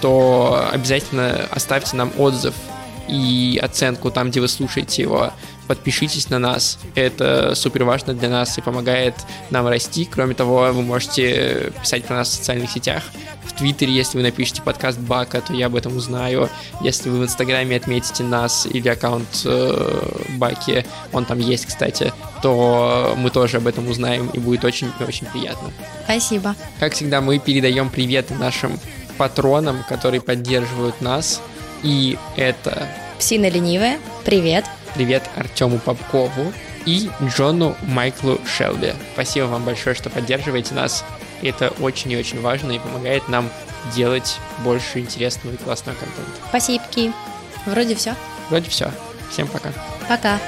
то 0.00 0.66
обязательно 0.72 1.46
оставьте 1.50 1.96
нам 1.96 2.10
отзыв 2.18 2.54
и 3.08 3.58
оценку 3.62 4.10
там, 4.10 4.30
где 4.30 4.40
вы 4.40 4.48
слушаете 4.48 5.02
его. 5.02 5.32
Подпишитесь 5.66 6.28
на 6.28 6.38
нас, 6.38 6.78
это 6.94 7.54
супер 7.54 7.84
важно 7.84 8.12
для 8.12 8.28
нас 8.28 8.58
и 8.58 8.60
помогает 8.60 9.14
нам 9.48 9.66
расти. 9.66 10.04
Кроме 10.04 10.34
того, 10.34 10.70
вы 10.72 10.82
можете 10.82 11.72
писать 11.80 12.04
про 12.04 12.16
нас 12.16 12.28
в 12.28 12.34
социальных 12.34 12.70
сетях. 12.70 13.02
В 13.46 13.54
Твиттере, 13.54 13.92
если 13.92 14.18
вы 14.18 14.24
напишите 14.24 14.60
подкаст 14.60 14.98
Бака, 14.98 15.40
то 15.40 15.54
я 15.54 15.66
об 15.66 15.76
этом 15.76 15.96
узнаю. 15.96 16.50
Если 16.82 17.08
вы 17.08 17.20
в 17.20 17.24
Инстаграме 17.24 17.76
отметите 17.76 18.24
нас 18.24 18.66
или 18.66 18.88
аккаунт 18.88 19.42
э, 19.46 20.02
Баки, 20.36 20.84
он 21.12 21.24
там 21.24 21.38
есть, 21.38 21.64
кстати, 21.64 22.12
то 22.42 23.14
мы 23.16 23.30
тоже 23.30 23.56
об 23.56 23.66
этом 23.66 23.88
узнаем 23.88 24.28
и 24.34 24.38
будет 24.38 24.64
очень-очень 24.64 25.26
приятно. 25.28 25.70
Спасибо. 26.04 26.54
Как 26.78 26.92
всегда, 26.92 27.22
мы 27.22 27.38
передаем 27.38 27.88
привет 27.88 28.30
нашим 28.38 28.78
патронам, 29.16 29.82
которые 29.88 30.20
поддерживают 30.20 31.00
нас. 31.00 31.40
И 31.84 32.18
это... 32.36 32.88
Псина 33.18 33.48
ленивая. 33.48 34.00
Привет. 34.24 34.64
Привет 34.94 35.22
Артему 35.36 35.78
Попкову 35.78 36.52
и 36.86 37.10
Джону 37.22 37.76
Майклу 37.82 38.40
Шелби. 38.46 38.94
Спасибо 39.12 39.44
вам 39.44 39.64
большое, 39.64 39.94
что 39.94 40.08
поддерживаете 40.08 40.74
нас. 40.74 41.04
Это 41.42 41.68
очень 41.80 42.10
и 42.10 42.16
очень 42.16 42.40
важно 42.40 42.72
и 42.72 42.78
помогает 42.78 43.28
нам 43.28 43.50
делать 43.94 44.38
больше 44.64 45.00
интересного 45.00 45.54
и 45.54 45.58
классного 45.58 45.96
контента. 45.96 46.32
Спасибо. 46.48 46.82
Вроде 47.66 47.94
все. 47.94 48.14
Вроде 48.48 48.70
все. 48.70 48.90
Всем 49.30 49.46
пока. 49.46 49.70
Пока. 50.08 50.38